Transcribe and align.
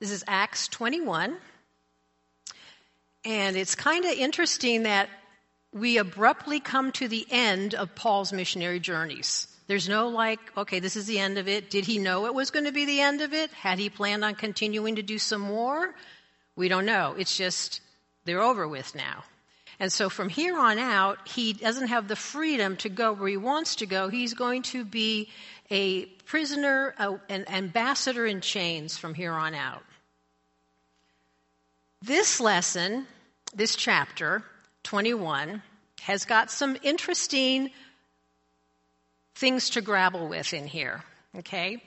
This 0.00 0.10
is 0.12 0.22
Acts 0.28 0.68
21. 0.68 1.36
And 3.24 3.56
it's 3.56 3.74
kind 3.74 4.04
of 4.04 4.12
interesting 4.12 4.84
that 4.84 5.08
we 5.72 5.98
abruptly 5.98 6.60
come 6.60 6.92
to 6.92 7.08
the 7.08 7.26
end 7.30 7.74
of 7.74 7.94
Paul's 7.96 8.32
missionary 8.32 8.78
journeys. 8.78 9.48
There's 9.66 9.88
no 9.88 10.08
like, 10.08 10.38
okay, 10.56 10.78
this 10.78 10.94
is 10.94 11.06
the 11.06 11.18
end 11.18 11.36
of 11.36 11.48
it. 11.48 11.68
Did 11.68 11.84
he 11.84 11.98
know 11.98 12.26
it 12.26 12.34
was 12.34 12.50
going 12.50 12.64
to 12.64 12.72
be 12.72 12.86
the 12.86 13.00
end 13.00 13.20
of 13.20 13.34
it? 13.34 13.50
Had 13.50 13.78
he 13.78 13.90
planned 13.90 14.24
on 14.24 14.36
continuing 14.36 14.96
to 14.96 15.02
do 15.02 15.18
some 15.18 15.42
more? 15.42 15.94
We 16.54 16.68
don't 16.68 16.86
know. 16.86 17.16
It's 17.18 17.36
just, 17.36 17.80
they're 18.24 18.40
over 18.40 18.68
with 18.68 18.94
now. 18.94 19.24
And 19.80 19.92
so 19.92 20.08
from 20.08 20.28
here 20.28 20.58
on 20.58 20.78
out, 20.78 21.28
he 21.28 21.52
doesn't 21.52 21.88
have 21.88 22.08
the 22.08 22.16
freedom 22.16 22.76
to 22.78 22.88
go 22.88 23.12
where 23.12 23.28
he 23.28 23.36
wants 23.36 23.76
to 23.76 23.86
go. 23.86 24.08
He's 24.08 24.34
going 24.34 24.62
to 24.64 24.84
be 24.84 25.28
a 25.70 26.06
prisoner, 26.24 26.94
a, 26.98 27.20
an 27.28 27.48
ambassador 27.48 28.26
in 28.26 28.40
chains 28.40 28.96
from 28.96 29.14
here 29.14 29.32
on 29.32 29.54
out. 29.54 29.82
This 32.02 32.38
lesson, 32.38 33.08
this 33.54 33.74
chapter, 33.74 34.44
21, 34.84 35.62
has 36.02 36.24
got 36.24 36.48
some 36.48 36.76
interesting 36.84 37.70
things 39.34 39.70
to 39.70 39.80
grapple 39.80 40.28
with 40.28 40.54
in 40.54 40.68
here, 40.68 41.02
okay? 41.38 41.82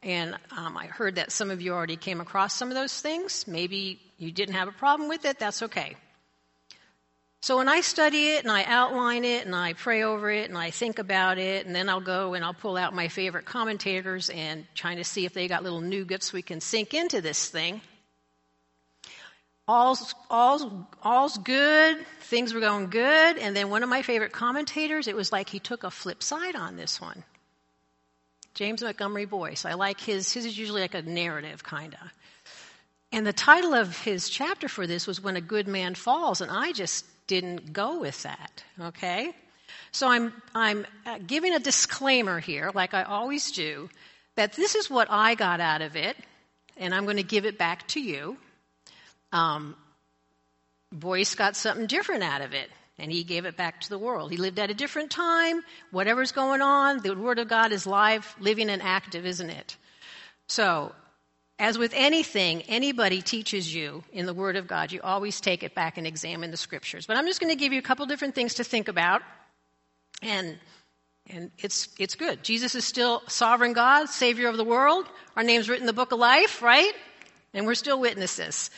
And 0.00 0.36
um, 0.56 0.76
I 0.76 0.86
heard 0.86 1.16
that 1.16 1.32
some 1.32 1.50
of 1.50 1.60
you 1.60 1.72
already 1.72 1.96
came 1.96 2.20
across 2.20 2.54
some 2.54 2.68
of 2.68 2.76
those 2.76 3.00
things. 3.00 3.44
Maybe 3.48 4.00
you 4.16 4.30
didn't 4.30 4.54
have 4.54 4.68
a 4.68 4.72
problem 4.72 5.08
with 5.08 5.24
it, 5.24 5.40
that's 5.40 5.62
okay. 5.64 5.96
So 7.40 7.56
when 7.56 7.68
I 7.68 7.80
study 7.80 8.34
it 8.34 8.44
and 8.44 8.52
I 8.52 8.62
outline 8.62 9.24
it 9.24 9.44
and 9.44 9.56
I 9.56 9.72
pray 9.72 10.04
over 10.04 10.30
it 10.30 10.48
and 10.48 10.56
I 10.56 10.70
think 10.70 11.00
about 11.00 11.38
it, 11.38 11.66
and 11.66 11.74
then 11.74 11.88
I'll 11.88 12.00
go 12.00 12.34
and 12.34 12.44
I'll 12.44 12.54
pull 12.54 12.76
out 12.76 12.94
my 12.94 13.08
favorite 13.08 13.46
commentators 13.46 14.30
and 14.30 14.64
trying 14.76 14.98
to 14.98 15.04
see 15.04 15.26
if 15.26 15.34
they 15.34 15.48
got 15.48 15.64
little 15.64 15.80
nuggets 15.80 16.32
we 16.32 16.42
can 16.42 16.60
sink 16.60 16.94
into 16.94 17.20
this 17.20 17.48
thing. 17.48 17.80
All's, 19.72 20.14
all's, 20.28 20.66
all's 21.02 21.38
good, 21.38 22.04
things 22.20 22.52
were 22.52 22.60
going 22.60 22.90
good, 22.90 23.38
and 23.38 23.56
then 23.56 23.70
one 23.70 23.82
of 23.82 23.88
my 23.88 24.02
favorite 24.02 24.30
commentators, 24.32 25.08
it 25.08 25.16
was 25.16 25.32
like 25.32 25.48
he 25.48 25.60
took 25.60 25.82
a 25.82 25.90
flip 25.90 26.22
side 26.22 26.54
on 26.54 26.76
this 26.76 27.00
one. 27.00 27.24
James 28.52 28.82
Montgomery 28.82 29.24
Boice. 29.24 29.64
I 29.64 29.72
like 29.72 29.98
his, 29.98 30.30
his 30.30 30.44
is 30.44 30.58
usually 30.58 30.82
like 30.82 30.92
a 30.92 31.00
narrative, 31.00 31.64
kind 31.64 31.94
of. 31.94 32.12
And 33.12 33.26
the 33.26 33.32
title 33.32 33.72
of 33.72 33.96
his 34.02 34.28
chapter 34.28 34.68
for 34.68 34.86
this 34.86 35.06
was 35.06 35.22
When 35.22 35.36
a 35.36 35.40
Good 35.40 35.66
Man 35.66 35.94
Falls, 35.94 36.42
and 36.42 36.50
I 36.50 36.72
just 36.72 37.06
didn't 37.26 37.72
go 37.72 37.98
with 37.98 38.22
that, 38.24 38.62
okay? 38.78 39.32
So 39.90 40.06
I'm, 40.06 40.34
I'm 40.54 40.86
uh, 41.06 41.18
giving 41.26 41.54
a 41.54 41.58
disclaimer 41.58 42.40
here, 42.40 42.70
like 42.74 42.92
I 42.92 43.04
always 43.04 43.50
do, 43.52 43.88
that 44.34 44.52
this 44.52 44.74
is 44.74 44.90
what 44.90 45.08
I 45.10 45.34
got 45.34 45.60
out 45.60 45.80
of 45.80 45.96
it, 45.96 46.18
and 46.76 46.94
I'm 46.94 47.04
going 47.04 47.16
to 47.16 47.22
give 47.22 47.46
it 47.46 47.56
back 47.56 47.88
to 47.88 48.00
you. 48.00 48.36
Um, 49.32 49.76
Boice 50.92 51.34
got 51.34 51.56
something 51.56 51.86
different 51.86 52.22
out 52.22 52.42
of 52.42 52.52
it, 52.52 52.70
and 52.98 53.10
he 53.10 53.24
gave 53.24 53.46
it 53.46 53.56
back 53.56 53.80
to 53.80 53.88
the 53.88 53.98
world. 53.98 54.30
He 54.30 54.36
lived 54.36 54.58
at 54.58 54.70
a 54.70 54.74
different 54.74 55.10
time. 55.10 55.62
Whatever's 55.90 56.32
going 56.32 56.60
on, 56.60 56.98
the 56.98 57.16
Word 57.16 57.38
of 57.38 57.48
God 57.48 57.72
is 57.72 57.86
live, 57.86 58.36
living, 58.38 58.68
and 58.68 58.82
active, 58.82 59.24
isn't 59.24 59.50
it? 59.50 59.76
So, 60.48 60.94
as 61.58 61.78
with 61.78 61.92
anything 61.94 62.62
anybody 62.62 63.22
teaches 63.22 63.74
you 63.74 64.04
in 64.12 64.26
the 64.26 64.34
Word 64.34 64.56
of 64.56 64.66
God, 64.66 64.92
you 64.92 65.00
always 65.02 65.40
take 65.40 65.62
it 65.62 65.74
back 65.74 65.96
and 65.96 66.06
examine 66.06 66.50
the 66.50 66.56
Scriptures. 66.56 67.06
But 67.06 67.16
I'm 67.16 67.26
just 67.26 67.40
going 67.40 67.52
to 67.52 67.58
give 67.58 67.72
you 67.72 67.78
a 67.78 67.82
couple 67.82 68.04
different 68.06 68.34
things 68.34 68.54
to 68.54 68.64
think 68.64 68.88
about, 68.88 69.22
and 70.20 70.58
and 71.30 71.50
it's 71.58 71.88
it's 71.98 72.16
good. 72.16 72.42
Jesus 72.42 72.74
is 72.74 72.84
still 72.84 73.22
sovereign 73.28 73.72
God, 73.72 74.08
Savior 74.08 74.48
of 74.48 74.56
the 74.56 74.64
world. 74.64 75.06
Our 75.36 75.42
name's 75.42 75.68
written 75.68 75.84
in 75.84 75.86
the 75.86 75.92
Book 75.92 76.12
of 76.12 76.18
Life, 76.18 76.60
right? 76.60 76.92
And 77.54 77.66
we're 77.66 77.74
still 77.74 78.00
witnesses. 78.00 78.70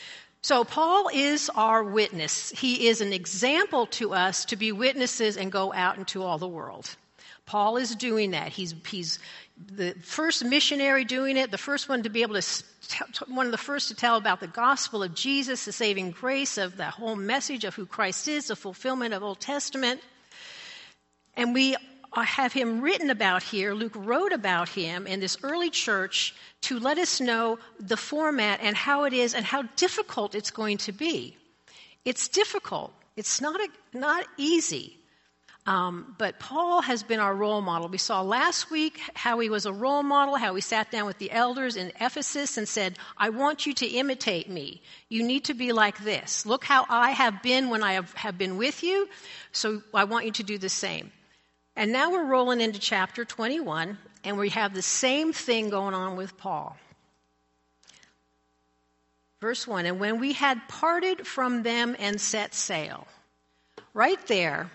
So 0.44 0.62
Paul 0.62 1.08
is 1.10 1.50
our 1.54 1.82
witness. 1.82 2.50
He 2.50 2.88
is 2.88 3.00
an 3.00 3.14
example 3.14 3.86
to 3.86 4.12
us 4.12 4.44
to 4.44 4.56
be 4.56 4.72
witnesses 4.72 5.38
and 5.38 5.50
go 5.50 5.72
out 5.72 5.96
into 5.96 6.22
all 6.22 6.36
the 6.36 6.46
world. 6.46 6.96
Paul 7.46 7.78
is 7.78 7.96
doing 7.96 8.32
that. 8.32 8.48
He's, 8.48 8.74
he's 8.86 9.18
the 9.56 9.94
first 10.02 10.44
missionary 10.44 11.06
doing 11.06 11.38
it, 11.38 11.50
the 11.50 11.56
first 11.56 11.88
one 11.88 12.02
to 12.02 12.10
be 12.10 12.20
able 12.20 12.38
to, 12.38 13.24
one 13.26 13.46
of 13.46 13.52
the 13.52 13.56
first 13.56 13.88
to 13.88 13.94
tell 13.94 14.16
about 14.16 14.40
the 14.40 14.46
gospel 14.46 15.02
of 15.02 15.14
Jesus, 15.14 15.64
the 15.64 15.72
saving 15.72 16.10
grace 16.10 16.58
of 16.58 16.76
the 16.76 16.90
whole 16.90 17.16
message 17.16 17.64
of 17.64 17.74
who 17.74 17.86
Christ 17.86 18.28
is, 18.28 18.48
the 18.48 18.56
fulfillment 18.56 19.14
of 19.14 19.22
Old 19.22 19.40
Testament. 19.40 20.02
And 21.38 21.54
we 21.54 21.74
have 22.22 22.52
him 22.52 22.80
written 22.80 23.10
about 23.10 23.42
here. 23.42 23.74
Luke 23.74 23.94
wrote 23.96 24.32
about 24.32 24.68
him 24.68 25.06
in 25.06 25.20
this 25.20 25.36
early 25.42 25.70
church 25.70 26.34
to 26.62 26.78
let 26.78 26.98
us 26.98 27.20
know 27.20 27.58
the 27.80 27.96
format 27.96 28.60
and 28.62 28.76
how 28.76 29.04
it 29.04 29.12
is 29.12 29.34
and 29.34 29.44
how 29.44 29.62
difficult 29.76 30.34
it's 30.34 30.50
going 30.50 30.78
to 30.78 30.92
be. 30.92 31.36
It's 32.04 32.28
difficult. 32.28 32.92
It's 33.16 33.40
not, 33.40 33.60
a, 33.60 33.68
not 33.92 34.26
easy. 34.36 34.96
Um, 35.66 36.14
but 36.18 36.38
Paul 36.38 36.82
has 36.82 37.02
been 37.02 37.20
our 37.20 37.34
role 37.34 37.62
model. 37.62 37.88
We 37.88 37.96
saw 37.96 38.20
last 38.20 38.70
week 38.70 39.00
how 39.14 39.38
he 39.38 39.48
was 39.48 39.64
a 39.64 39.72
role 39.72 40.02
model, 40.02 40.36
how 40.36 40.54
he 40.54 40.60
sat 40.60 40.90
down 40.90 41.06
with 41.06 41.16
the 41.18 41.30
elders 41.30 41.76
in 41.76 41.90
Ephesus 42.00 42.58
and 42.58 42.68
said, 42.68 42.98
I 43.16 43.30
want 43.30 43.64
you 43.64 43.72
to 43.74 43.86
imitate 43.86 44.50
me. 44.50 44.82
You 45.08 45.22
need 45.22 45.44
to 45.44 45.54
be 45.54 45.72
like 45.72 46.04
this. 46.04 46.44
Look 46.44 46.64
how 46.64 46.84
I 46.90 47.12
have 47.12 47.42
been 47.42 47.70
when 47.70 47.82
I 47.82 47.94
have, 47.94 48.12
have 48.12 48.36
been 48.36 48.58
with 48.58 48.82
you, 48.82 49.08
so 49.52 49.82
I 49.94 50.04
want 50.04 50.26
you 50.26 50.32
to 50.32 50.42
do 50.42 50.58
the 50.58 50.68
same. 50.68 51.10
And 51.76 51.92
now 51.92 52.10
we're 52.12 52.24
rolling 52.24 52.60
into 52.60 52.78
chapter 52.78 53.24
21, 53.24 53.98
and 54.22 54.38
we 54.38 54.50
have 54.50 54.74
the 54.74 54.82
same 54.82 55.32
thing 55.32 55.70
going 55.70 55.94
on 55.94 56.16
with 56.16 56.36
Paul. 56.36 56.76
Verse 59.40 59.66
1 59.66 59.86
And 59.86 60.00
when 60.00 60.20
we 60.20 60.32
had 60.32 60.68
parted 60.68 61.26
from 61.26 61.62
them 61.62 61.96
and 61.98 62.20
set 62.20 62.54
sail, 62.54 63.06
right 63.92 64.24
there, 64.26 64.70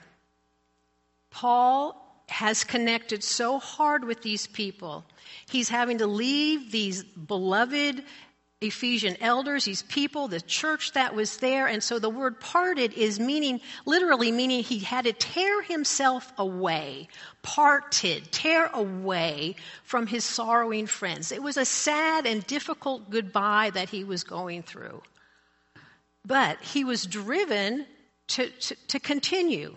Paul 1.32 1.96
has 2.28 2.64
connected 2.64 3.24
so 3.24 3.60
hard 3.60 4.04
with 4.04 4.22
these 4.22 4.46
people. 4.46 5.06
He's 5.50 5.70
having 5.70 6.00
to 6.00 6.08
leave 6.08 6.72
these 6.72 7.04
beloved 7.04 8.04
Ephesian 8.62 9.16
elders, 9.22 9.64
these 9.64 9.84
people, 9.84 10.28
the 10.28 10.42
church 10.42 10.92
that 10.92 11.16
was 11.16 11.38
there. 11.38 11.68
And 11.68 11.82
so 11.82 11.98
the 11.98 12.10
word 12.10 12.42
parted 12.42 12.92
is 12.94 13.18
meaning, 13.18 13.62
literally 13.86 14.34
meaning 14.34 14.64
he 14.64 14.80
had 14.80 15.06
to 15.06 15.14
tear 15.14 15.62
himself 15.62 16.34
away, 16.38 17.08
parted, 17.42 18.30
tear 18.34 18.70
away 18.74 19.56
from 19.84 20.08
his 20.08 20.26
sorrowing 20.26 20.88
friends. 20.88 21.32
It 21.32 21.42
was 21.42 21.56
a 21.56 21.64
sad 21.64 22.26
and 22.26 22.46
difficult 22.48 23.10
goodbye 23.10 23.70
that 23.76 23.90
he 23.90 24.04
was 24.04 24.26
going 24.26 24.64
through. 24.64 25.04
But 26.26 26.62
he 26.62 26.84
was 26.84 27.06
driven 27.06 27.86
to, 28.30 28.50
to, 28.50 28.76
to 28.90 29.00
continue. 29.00 29.74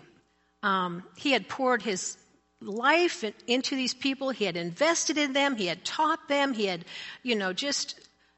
Um, 0.61 1.03
he 1.15 1.31
had 1.31 1.47
poured 1.47 1.81
his 1.81 2.17
life 2.59 3.23
into 3.47 3.77
these 3.77 3.93
people. 3.93 4.29
He 4.29 4.43
had 4.43 4.57
invested 4.57 5.17
in 5.17 5.31
them. 5.31 5.55
He 5.55 5.67
had 5.67 5.85
taught 5.85 6.27
them. 6.27 6.53
He 6.53 6.65
had, 6.65 6.83
you 7.23 7.35
know, 7.35 7.53
just 7.53 7.97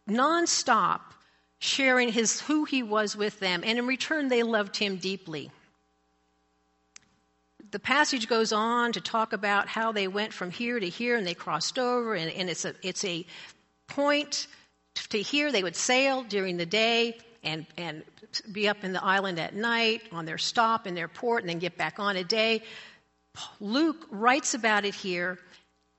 nonstop 0.09 1.01
sharing 1.59 2.09
his 2.09 2.41
who 2.41 2.65
he 2.65 2.83
was 2.83 3.15
with 3.15 3.39
them, 3.39 3.63
and 3.65 3.79
in 3.79 3.87
return 3.87 4.27
they 4.27 4.43
loved 4.43 4.77
him 4.77 4.97
deeply. 4.97 5.51
The 7.71 7.79
passage 7.79 8.27
goes 8.27 8.53
on 8.53 8.93
to 8.93 9.01
talk 9.01 9.33
about 9.33 9.67
how 9.67 9.91
they 9.91 10.07
went 10.07 10.33
from 10.33 10.51
here 10.51 10.79
to 10.79 10.87
here 10.87 11.17
and 11.17 11.25
they 11.25 11.33
crossed 11.33 11.79
over, 11.79 12.15
and, 12.15 12.31
and 12.31 12.49
it's, 12.49 12.65
a, 12.65 12.73
it's 12.83 13.03
a 13.03 13.25
point 13.87 14.47
to 15.09 15.21
here. 15.21 15.51
They 15.51 15.63
would 15.63 15.75
sail 15.75 16.23
during 16.23 16.57
the 16.57 16.65
day 16.65 17.17
and, 17.43 17.65
and 17.77 18.03
be 18.51 18.67
up 18.67 18.83
in 18.83 18.93
the 18.93 19.03
island 19.03 19.39
at 19.39 19.55
night 19.55 20.03
on 20.11 20.25
their 20.25 20.37
stop 20.37 20.87
in 20.87 20.95
their 20.95 21.07
port 21.07 21.43
and 21.43 21.49
then 21.49 21.59
get 21.59 21.77
back 21.77 21.99
on 21.99 22.15
a 22.15 22.23
day. 22.23 22.63
Luke 23.59 24.07
writes 24.09 24.53
about 24.53 24.85
it 24.85 24.95
here 24.95 25.39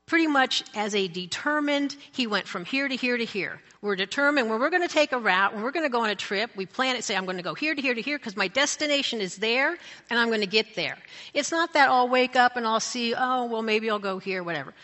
pretty 0.07 0.29
much 0.29 0.63
as 0.77 0.95
a 0.95 1.09
determined, 1.09 1.97
he 2.13 2.29
went 2.29 2.47
from 2.47 2.65
here 2.65 2.87
to 2.87 2.95
here 2.95 3.17
to 3.17 3.25
here. 3.25 3.61
We're 3.83 3.97
determined 3.97 4.49
when 4.49 4.61
we're 4.61 4.71
going 4.71 4.87
to 4.87 4.89
take 4.89 5.11
a 5.11 5.19
route, 5.19 5.53
when 5.53 5.65
we're 5.65 5.73
going 5.73 5.85
to 5.85 5.91
go 5.91 6.01
on 6.01 6.11
a 6.11 6.15
trip, 6.15 6.51
we 6.55 6.65
plan 6.65 6.95
it, 6.95 7.03
say, 7.03 7.17
I'm 7.17 7.25
going 7.25 7.37
to 7.39 7.43
go 7.43 7.55
here 7.55 7.75
to 7.75 7.83
here 7.83 7.93
to 7.93 8.01
here 8.01 8.17
because 8.17 8.37
my 8.37 8.47
destination 8.47 9.21
is 9.21 9.37
there 9.37 9.77
and 10.09 10.19
I'm 10.19 10.29
going 10.29 10.41
to 10.41 10.47
get 10.47 10.77
there. 10.77 10.97
It's 11.35 11.51
not 11.51 11.73
that 11.73 11.91
I'll 11.91 12.09
wake 12.09 12.37
up 12.37 12.57
and 12.57 12.67
I'll 12.67 12.81
see, 12.81 13.15
oh, 13.17 13.47
well, 13.47 13.63
maybe 13.63 13.91
I'll 13.91 13.99
go 13.99 14.19
here, 14.19 14.45
whatever. 14.45 14.75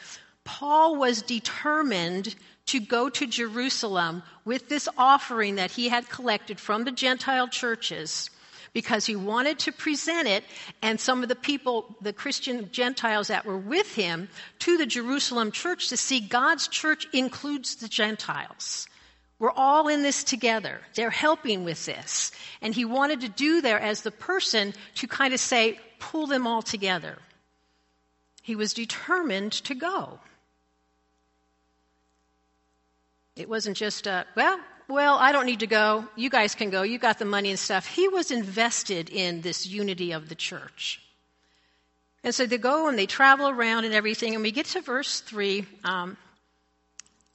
Paul 0.42 0.96
was 0.96 1.22
determined 1.22 2.34
to 2.66 2.80
go 2.80 3.08
to 3.08 3.26
Jerusalem 3.26 4.24
with 4.44 4.68
this 4.68 4.88
offering 4.98 5.54
that 5.54 5.70
he 5.70 5.88
had 5.88 6.08
collected 6.08 6.58
from 6.58 6.82
the 6.82 6.90
Gentile 6.90 7.46
churches 7.46 8.28
because 8.72 9.04
he 9.06 9.16
wanted 9.16 9.58
to 9.60 9.72
present 9.72 10.26
it 10.26 10.44
and 10.80 10.98
some 10.98 11.22
of 11.22 11.28
the 11.28 11.36
people, 11.36 11.94
the 12.00 12.12
Christian 12.12 12.70
Gentiles 12.72 13.28
that 13.28 13.44
were 13.44 13.58
with 13.58 13.94
him, 13.94 14.28
to 14.60 14.78
the 14.78 14.86
Jerusalem 14.86 15.52
church 15.52 15.88
to 15.88 15.96
see 15.96 16.20
God's 16.20 16.68
church 16.68 17.06
includes 17.12 17.76
the 17.76 17.88
Gentiles. 17.88 18.86
We're 19.38 19.50
all 19.50 19.88
in 19.88 20.02
this 20.02 20.22
together. 20.22 20.80
They're 20.94 21.10
helping 21.10 21.64
with 21.64 21.84
this. 21.84 22.30
And 22.60 22.74
he 22.74 22.84
wanted 22.84 23.22
to 23.22 23.28
do 23.28 23.60
there 23.60 23.80
as 23.80 24.02
the 24.02 24.12
person 24.12 24.72
to 24.94 25.08
kind 25.08 25.34
of 25.34 25.40
say, 25.40 25.80
pull 25.98 26.26
them 26.26 26.46
all 26.46 26.62
together. 26.62 27.18
He 28.42 28.54
was 28.54 28.72
determined 28.72 29.52
to 29.64 29.74
go. 29.74 30.20
It 33.34 33.48
wasn't 33.48 33.76
just 33.76 34.06
a, 34.06 34.26
well, 34.36 34.60
well, 34.92 35.16
I 35.16 35.32
don't 35.32 35.46
need 35.46 35.60
to 35.60 35.66
go. 35.66 36.06
You 36.16 36.30
guys 36.30 36.54
can 36.54 36.70
go. 36.70 36.82
You 36.82 36.98
got 36.98 37.18
the 37.18 37.24
money 37.24 37.50
and 37.50 37.58
stuff. 37.58 37.86
He 37.86 38.08
was 38.08 38.30
invested 38.30 39.10
in 39.10 39.40
this 39.40 39.66
unity 39.66 40.12
of 40.12 40.28
the 40.28 40.34
church. 40.34 41.00
And 42.24 42.34
so 42.34 42.46
they 42.46 42.58
go 42.58 42.88
and 42.88 42.98
they 42.98 43.06
travel 43.06 43.48
around 43.48 43.84
and 43.84 43.94
everything. 43.94 44.34
And 44.34 44.42
we 44.42 44.52
get 44.52 44.66
to 44.66 44.80
verse 44.80 45.20
3. 45.20 45.66
Um, 45.84 46.16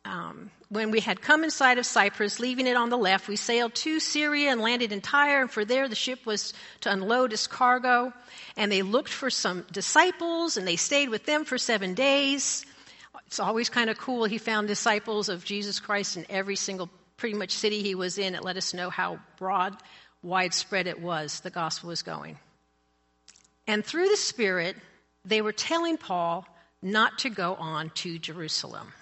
um, 0.05 0.51
when 0.69 0.91
we 0.91 0.99
had 0.99 1.21
come 1.21 1.43
in 1.43 1.51
sight 1.51 1.77
of 1.77 1.85
Cyprus, 1.85 2.39
leaving 2.39 2.67
it 2.67 2.77
on 2.77 2.89
the 2.89 2.97
left, 2.97 3.27
we 3.27 3.35
sailed 3.35 3.73
to 3.75 3.99
Syria 3.99 4.51
and 4.51 4.61
landed 4.61 4.91
in 4.91 5.01
Tyre. 5.01 5.41
And 5.41 5.51
for 5.51 5.65
there, 5.65 5.89
the 5.89 5.95
ship 5.95 6.25
was 6.25 6.53
to 6.81 6.91
unload 6.91 7.33
its 7.33 7.47
cargo. 7.47 8.13
And 8.55 8.71
they 8.71 8.81
looked 8.81 9.11
for 9.11 9.29
some 9.29 9.65
disciples 9.71 10.57
and 10.57 10.67
they 10.67 10.75
stayed 10.75 11.09
with 11.09 11.25
them 11.25 11.43
for 11.43 11.57
seven 11.57 11.93
days. 11.93 12.65
It's 13.27 13.39
always 13.39 13.69
kind 13.69 13.89
of 13.89 13.97
cool. 13.97 14.23
He 14.23 14.37
found 14.37 14.67
disciples 14.67 15.27
of 15.27 15.43
Jesus 15.43 15.81
Christ 15.81 16.15
in 16.15 16.25
every 16.29 16.55
single, 16.55 16.89
pretty 17.17 17.35
much 17.35 17.51
city 17.51 17.81
he 17.81 17.95
was 17.95 18.17
in. 18.17 18.35
It 18.35 18.43
let 18.43 18.57
us 18.57 18.73
know 18.73 18.89
how 18.89 19.19
broad, 19.37 19.75
widespread 20.23 20.87
it 20.87 21.01
was, 21.01 21.39
the 21.41 21.49
gospel 21.49 21.89
was 21.89 22.03
going. 22.03 22.37
And 23.67 23.83
through 23.83 24.09
the 24.09 24.17
Spirit, 24.17 24.77
they 25.25 25.41
were 25.41 25.51
telling 25.51 25.97
Paul 25.97 26.47
not 26.81 27.19
to 27.19 27.29
go 27.29 27.55
on 27.55 27.89
to 27.95 28.17
Jerusalem. 28.17 28.93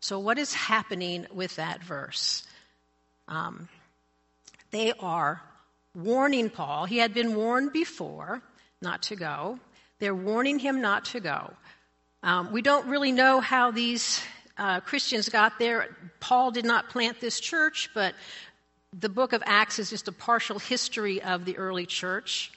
So, 0.00 0.18
what 0.18 0.38
is 0.38 0.52
happening 0.52 1.26
with 1.32 1.56
that 1.56 1.82
verse? 1.82 2.42
Um, 3.28 3.68
they 4.70 4.92
are 4.98 5.40
warning 5.94 6.50
Paul. 6.50 6.86
He 6.86 6.98
had 6.98 7.14
been 7.14 7.36
warned 7.36 7.72
before 7.72 8.42
not 8.82 9.02
to 9.04 9.16
go. 9.16 9.58
They're 10.00 10.14
warning 10.14 10.58
him 10.58 10.80
not 10.80 11.06
to 11.06 11.20
go. 11.20 11.52
Um, 12.22 12.52
we 12.52 12.62
don't 12.62 12.88
really 12.88 13.12
know 13.12 13.40
how 13.40 13.70
these 13.70 14.20
uh, 14.56 14.80
Christians 14.80 15.28
got 15.28 15.58
there. 15.58 15.96
Paul 16.20 16.50
did 16.50 16.64
not 16.64 16.90
plant 16.90 17.20
this 17.20 17.40
church, 17.40 17.90
but 17.94 18.14
the 18.98 19.08
book 19.08 19.32
of 19.32 19.42
Acts 19.46 19.78
is 19.78 19.90
just 19.90 20.08
a 20.08 20.12
partial 20.12 20.58
history 20.58 21.22
of 21.22 21.44
the 21.44 21.56
early 21.56 21.86
church. 21.86 22.52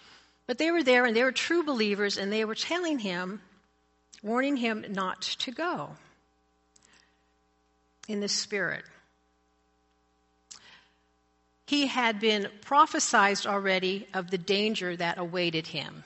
But 0.45 0.57
they 0.57 0.71
were 0.71 0.83
there 0.83 1.05
and 1.05 1.15
they 1.15 1.23
were 1.23 1.31
true 1.31 1.63
believers 1.63 2.17
and 2.17 2.31
they 2.31 2.45
were 2.45 2.55
telling 2.55 2.99
him, 2.99 3.41
warning 4.23 4.57
him 4.57 4.85
not 4.89 5.21
to 5.21 5.51
go 5.51 5.91
in 8.07 8.19
the 8.19 8.27
Spirit. 8.27 8.83
He 11.67 11.87
had 11.87 12.19
been 12.19 12.47
prophesied 12.61 13.45
already 13.45 14.07
of 14.13 14.31
the 14.31 14.37
danger 14.37 14.95
that 14.95 15.17
awaited 15.17 15.67
him. 15.67 16.05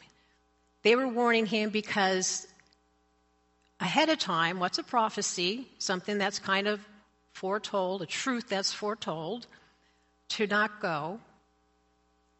They 0.81 0.95
were 0.95 1.07
warning 1.07 1.45
him 1.45 1.69
because 1.69 2.47
ahead 3.81 4.09
of 4.09 4.19
time, 4.19 4.59
what's 4.59 4.77
a 4.77 4.83
prophecy? 4.83 5.67
Something 5.79 6.17
that's 6.17 6.39
kind 6.39 6.67
of 6.67 6.79
foretold, 7.33 8.03
a 8.03 8.05
truth 8.05 8.47
that's 8.47 8.71
foretold, 8.71 9.47
to 10.29 10.47
not 10.47 10.79
go, 10.79 11.19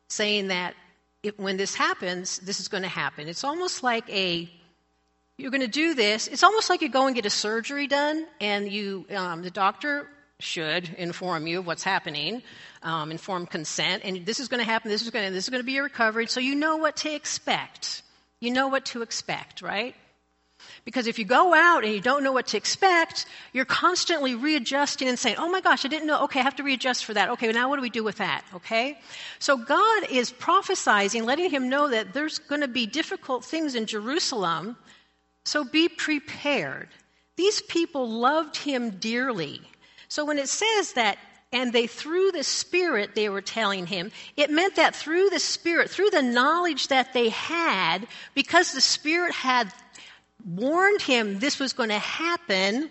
saying 0.08 0.48
that 0.48 0.76
it, 1.24 1.40
when 1.40 1.58
this 1.58 1.76
happens, 1.76 2.40
this 2.40 2.60
is 2.60 2.68
going 2.68 2.84
to 2.84 2.90
happen. 2.90 3.28
It's 3.28 3.44
almost 3.44 3.84
like 3.84 4.10
a 4.10 4.50
you're 5.38 5.52
going 5.52 5.62
to 5.62 5.68
do 5.68 5.96
this. 5.96 6.28
It's 6.28 6.44
almost 6.44 6.70
like 6.70 6.84
you 6.84 6.90
go 6.90 7.08
and 7.08 7.16
get 7.16 7.26
a 7.26 7.30
surgery 7.32 7.88
done, 7.88 8.28
and 8.40 8.72
you 8.72 9.06
um, 9.16 9.42
the 9.42 9.50
doctor 9.50 10.08
should 10.40 10.90
inform 10.98 11.48
you 11.48 11.60
of 11.60 11.68
what's 11.68 11.84
happening, 11.84 12.44
um, 12.84 13.12
inform 13.12 13.48
consent, 13.48 14.04
and 14.06 14.26
this 14.26 14.40
is 14.40 14.48
going 14.48 14.60
to 14.60 14.66
happen. 14.66 14.92
This 14.92 15.02
is 15.02 15.10
going 15.10 15.26
to 15.26 15.34
this 15.34 15.46
is 15.46 15.50
going 15.50 15.62
to 15.62 15.66
be 15.66 15.78
a 15.78 15.84
recovery, 15.84 16.28
so 16.28 16.40
you 16.40 16.56
know 16.56 16.78
what 16.78 16.98
to 16.98 17.14
expect. 17.14 18.04
You 18.40 18.52
know 18.52 18.68
what 18.68 18.86
to 18.86 19.02
expect, 19.02 19.62
right? 19.62 19.96
Because 20.86 21.08
if 21.08 21.20
you 21.20 21.26
go 21.26 21.54
out 21.54 21.84
and 21.84 21.94
you 21.94 22.02
don't 22.02 22.24
know 22.24 22.32
what 22.32 22.48
to 22.48 22.58
expect, 22.58 23.26
you're 23.54 23.66
constantly 23.66 24.36
readjusting 24.36 25.08
and 25.08 25.18
saying, 25.18 25.36
oh 25.38 25.50
my 25.50 25.62
gosh, 25.62 25.86
I 25.86 25.88
didn't 25.88 26.08
know. 26.08 26.24
Okay, 26.24 26.40
I 26.40 26.44
have 26.44 26.56
to 26.58 26.64
readjust 26.64 27.06
for 27.06 27.14
that. 27.14 27.30
Okay, 27.30 27.52
now 27.52 27.70
what 27.70 27.76
do 27.78 27.82
we 27.82 27.90
do 27.90 28.04
with 28.04 28.18
that? 28.18 28.44
Okay? 28.56 29.00
So 29.40 29.58
God 29.58 30.10
is 30.10 30.32
prophesizing, 30.32 31.24
letting 31.24 31.50
him 31.50 31.70
know 31.70 31.90
that 31.90 32.14
there's 32.14 32.40
going 32.40 32.62
to 32.62 32.68
be 32.68 32.86
difficult 32.86 33.46
things 33.46 33.76
in 33.76 33.86
Jerusalem. 33.86 34.78
So 35.46 35.64
be 35.64 35.90
prepared. 35.90 36.90
These 37.36 37.62
people 37.64 38.10
loved 38.10 38.56
him 38.58 38.92
dearly. 38.92 39.62
So 40.08 40.26
when 40.26 40.38
it 40.38 40.50
says 40.50 40.94
that, 40.94 41.18
and 41.54 41.74
they 41.74 41.86
through 41.88 42.32
the 42.32 42.44
Spirit, 42.44 43.14
they 43.14 43.28
were 43.28 43.42
telling 43.42 43.86
him, 43.86 44.12
it 44.38 44.50
meant 44.50 44.78
that 44.78 44.96
through 44.96 45.30
the 45.30 45.40
Spirit, 45.40 45.90
through 45.90 46.10
the 46.10 46.22
knowledge 46.22 46.88
that 46.88 47.14
they 47.14 47.30
had, 47.30 48.08
because 48.34 48.72
the 48.72 48.82
Spirit 48.82 49.34
had 49.34 49.72
warned 50.46 51.02
him 51.02 51.40
this 51.40 51.60
was 51.60 51.74
going 51.74 51.90
to 51.90 52.00
happen. 52.00 52.90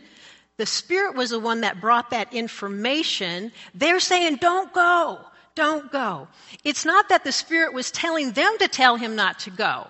The 0.56 0.67
Spirit 0.67 1.14
was 1.14 1.31
the 1.31 1.38
one 1.38 1.62
that 1.62 1.81
brought 1.81 2.11
that 2.11 2.32
information. 2.35 3.52
They're 3.75 4.00
saying, 4.00 4.37
don't 4.37 4.73
go, 4.73 5.20
don't 5.55 5.91
go. 5.91 6.29
It's 6.64 6.85
not 6.85 7.08
that 7.08 7.25
the 7.25 7.32
Spirit 7.32 7.73
was 7.73 7.91
telling 7.91 8.32
them 8.32 8.58
to 8.58 8.69
tell 8.69 8.97
him 8.97 9.17
not 9.17 9.41
to 9.41 9.50
go. 9.50 9.87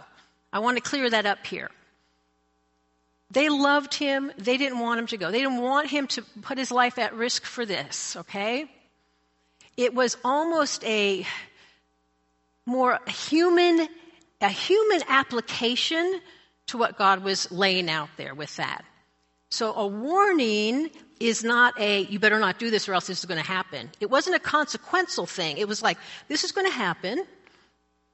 I 0.52 0.58
want 0.60 0.76
to 0.76 0.82
clear 0.82 1.08
that 1.10 1.26
up 1.26 1.46
here. 1.46 1.70
They 3.30 3.48
loved 3.48 3.94
him. 3.94 4.32
They 4.38 4.56
didn't 4.56 4.80
want 4.80 4.98
him 4.98 5.06
to 5.08 5.16
go. 5.16 5.30
They 5.30 5.38
didn't 5.38 5.62
want 5.62 5.88
him 5.88 6.06
to 6.08 6.22
put 6.42 6.58
his 6.58 6.72
life 6.72 6.98
at 6.98 7.14
risk 7.14 7.44
for 7.44 7.64
this, 7.64 8.16
okay? 8.16 8.68
It 9.76 9.94
was 9.94 10.16
almost 10.24 10.84
a 10.84 11.24
more 12.66 12.98
human, 13.06 13.88
a 14.40 14.48
human 14.48 15.02
application 15.08 16.20
to 16.70 16.78
what 16.78 16.98
God 16.98 17.22
was 17.22 17.50
laying 17.52 17.90
out 17.90 18.08
there 18.16 18.34
with 18.34 18.56
that. 18.56 18.84
So 19.50 19.74
a 19.74 19.86
warning 19.86 20.90
is 21.18 21.42
not 21.42 21.78
a, 21.78 22.02
you 22.02 22.18
better 22.18 22.38
not 22.38 22.58
do 22.58 22.70
this 22.70 22.88
or 22.88 22.94
else 22.94 23.08
this 23.08 23.18
is 23.18 23.24
going 23.24 23.40
to 23.40 23.46
happen. 23.46 23.90
It 24.00 24.08
wasn't 24.08 24.36
a 24.36 24.38
consequential 24.38 25.26
thing. 25.26 25.58
It 25.58 25.68
was 25.68 25.82
like, 25.82 25.98
this 26.28 26.44
is 26.44 26.52
going 26.52 26.66
to 26.66 26.72
happen. 26.72 27.24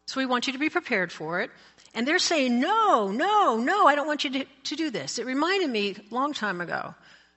So 0.06 0.20
we 0.20 0.26
want 0.26 0.46
you 0.46 0.52
to 0.54 0.58
be 0.58 0.70
prepared 0.70 1.12
for 1.12 1.40
it. 1.40 1.50
And 1.94 2.06
they're 2.06 2.18
saying, 2.18 2.58
no, 2.58 3.10
no, 3.10 3.58
no, 3.58 3.86
I 3.86 3.94
don't 3.94 4.06
want 4.06 4.24
you 4.24 4.30
to, 4.30 4.44
to 4.64 4.76
do 4.76 4.90
this. 4.90 5.18
It 5.18 5.26
reminded 5.26 5.70
me 5.70 5.96
a 6.10 6.14
long 6.14 6.32
time 6.32 6.60
ago. 6.60 6.94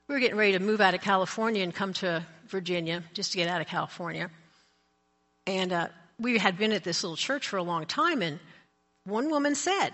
We 0.08 0.16
were 0.16 0.20
getting 0.20 0.38
ready 0.38 0.54
to 0.54 0.60
move 0.60 0.82
out 0.82 0.94
of 0.94 1.02
California 1.02 1.64
and 1.64 1.74
come 1.74 1.94
to 1.94 2.26
Virginia 2.48 3.04
just 3.14 3.32
to 3.34 3.38
get 3.38 3.50
out 3.50 3.62
of 3.62 3.68
California. 3.68 4.30
And 5.46 5.74
uh, 5.74 5.88
we 6.20 6.38
had 6.38 6.58
been 6.58 6.72
at 6.72 6.84
this 6.84 7.04
little 7.04 7.18
church 7.18 7.48
for 7.48 7.58
a 7.58 7.64
long 7.64 7.86
time, 7.86 8.22
and 8.22 8.40
one 9.04 9.30
woman 9.30 9.56
said, 9.56 9.92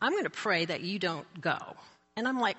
I'm 0.00 0.12
going 0.12 0.24
to 0.24 0.30
pray 0.30 0.64
that 0.64 0.82
you 0.82 0.98
don't 0.98 1.40
go. 1.40 1.58
And 2.16 2.26
I'm 2.26 2.38
like, 2.38 2.58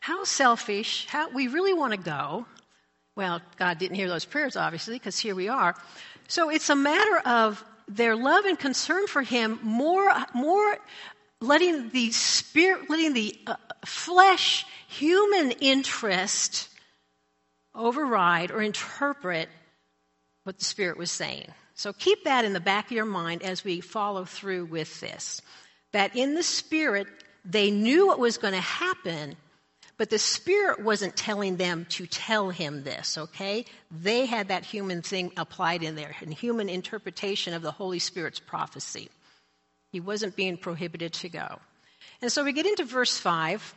how 0.00 0.24
selfish. 0.24 1.06
How, 1.06 1.30
we 1.30 1.48
really 1.48 1.74
want 1.74 1.92
to 1.92 1.98
go. 1.98 2.46
Well, 3.16 3.40
God 3.56 3.78
didn't 3.78 3.96
hear 3.96 4.08
those 4.08 4.24
prayers, 4.24 4.56
obviously, 4.56 4.96
because 4.96 5.18
here 5.18 5.34
we 5.34 5.48
are. 5.48 5.74
So 6.28 6.50
it's 6.50 6.70
a 6.70 6.76
matter 6.76 7.18
of 7.26 7.64
their 7.88 8.16
love 8.16 8.44
and 8.44 8.58
concern 8.58 9.06
for 9.06 9.22
Him 9.22 9.58
more, 9.62 10.12
more 10.34 10.78
letting 11.40 11.90
the 11.90 12.10
spirit, 12.12 12.88
letting 12.90 13.12
the 13.12 13.38
uh, 13.46 13.56
flesh, 13.84 14.64
human 14.88 15.52
interest 15.52 16.68
override 17.74 18.50
or 18.50 18.62
interpret 18.62 19.48
what 20.44 20.58
the 20.58 20.64
Spirit 20.64 20.96
was 20.96 21.10
saying. 21.10 21.48
So 21.74 21.92
keep 21.92 22.24
that 22.24 22.44
in 22.44 22.52
the 22.52 22.60
back 22.60 22.86
of 22.86 22.92
your 22.92 23.04
mind 23.04 23.42
as 23.42 23.64
we 23.64 23.80
follow 23.80 24.24
through 24.24 24.66
with 24.66 25.00
this 25.00 25.42
that 25.94 26.16
in 26.16 26.34
the 26.34 26.42
Spirit, 26.42 27.06
they 27.44 27.70
knew 27.70 28.08
what 28.08 28.18
was 28.18 28.36
going 28.36 28.52
to 28.52 28.60
happen, 28.60 29.36
but 29.96 30.10
the 30.10 30.18
Spirit 30.18 30.82
wasn't 30.82 31.16
telling 31.16 31.56
them 31.56 31.86
to 31.90 32.04
tell 32.08 32.50
him 32.50 32.82
this, 32.82 33.16
okay? 33.16 33.64
They 33.92 34.26
had 34.26 34.48
that 34.48 34.64
human 34.64 35.02
thing 35.02 35.30
applied 35.36 35.84
in 35.84 35.94
there, 35.94 36.16
and 36.20 36.34
human 36.34 36.68
interpretation 36.68 37.54
of 37.54 37.62
the 37.62 37.70
Holy 37.70 38.00
Spirit's 38.00 38.40
prophecy. 38.40 39.08
He 39.92 40.00
wasn't 40.00 40.34
being 40.34 40.56
prohibited 40.56 41.12
to 41.12 41.28
go. 41.28 41.60
And 42.20 42.32
so 42.32 42.42
we 42.42 42.52
get 42.52 42.66
into 42.66 42.84
verse 42.84 43.16
5. 43.16 43.74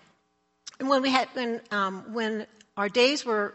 And 0.79 0.89
when 0.89 1.03
we 1.03 1.11
had, 1.11 1.27
when, 1.33 1.61
um, 1.69 2.13
when 2.13 2.47
our 2.75 2.89
days 2.89 3.25
were 3.25 3.53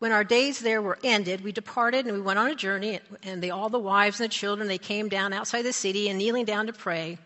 when 0.00 0.12
our 0.12 0.24
days 0.24 0.58
there 0.58 0.80
were 0.80 0.98
ended, 1.04 1.44
we 1.44 1.52
departed 1.52 2.06
and 2.06 2.16
we 2.16 2.22
went 2.22 2.38
on 2.38 2.50
a 2.50 2.54
journey, 2.54 2.98
and 3.22 3.44
all 3.50 3.68
the 3.68 3.78
wives 3.78 4.18
and 4.18 4.30
the 4.30 4.34
children, 4.34 4.66
they 4.66 4.78
came 4.78 5.10
down 5.10 5.34
outside 5.34 5.62
the 5.62 5.74
city, 5.74 6.08
and 6.08 6.18
kneeling 6.18 6.46
down 6.46 6.66
to 6.66 6.72
pray 6.72 7.18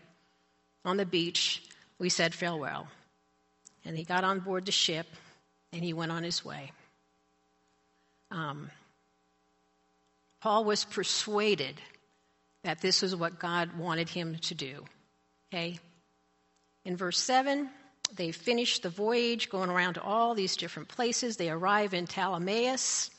on 0.83 0.97
the 0.97 1.05
beach, 1.05 1.63
we 1.99 2.09
said 2.09 2.33
farewell. 2.33 2.87
And 3.85 3.97
he 3.97 4.03
got 4.03 4.25
on 4.25 4.41
board 4.41 4.65
the 4.65 4.73
ship, 4.73 5.07
and 5.71 5.83
he 5.83 5.93
went 5.93 6.11
on 6.11 6.23
his 6.23 6.43
way. 6.43 6.73
Um, 8.29 8.69
Paul 10.41 10.65
was 10.65 10.83
persuaded 10.83 11.79
that 12.65 12.81
this 12.81 13.01
was 13.01 13.15
what 13.15 13.39
God 13.39 13.77
wanted 13.77 14.09
him 14.09 14.35
to 14.39 14.53
do. 14.53 14.83
Okay? 15.47 15.79
In 16.83 16.97
verse 16.97 17.19
7, 17.19 17.69
they 18.13 18.31
finish 18.31 18.79
the 18.79 18.89
voyage, 18.89 19.49
going 19.49 19.69
around 19.69 19.95
to 19.95 20.01
all 20.01 20.35
these 20.35 20.55
different 20.55 20.87
places. 20.87 21.37
They 21.37 21.49
arrive 21.49 21.93
in 21.93 22.07
Ptolemais. 22.07 23.09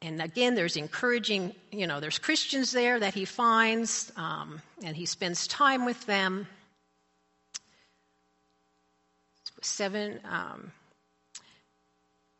And 0.00 0.22
again, 0.22 0.54
there's 0.54 0.76
encouraging, 0.76 1.54
you 1.72 1.86
know, 1.86 1.98
there's 2.00 2.18
Christians 2.18 2.70
there 2.70 3.00
that 3.00 3.14
he 3.14 3.24
finds, 3.24 4.12
um, 4.16 4.60
and 4.84 4.96
he 4.96 5.06
spends 5.06 5.46
time 5.48 5.84
with 5.84 6.04
them. 6.06 6.46
Seven, 9.60 10.20
um, 10.24 10.70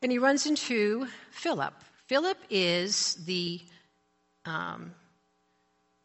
and 0.03 0.13
he 0.13 0.19
runs 0.19 0.47
into 0.47 1.09
Philip. 1.33 1.75
Philip 2.07 2.39
is 2.49 3.17
the, 3.27 3.61
um, 4.45 4.93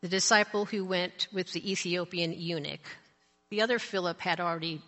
the 0.01 0.07
disciple 0.07 0.65
who 0.65 0.83
went 0.83 1.27
with 1.31 1.53
the 1.53 1.71
Ethiopian 1.71 2.33
eunuch. 2.33 2.81
The 3.51 3.61
other 3.61 3.77
Philip 3.77 4.19
had 4.19 4.39
already 4.39 4.81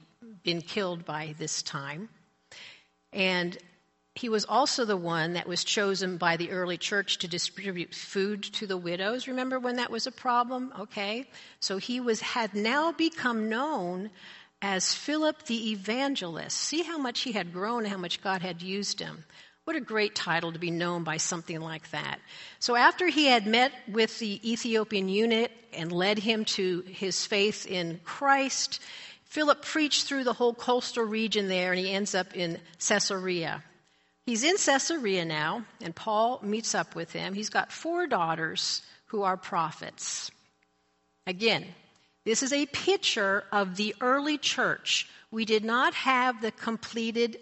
been 0.46 0.62
killed 0.62 1.04
by 1.04 1.36
this 1.38 1.62
time. 1.62 2.08
And 3.12 3.58
he 4.16 4.30
was 4.30 4.46
also 4.46 4.86
the 4.86 4.96
one 4.96 5.34
that 5.34 5.48
was 5.48 5.66
chosen 5.66 6.16
by 6.16 6.38
the 6.38 6.52
early 6.52 6.78
church 6.78 7.18
to 7.18 7.28
distribute 7.28 7.94
food 7.94 8.44
to 8.44 8.66
the 8.66 8.78
widows. 8.78 9.28
Remember 9.28 9.60
when 9.60 9.76
that 9.76 9.92
was 9.92 10.08
a 10.08 10.12
problem? 10.12 10.72
Okay. 10.80 11.28
So 11.60 11.78
he 11.78 12.00
was 12.00 12.22
had 12.22 12.54
now 12.54 12.94
become 12.94 13.50
known 13.50 14.10
as 14.62 14.94
Philip 14.94 15.44
the 15.44 15.72
evangelist. 15.72 16.58
See 16.58 16.82
how 16.82 16.98
much 16.98 17.22
he 17.22 17.34
had 17.34 17.52
grown 17.52 17.84
how 17.84 17.98
much 17.98 18.22
God 18.22 18.42
had 18.42 18.62
used 18.62 19.02
him. 19.02 19.26
What 19.66 19.76
a 19.76 19.82
great 19.82 20.16
title 20.16 20.54
to 20.54 20.60
be 20.60 20.72
known 20.72 21.04
by 21.04 21.18
something 21.18 21.60
like 21.60 21.90
that. 21.92 22.20
So 22.60 22.76
after 22.76 23.08
he 23.08 23.26
had 23.26 23.48
met 23.48 23.74
with 23.88 24.18
the 24.20 24.40
Ethiopian 24.50 25.10
eunuch 25.10 25.52
and 25.74 25.92
led 25.92 26.20
him 26.20 26.46
to 26.46 26.82
his 26.88 27.26
faith 27.26 27.66
in 27.66 28.00
Christ, 28.06 28.80
Philip 29.36 29.64
preached 29.64 30.06
through 30.06 30.24
the 30.24 30.32
whole 30.32 30.54
coastal 30.54 31.04
region 31.04 31.50
there 31.50 31.74
and 31.74 31.80
he 31.86 31.92
ends 31.92 32.16
up 32.16 32.34
in 32.38 32.58
Caesarea. 32.80 33.62
He's 34.26 34.46
in 34.46 34.56
Caesarea 34.56 35.26
now, 35.26 35.66
and 35.82 35.94
Paul 35.94 36.40
meets 36.42 36.74
up 36.74 36.96
with 36.96 37.12
him. 37.12 37.34
He's 37.34 37.50
got 37.50 37.70
four 37.70 38.08
daughters 38.08 38.82
who 39.08 39.24
are 39.24 39.36
prophets. 39.36 40.32
Again, 41.28 41.66
this 42.24 42.44
is 42.44 42.54
a 42.54 42.66
picture 42.68 43.44
of 43.52 43.76
the 43.76 43.94
early 44.00 44.38
church. 44.38 45.10
We 45.32 45.44
did 45.44 45.66
not 45.66 45.94
have 45.96 46.42
the 46.42 46.52
completed 46.52 47.38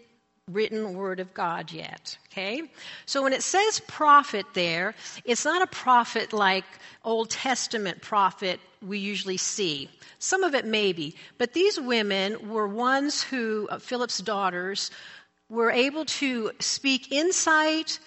written 0.51 0.93
word 0.93 1.19
of 1.19 1.33
God 1.33 1.71
yet. 1.71 2.17
Okay? 2.27 2.63
So 3.05 3.23
when 3.23 3.33
it 3.33 3.43
says 3.43 3.81
prophet 3.87 4.45
there, 4.53 4.93
it's 5.25 5.45
not 5.45 5.61
a 5.61 5.67
prophet 5.67 6.33
like 6.33 6.65
Old 7.03 7.29
Testament 7.29 8.01
prophet 8.01 8.59
we 8.81 8.99
usually 8.99 9.37
see. 9.37 9.89
Some 10.19 10.43
of 10.43 10.53
it 10.53 10.65
maybe, 10.65 11.15
but 11.37 11.53
these 11.53 11.79
women 11.79 12.49
were 12.49 12.67
ones 12.67 13.23
who, 13.23 13.67
uh, 13.69 13.79
Philip's 13.79 14.19
daughters, 14.19 14.91
were 15.49 15.71
able 15.71 16.05
to 16.05 16.51
speak 16.59 17.11
insight, 17.11 17.99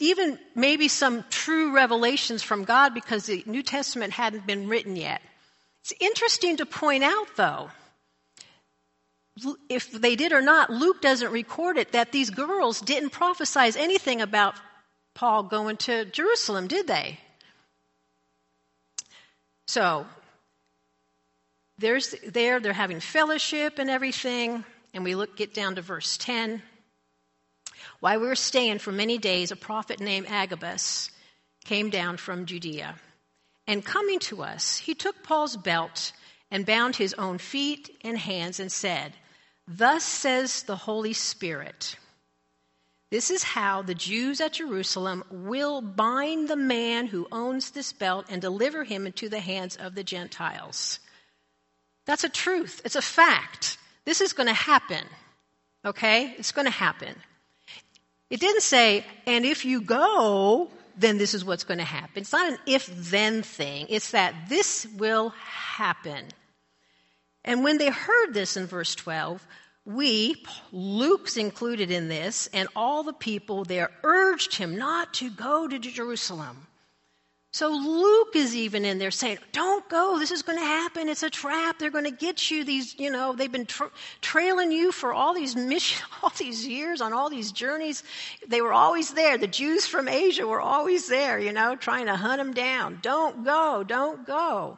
even 0.00 0.38
maybe 0.54 0.88
some 0.88 1.24
true 1.30 1.72
revelations 1.74 2.42
from 2.42 2.64
God 2.64 2.94
because 2.94 3.26
the 3.26 3.42
New 3.46 3.62
Testament 3.62 4.12
hadn't 4.12 4.46
been 4.46 4.68
written 4.68 4.96
yet. 4.96 5.20
It's 5.82 5.92
interesting 6.00 6.56
to 6.56 6.66
point 6.66 7.04
out, 7.04 7.28
though, 7.36 7.70
if 9.68 9.90
they 9.92 10.16
did 10.16 10.32
or 10.32 10.40
not, 10.40 10.70
Luke 10.70 11.00
doesn't 11.00 11.32
record 11.32 11.78
it, 11.78 11.92
that 11.92 12.12
these 12.12 12.30
girls 12.30 12.80
didn't 12.80 13.10
prophesize 13.10 13.76
anything 13.76 14.20
about 14.20 14.54
Paul 15.14 15.42
going 15.44 15.76
to 15.78 16.04
Jerusalem, 16.06 16.68
did 16.68 16.86
they? 16.86 17.18
So, 19.66 20.06
there's 21.78 22.14
there, 22.26 22.60
they're 22.60 22.72
having 22.72 23.00
fellowship 23.00 23.78
and 23.78 23.90
everything, 23.90 24.64
and 24.94 25.04
we 25.04 25.14
look 25.14 25.36
get 25.36 25.54
down 25.54 25.74
to 25.76 25.82
verse 25.82 26.16
10. 26.16 26.62
While 28.00 28.20
we 28.20 28.26
were 28.28 28.34
staying 28.34 28.78
for 28.78 28.92
many 28.92 29.18
days, 29.18 29.50
a 29.50 29.56
prophet 29.56 30.00
named 30.00 30.26
Agabus 30.28 31.10
came 31.64 31.90
down 31.90 32.16
from 32.16 32.46
Judea. 32.46 32.94
And 33.66 33.84
coming 33.84 34.18
to 34.20 34.42
us, 34.42 34.78
he 34.78 34.94
took 34.94 35.22
Paul's 35.22 35.56
belt 35.56 36.12
and 36.50 36.64
bound 36.64 36.96
his 36.96 37.14
own 37.14 37.38
feet 37.38 37.90
and 38.02 38.16
hands 38.16 38.60
and 38.60 38.72
said, 38.72 39.12
Thus 39.68 40.02
says 40.02 40.62
the 40.62 40.76
Holy 40.76 41.12
Spirit. 41.12 41.96
This 43.10 43.30
is 43.30 43.42
how 43.42 43.82
the 43.82 43.94
Jews 43.94 44.40
at 44.40 44.54
Jerusalem 44.54 45.24
will 45.30 45.82
bind 45.82 46.48
the 46.48 46.56
man 46.56 47.06
who 47.06 47.28
owns 47.30 47.70
this 47.70 47.92
belt 47.92 48.26
and 48.30 48.40
deliver 48.40 48.84
him 48.84 49.06
into 49.06 49.28
the 49.28 49.40
hands 49.40 49.76
of 49.76 49.94
the 49.94 50.02
Gentiles. 50.02 51.00
That's 52.06 52.24
a 52.24 52.28
truth. 52.30 52.80
It's 52.84 52.96
a 52.96 53.02
fact. 53.02 53.76
This 54.06 54.22
is 54.22 54.32
going 54.32 54.46
to 54.46 54.54
happen. 54.54 55.04
Okay? 55.84 56.34
It's 56.38 56.52
going 56.52 56.66
to 56.66 56.70
happen. 56.70 57.14
It 58.30 58.40
didn't 58.40 58.62
say, 58.62 59.04
and 59.26 59.44
if 59.44 59.66
you 59.66 59.82
go, 59.82 60.70
then 60.96 61.18
this 61.18 61.34
is 61.34 61.44
what's 61.44 61.64
going 61.64 61.78
to 61.78 61.84
happen. 61.84 62.22
It's 62.22 62.32
not 62.32 62.52
an 62.52 62.58
if 62.66 62.86
then 63.10 63.42
thing, 63.42 63.86
it's 63.90 64.10
that 64.12 64.34
this 64.48 64.86
will 64.96 65.30
happen. 65.30 66.26
And 67.48 67.64
when 67.64 67.78
they 67.78 67.88
heard 67.88 68.34
this 68.34 68.58
in 68.58 68.66
verse 68.66 68.94
12, 68.94 69.44
we, 69.86 70.44
Luke's 70.70 71.38
included 71.38 71.90
in 71.90 72.08
this, 72.08 72.46
and 72.52 72.68
all 72.76 73.02
the 73.02 73.14
people 73.14 73.64
there 73.64 73.90
urged 74.04 74.54
him 74.54 74.76
not 74.76 75.14
to 75.14 75.30
go 75.30 75.66
to 75.66 75.78
Jerusalem. 75.78 76.66
So 77.54 77.70
Luke 77.70 78.36
is 78.36 78.54
even 78.54 78.84
in 78.84 78.98
there 78.98 79.10
saying, 79.10 79.38
Don't 79.52 79.88
go. 79.88 80.18
This 80.18 80.30
is 80.30 80.42
going 80.42 80.58
to 80.58 80.64
happen. 80.64 81.08
It's 81.08 81.22
a 81.22 81.30
trap. 81.30 81.78
They're 81.78 81.90
going 81.90 82.04
to 82.04 82.10
get 82.10 82.50
you. 82.50 82.64
These, 82.64 82.98
you 82.98 83.10
know, 83.10 83.32
they've 83.32 83.50
been 83.50 83.64
tra- 83.64 83.90
trailing 84.20 84.70
you 84.70 84.92
for 84.92 85.14
all 85.14 85.32
these 85.32 85.56
mission, 85.56 86.06
all 86.22 86.32
these 86.36 86.66
years 86.66 87.00
on 87.00 87.14
all 87.14 87.30
these 87.30 87.50
journeys. 87.50 88.02
They 88.46 88.60
were 88.60 88.74
always 88.74 89.14
there. 89.14 89.38
The 89.38 89.46
Jews 89.46 89.86
from 89.86 90.06
Asia 90.06 90.46
were 90.46 90.60
always 90.60 91.08
there, 91.08 91.38
you 91.38 91.54
know, 91.54 91.76
trying 91.76 92.06
to 92.06 92.16
hunt 92.16 92.36
them 92.40 92.52
down. 92.52 92.98
Don't 93.00 93.42
go. 93.42 93.84
Don't 93.84 94.26
go. 94.26 94.76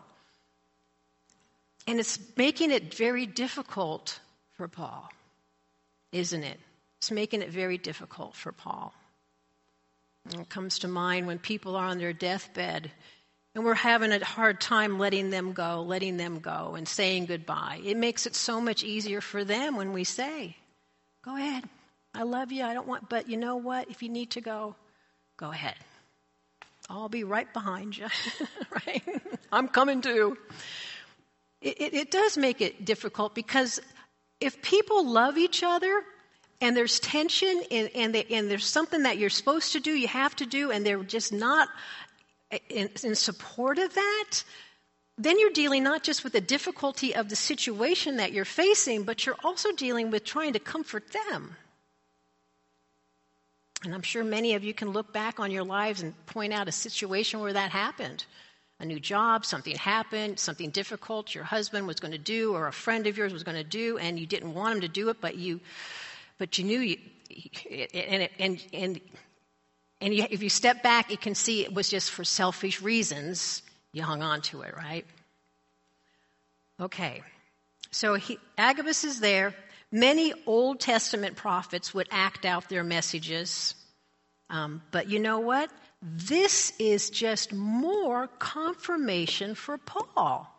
And 1.90 1.98
it's 1.98 2.20
making 2.36 2.70
it 2.70 2.94
very 2.94 3.26
difficult 3.26 4.20
for 4.52 4.68
Paul, 4.68 5.10
isn't 6.12 6.44
it? 6.44 6.60
It's 6.98 7.10
making 7.10 7.42
it 7.42 7.50
very 7.50 7.78
difficult 7.78 8.36
for 8.36 8.52
Paul. 8.52 8.94
It 10.32 10.48
comes 10.48 10.78
to 10.78 10.88
mind 10.88 11.26
when 11.26 11.40
people 11.40 11.74
are 11.74 11.86
on 11.86 11.98
their 11.98 12.12
deathbed 12.12 12.92
and 13.56 13.64
we're 13.64 13.74
having 13.74 14.12
a 14.12 14.24
hard 14.24 14.60
time 14.60 15.00
letting 15.00 15.30
them 15.30 15.52
go, 15.52 15.82
letting 15.82 16.16
them 16.16 16.38
go, 16.38 16.76
and 16.76 16.86
saying 16.86 17.26
goodbye. 17.26 17.80
It 17.84 17.96
makes 17.96 18.24
it 18.24 18.36
so 18.36 18.60
much 18.60 18.84
easier 18.84 19.20
for 19.20 19.42
them 19.42 19.74
when 19.74 19.92
we 19.92 20.04
say, 20.04 20.56
Go 21.24 21.36
ahead. 21.36 21.64
I 22.14 22.22
love 22.22 22.52
you. 22.52 22.62
I 22.62 22.72
don't 22.72 22.86
want, 22.86 23.08
but 23.08 23.28
you 23.28 23.36
know 23.36 23.56
what? 23.56 23.90
If 23.90 24.00
you 24.00 24.10
need 24.10 24.30
to 24.30 24.40
go, 24.40 24.76
go 25.36 25.50
ahead. 25.50 25.74
I'll 26.88 27.08
be 27.08 27.24
right 27.24 27.52
behind 27.52 27.98
you, 27.98 28.06
right? 28.86 29.02
I'm 29.50 29.66
coming 29.66 30.02
too. 30.02 30.38
It, 31.60 31.94
it, 31.94 32.10
does 32.10 32.38
make 32.38 32.60
it 32.62 32.84
difficult 32.84 33.34
because 33.34 33.80
if 34.40 34.62
people 34.62 35.06
love 35.06 35.36
each 35.36 35.62
other, 35.62 36.02
and 36.62 36.76
there's 36.76 37.00
tension 37.00 37.62
and, 37.70 37.90
and, 37.94 38.14
they, 38.14 38.24
and, 38.30 38.50
there's 38.50 38.66
something 38.66 39.02
that 39.04 39.18
you're 39.18 39.30
supposed 39.30 39.72
to 39.72 39.80
do, 39.80 39.92
you 39.92 40.08
have 40.08 40.36
to 40.36 40.46
do, 40.46 40.70
and 40.70 40.84
they're 40.84 41.02
just 41.02 41.32
not 41.32 41.68
in, 42.68 42.90
in 43.02 43.14
support 43.14 43.78
of 43.78 43.94
that, 43.94 44.44
then 45.16 45.38
you're 45.38 45.50
dealing 45.50 45.82
not 45.82 46.02
just 46.02 46.24
with 46.24 46.32
the 46.32 46.40
difficulty 46.40 47.14
of 47.14 47.28
the 47.28 47.36
situation 47.36 48.16
that 48.16 48.32
you're 48.32 48.44
facing, 48.44 49.02
but 49.04 49.26
you're 49.26 49.36
also 49.44 49.72
dealing 49.72 50.10
with 50.10 50.24
trying 50.24 50.54
to 50.54 50.58
comfort 50.58 51.12
them. 51.12 51.56
And 53.84 53.94
I'm 53.94 54.02
sure 54.02 54.24
many 54.24 54.54
of 54.54 54.64
you 54.64 54.74
can 54.74 54.90
look 54.90 55.12
back 55.12 55.40
on 55.40 55.50
your 55.50 55.64
lives 55.64 56.02
and 56.02 56.14
point 56.26 56.52
out 56.52 56.68
a 56.68 56.72
situation 56.72 57.40
where 57.40 57.52
that 57.52 57.70
happened. 57.70 58.24
A 58.80 58.84
new 58.84 58.98
job, 58.98 59.44
something 59.44 59.76
happened, 59.76 60.38
something 60.38 60.70
difficult 60.70 61.34
your 61.34 61.44
husband 61.44 61.86
was 61.86 62.00
going 62.00 62.12
to 62.12 62.18
do 62.18 62.54
or 62.54 62.66
a 62.66 62.72
friend 62.72 63.06
of 63.06 63.16
yours 63.16 63.32
was 63.32 63.44
going 63.44 63.58
to 63.58 63.64
do, 63.64 63.98
and 63.98 64.18
you 64.18 64.26
didn't 64.26 64.54
want 64.54 64.74
him 64.74 64.80
to 64.80 64.88
do 64.88 65.10
it, 65.10 65.20
but 65.20 65.36
you 65.36 65.60
but 66.38 66.56
you 66.56 66.64
knew 66.64 66.80
you, 66.80 66.96
and, 67.92 68.28
and, 68.38 68.64
and, 68.72 69.00
and 70.00 70.14
you, 70.14 70.26
if 70.30 70.42
you 70.42 70.48
step 70.48 70.82
back, 70.82 71.10
you 71.10 71.18
can 71.18 71.34
see 71.34 71.62
it 71.62 71.74
was 71.74 71.90
just 71.90 72.10
for 72.10 72.24
selfish 72.24 72.80
reasons 72.80 73.62
you 73.92 74.02
hung 74.02 74.22
on 74.22 74.40
to 74.40 74.62
it, 74.62 74.74
right? 74.74 75.04
Okay. 76.80 77.22
So 77.90 78.14
he, 78.14 78.38
Agabus 78.56 79.04
is 79.04 79.20
there. 79.20 79.54
Many 79.92 80.32
Old 80.46 80.80
Testament 80.80 81.36
prophets 81.36 81.92
would 81.92 82.08
act 82.10 82.46
out 82.46 82.70
their 82.70 82.84
messages. 82.84 83.74
Um, 84.50 84.82
but 84.90 85.08
you 85.08 85.18
know 85.18 85.38
what? 85.38 85.70
This 86.02 86.72
is 86.78 87.08
just 87.10 87.52
more 87.52 88.26
confirmation 88.38 89.54
for 89.54 89.78
Paul. 89.78 90.52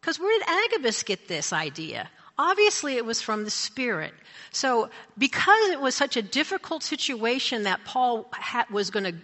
Because 0.00 0.18
where 0.18 0.38
did 0.38 0.48
Agabus 0.48 1.02
get 1.02 1.28
this 1.28 1.52
idea? 1.52 2.08
Obviously, 2.38 2.96
it 2.96 3.04
was 3.04 3.20
from 3.20 3.44
the 3.44 3.50
Spirit. 3.50 4.14
So, 4.50 4.88
because 5.18 5.68
it 5.70 5.80
was 5.80 5.94
such 5.94 6.16
a 6.16 6.22
difficult 6.22 6.82
situation 6.82 7.64
that 7.64 7.84
Paul 7.84 8.30
was 8.70 8.90
going 8.90 9.04
to 9.04 9.14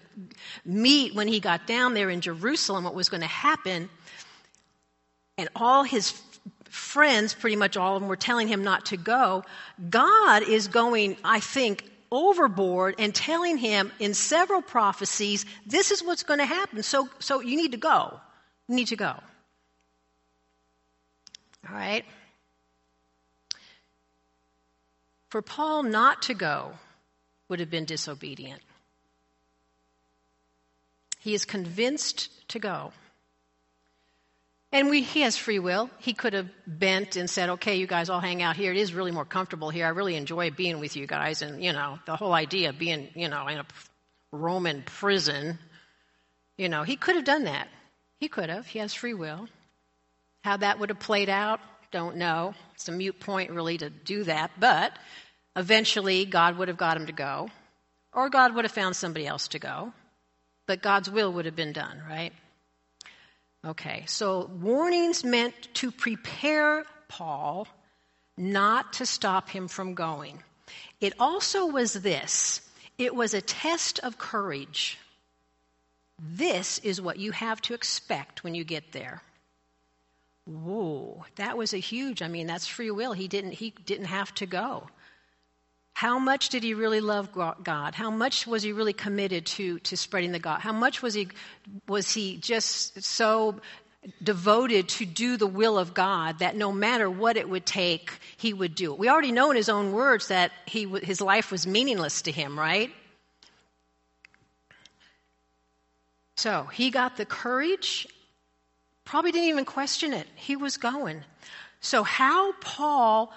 meet 0.65 1.15
when 1.15 1.27
he 1.27 1.41
got 1.41 1.67
down 1.67 1.95
there 1.95 2.11
in 2.11 2.21
Jerusalem, 2.21 2.85
what 2.85 2.95
was 2.95 3.09
going 3.09 3.23
to 3.23 3.27
happen, 3.27 3.89
and 5.39 5.49
all 5.57 5.83
his 5.83 6.21
friends, 6.69 7.33
pretty 7.33 7.57
much 7.57 7.77
all 7.77 7.97
of 7.97 8.03
them, 8.03 8.09
were 8.09 8.17
telling 8.17 8.49
him 8.49 8.63
not 8.63 8.87
to 8.87 8.97
go, 8.99 9.45
God 9.89 10.43
is 10.43 10.69
going, 10.69 11.17
I 11.25 11.41
think, 11.41 11.91
overboard 12.11 12.97
and 12.99 13.15
telling 13.15 13.57
him 13.57 13.93
in 13.99 14.15
several 14.15 14.63
prophecies, 14.63 15.47
this 15.67 15.91
is 15.91 16.03
what's 16.03 16.23
going 16.23 16.41
to 16.41 16.47
happen. 16.47 16.83
So, 16.83 17.09
so 17.19 17.41
you 17.41 17.57
need 17.57 17.73
to 17.73 17.79
go. 17.79 18.21
You 18.69 18.77
need 18.77 18.89
to 18.89 18.97
go. 18.97 19.15
All 21.69 21.75
right? 21.75 22.05
For 25.29 25.43
Paul 25.43 25.83
not 25.83 26.23
to 26.23 26.35
go 26.35 26.73
would 27.49 27.61
have 27.61 27.71
been 27.71 27.85
disobedient. 27.85 28.63
He 31.19 31.35
is 31.35 31.45
convinced 31.45 32.49
to 32.49 32.59
go. 32.59 32.93
And 34.77 34.91
we, 34.91 35.01
he 35.01 35.23
has 35.23 35.39
free 35.39 35.59
will. 35.59 35.89
He 36.01 36.13
could 36.13 36.35
have 36.35 36.51
bent 36.67 37.17
and 37.17 37.31
said, 37.31 37.49
okay, 37.49 37.77
you 37.77 37.87
guys 37.87 38.11
all 38.11 38.21
hang 38.21 38.43
out 38.43 38.57
here. 38.57 38.73
It 38.73 38.77
is 38.77 38.93
really 38.93 39.11
more 39.11 39.25
comfortable 39.25 39.71
here. 39.71 39.87
I 39.87 39.89
really 39.89 40.17
enjoy 40.17 40.51
being 40.51 40.81
with 40.81 40.97
you 40.97 41.07
guys. 41.07 41.41
And, 41.41 41.65
you 41.65 41.73
know, 41.73 41.99
the 42.05 42.15
whole 42.15 42.35
idea 42.35 42.69
of 42.69 42.79
being, 42.79 43.09
you 43.15 43.29
know, 43.29 43.49
in 43.49 43.57
a 43.57 43.65
Roman 44.33 44.83
prison, 44.83 45.59
you 46.59 46.69
know, 46.69 46.83
he 46.83 46.97
could 46.97 47.15
have 47.15 47.25
done 47.25 47.45
that. 47.45 47.69
He 48.21 48.29
could 48.29 48.51
have. 48.51 48.67
He 48.67 48.79
has 48.81 48.93
free 48.93 49.15
will. 49.15 49.49
How 50.45 50.59
that 50.59 50.79
would 50.79 50.91
have 50.91 51.01
played 51.01 51.31
out, 51.31 51.59
don't 51.91 52.17
know. 52.17 52.53
It's 52.75 52.91
a 52.91 52.93
mute 52.93 53.19
point, 53.19 53.53
really, 53.53 53.79
to 53.79 53.89
do 53.89 54.25
that. 54.25 54.51
But 54.61 54.93
eventually, 55.57 56.27
God 56.27 56.59
would 56.59 56.69
have 56.69 56.77
got 56.77 56.99
him 56.99 57.07
to 57.07 57.13
go, 57.13 57.49
or 58.13 58.29
God 58.29 58.55
would 58.55 58.67
have 58.67 58.73
found 58.73 58.95
somebody 58.95 59.27
else 59.27 59.49
to 59.49 59.59
go. 59.59 59.95
But 60.67 60.83
God's 60.83 61.09
will 61.09 61.33
would 61.33 61.47
have 61.47 61.57
been 61.57 61.73
done, 61.73 62.03
right? 62.07 62.35
Okay, 63.65 64.05
so 64.07 64.51
warnings 64.61 65.25
meant 65.25 65.55
to 65.75 65.91
prepare 65.91 66.85
Paul 67.09 67.67
not 68.37 68.95
to 68.95 69.07
stop 69.07 69.49
him 69.49 69.67
from 69.69 69.95
going. 69.95 70.43
It 71.01 71.15
also 71.19 71.67
was 71.67 71.93
this 71.93 72.61
it 72.99 73.15
was 73.15 73.35
a 73.35 73.41
test 73.41 73.99
of 74.01 74.19
courage. 74.19 74.99
This 76.19 76.79
is 76.79 77.01
what 77.01 77.19
you 77.19 77.33
have 77.33 77.61
to 77.63 77.75
expect 77.75 78.43
when 78.43 78.55
you 78.55 78.65
get 78.65 78.93
there. 78.93 79.23
Whoa, 80.47 81.25
that 81.35 81.59
was 81.59 81.75
a 81.75 81.79
huge, 81.79 82.23
I 82.23 82.29
mean, 82.29 82.47
that's 82.47 82.67
free 82.67 82.91
will. 82.91 83.13
He 83.13 83.29
didn't, 83.29 83.53
he 83.53 83.75
didn't 83.85 84.07
have 84.07 84.33
to 84.37 84.47
go. 84.47 84.89
How 85.97 86.19
much 86.19 86.51
did 86.51 86.63
he 86.63 86.75
really 86.75 87.01
love 87.01 87.31
God? 87.33 87.95
How 87.95 88.11
much 88.11 88.47
was 88.47 88.63
he 88.63 88.73
really 88.73 88.93
committed 88.93 89.47
to, 89.47 89.79
to 89.79 89.97
spreading 89.97 90.31
the 90.31 90.39
God? 90.39 90.61
How 90.61 90.75
much 90.75 91.01
was 91.01 91.15
he, 91.15 91.29
was 91.89 92.13
he 92.13 92.37
just 92.37 93.03
so 93.03 93.59
devoted 94.23 94.91
to 94.91 95.07
do 95.07 95.39
the 95.39 95.47
will 95.47 95.79
of 95.79 95.95
God 95.95 96.41
that 96.41 96.55
no 96.55 96.71
matter 96.71 97.09
what 97.09 97.39
it 97.39 97.49
would 97.49 97.65
take, 97.65 98.11
he 98.37 98.53
would 98.53 98.75
do 98.75 98.93
it? 98.93 98.99
We 98.99 99.09
already 99.09 99.33
know 99.33 99.51
in 99.51 99.57
his 99.57 99.71
own 99.71 99.93
words 99.93 100.29
that 100.29 100.53
he, 100.67 100.85
his 101.03 101.23
life 101.23 101.51
was 101.51 101.67
meaningless 101.67 102.21
to 102.21 102.31
him, 102.31 102.59
right? 102.59 102.93
So 106.37 106.65
he 106.65 106.91
got 106.91 107.17
the 107.17 107.25
courage, 107.25 108.07
probably 109.07 109.33
didn't 109.33 109.49
even 109.49 109.65
question 109.65 110.13
it. 110.13 110.27
He 110.35 110.57
was 110.57 110.77
going. 110.77 111.25
So, 111.81 112.03
how 112.03 112.53
Paul 112.61 113.33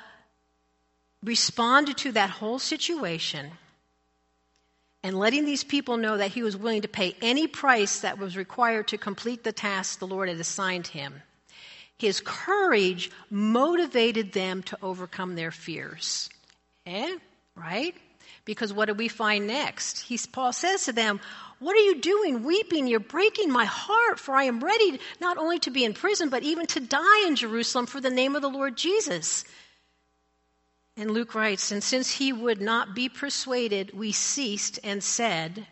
responded 1.24 1.98
to 1.98 2.12
that 2.14 2.30
whole 2.30 2.60
situation 2.60 3.52
and 5.04 5.18
letting 5.18 5.46
these 5.46 5.64
people 5.64 5.98
know 5.98 6.18
that 6.18 6.32
he 6.32 6.44
was 6.44 6.58
willing 6.58 6.82
to 6.82 6.88
pay 6.88 7.16
any 7.22 7.48
price 7.48 8.02
that 8.02 8.18
was 8.18 8.36
required 8.36 8.88
to 8.90 8.98
complete 8.98 9.44
the 9.44 9.52
task 9.52 10.00
the 10.00 10.08
Lord 10.08 10.30
had 10.30 10.40
assigned 10.40 10.88
him. 10.88 11.22
His 11.98 12.22
courage 12.22 13.12
motivated 13.30 14.32
them 14.32 14.64
to 14.64 14.78
overcome 14.82 15.36
their 15.36 15.52
fears. 15.52 16.30
Eh? 16.86 17.18
Right? 17.56 17.96
Because 18.46 18.74
what 18.74 18.88
do 18.88 18.94
we 18.94 19.10
find 19.10 19.48
next? 19.48 20.02
He, 20.02 20.18
Paul 20.32 20.54
says 20.54 20.86
to 20.86 20.94
them, 20.94 21.20
What 21.60 21.76
are 21.76 21.82
you 21.82 22.00
doing, 22.00 22.44
weeping? 22.44 22.88
You're 22.88 23.02
breaking 23.02 23.52
my 23.52 23.66
heart, 23.66 24.20
for 24.20 24.34
I 24.34 24.46
am 24.46 24.64
ready 24.64 25.00
not 25.20 25.38
only 25.38 25.60
to 25.60 25.72
be 25.72 25.84
in 25.84 25.94
prison, 25.94 26.30
but 26.30 26.44
even 26.44 26.66
to 26.68 26.80
die 26.80 27.28
in 27.28 27.36
Jerusalem 27.36 27.86
for 27.86 28.00
the 28.00 28.10
name 28.10 28.36
of 28.36 28.42
the 28.42 28.50
Lord 28.50 28.78
Jesus. 28.78 29.44
And 31.00 31.12
Luke 31.12 31.34
writes, 31.34 31.72
And 31.72 31.82
since 31.82 32.12
he 32.12 32.34
would 32.34 32.60
not 32.60 32.94
be 32.94 33.08
persuaded, 33.08 33.98
we 33.98 34.12
ceased 34.12 34.80
and 34.84 35.02
said, 35.02 35.66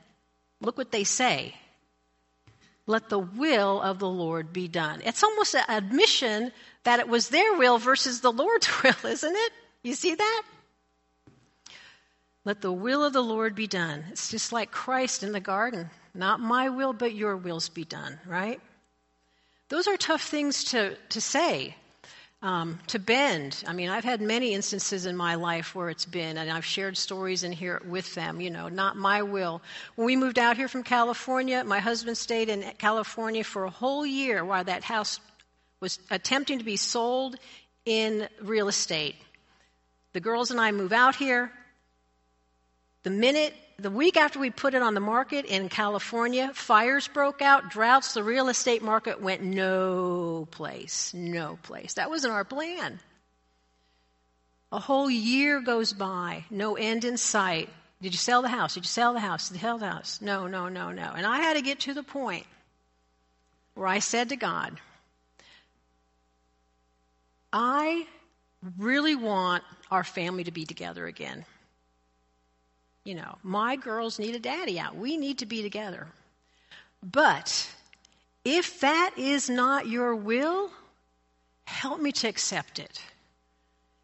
Look 0.61 0.77
what 0.77 0.93
they 0.93 1.03
say. 1.03 1.53
Let 2.85 3.09
the 3.09 3.19
will 3.19 3.81
of 3.81 3.99
the 3.99 4.07
Lord 4.07 4.53
be 4.53 4.69
done. 4.69 5.01
It's 5.03 5.25
almost 5.25 5.53
an 5.53 5.65
admission 5.67 6.53
that 6.85 7.01
it 7.01 7.09
was 7.09 7.27
their 7.27 7.57
will 7.57 7.77
versus 7.77 8.21
the 8.21 8.31
Lord's 8.31 8.69
will, 8.83 8.95
isn't 9.05 9.35
it? 9.35 9.51
You 9.83 9.95
see 9.95 10.15
that? 10.15 10.43
Let 12.45 12.61
the 12.61 12.71
will 12.71 13.03
of 13.03 13.11
the 13.11 13.21
Lord 13.21 13.53
be 13.53 13.67
done. 13.67 14.05
It's 14.09 14.31
just 14.31 14.53
like 14.53 14.71
Christ 14.71 15.23
in 15.23 15.33
the 15.33 15.41
garden. 15.41 15.89
Not 16.13 16.39
my 16.39 16.69
will, 16.69 16.93
but 16.93 17.13
your 17.13 17.35
wills 17.35 17.67
be 17.67 17.83
done, 17.83 18.17
right? 18.25 18.61
Those 19.67 19.89
are 19.89 19.97
tough 19.97 20.23
things 20.23 20.63
to, 20.65 20.95
to 21.09 21.19
say 21.19 21.75
um, 22.41 22.79
to 22.87 22.99
bend. 22.99 23.63
I 23.67 23.73
mean, 23.73 23.89
I've 23.89 24.03
had 24.03 24.21
many 24.21 24.53
instances 24.53 25.05
in 25.05 25.17
my 25.17 25.35
life 25.35 25.73
where 25.73 25.89
it's 25.89 26.05
been, 26.05 26.37
and 26.37 26.51
I've 26.51 26.65
shared 26.65 26.95
stories 26.95 27.43
in 27.43 27.51
here 27.51 27.81
with 27.85 28.13
them, 28.13 28.41
you 28.41 28.51
know, 28.51 28.69
not 28.69 28.95
my 28.95 29.23
will. 29.23 29.61
When 29.95 30.05
we 30.05 30.15
moved 30.15 30.37
out 30.37 30.57
here 30.57 30.67
from 30.67 30.83
California, 30.83 31.63
my 31.63 31.79
husband 31.79 32.17
stayed 32.17 32.49
in 32.49 32.63
California 32.77 33.43
for 33.43 33.63
a 33.63 33.69
whole 33.69 34.05
year 34.05 34.45
while 34.45 34.63
that 34.63 34.83
house 34.83 35.19
was 35.79 35.99
attempting 36.11 36.59
to 36.59 36.65
be 36.65 36.77
sold 36.77 37.37
in 37.85 38.27
real 38.41 38.67
estate. 38.67 39.15
The 40.13 40.19
girls 40.19 40.51
and 40.51 40.59
I 40.59 40.71
move 40.71 40.93
out 40.93 41.15
here. 41.15 41.51
The 43.03 43.09
minute 43.09 43.53
the 43.79 43.91
week 43.91 44.17
after 44.17 44.39
we 44.39 44.49
put 44.49 44.73
it 44.73 44.81
on 44.81 44.95
the 44.95 44.99
market 44.99 45.45
in 45.45 45.69
California, 45.69 46.51
fires 46.53 47.07
broke 47.07 47.41
out, 47.41 47.69
droughts, 47.69 48.13
the 48.13 48.23
real 48.23 48.49
estate 48.49 48.81
market 48.81 49.21
went 49.21 49.43
no 49.43 50.47
place, 50.49 51.13
no 51.13 51.59
place. 51.61 51.93
That 51.93 52.09
wasn't 52.09 52.33
our 52.33 52.43
plan. 52.43 52.99
A 54.71 54.79
whole 54.79 55.09
year 55.09 55.61
goes 55.61 55.93
by, 55.93 56.45
no 56.49 56.75
end 56.75 57.05
in 57.05 57.17
sight. 57.17 57.69
Did 58.01 58.13
you 58.13 58.17
sell 58.17 58.41
the 58.41 58.49
house? 58.49 58.73
Did 58.73 58.83
you 58.83 58.89
sell 58.89 59.13
the 59.13 59.19
house? 59.19 59.49
Did 59.49 59.55
you 59.55 59.61
sell 59.61 59.77
the 59.77 59.87
house? 59.87 60.21
No, 60.21 60.47
no, 60.47 60.69
no, 60.69 60.91
no. 60.91 61.13
And 61.15 61.25
I 61.25 61.37
had 61.37 61.55
to 61.55 61.61
get 61.61 61.81
to 61.81 61.93
the 61.93 62.03
point 62.03 62.45
where 63.75 63.87
I 63.87 63.99
said 63.99 64.29
to 64.29 64.35
God, 64.35 64.79
I 67.53 68.07
really 68.77 69.15
want 69.15 69.63
our 69.91 70.03
family 70.03 70.43
to 70.45 70.51
be 70.51 70.65
together 70.65 71.05
again. 71.05 71.45
You 73.07 73.15
know, 73.15 73.37
my 73.41 73.77
girls 73.77 74.19
need 74.19 74.35
a 74.35 74.39
daddy 74.39 74.77
out. 74.77 74.97
We 74.97 75.15
need 75.15 75.37
to 75.37 75.45
be 75.45 75.61
together. 75.61 76.07
But 77.01 77.69
if 78.43 78.81
that 78.81 79.11
is 79.15 79.49
not 79.49 79.87
your 79.87 80.13
will, 80.13 80.69
help 81.63 82.01
me 82.01 82.11
to 82.11 82.27
accept 82.27 82.79
it. 82.79 83.01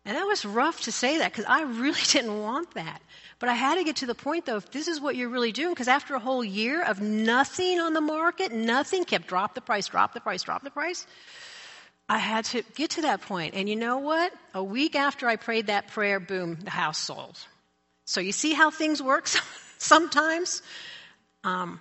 And 0.05 0.15
that 0.15 0.23
was 0.23 0.45
rough 0.45 0.83
to 0.83 0.93
say 0.93 1.17
that 1.17 1.33
because 1.33 1.43
I 1.49 1.63
really 1.63 1.99
didn't 2.11 2.39
want 2.39 2.75
that. 2.75 3.01
But 3.39 3.49
I 3.49 3.55
had 3.55 3.75
to 3.75 3.83
get 3.83 3.97
to 3.97 4.05
the 4.05 4.15
point 4.15 4.45
though, 4.45 4.55
if 4.55 4.71
this 4.71 4.87
is 4.87 5.01
what 5.01 5.17
you're 5.17 5.27
really 5.27 5.51
doing, 5.51 5.73
because 5.73 5.89
after 5.89 6.15
a 6.15 6.19
whole 6.19 6.41
year 6.41 6.81
of 6.81 7.01
nothing 7.01 7.81
on 7.81 7.91
the 7.91 7.99
market, 7.99 8.53
nothing 8.53 9.03
kept 9.03 9.27
drop 9.27 9.53
the 9.53 9.59
price, 9.59 9.87
drop 9.87 10.13
the 10.13 10.21
price, 10.21 10.43
drop 10.43 10.63
the 10.63 10.71
price. 10.71 11.05
I 12.07 12.19
had 12.19 12.45
to 12.45 12.63
get 12.75 12.91
to 12.91 13.01
that 13.01 13.19
point. 13.23 13.53
And 13.53 13.67
you 13.67 13.75
know 13.75 13.97
what? 13.97 14.33
A 14.53 14.63
week 14.63 14.95
after 14.95 15.27
I 15.27 15.35
prayed 15.35 15.67
that 15.67 15.89
prayer, 15.89 16.21
boom, 16.21 16.59
the 16.63 16.69
house 16.69 16.99
sold. 16.99 17.37
So 18.05 18.21
you 18.21 18.31
see 18.31 18.53
how 18.53 18.71
things 18.71 19.01
work 19.01 19.27
sometimes? 19.77 20.61
Um, 21.43 21.79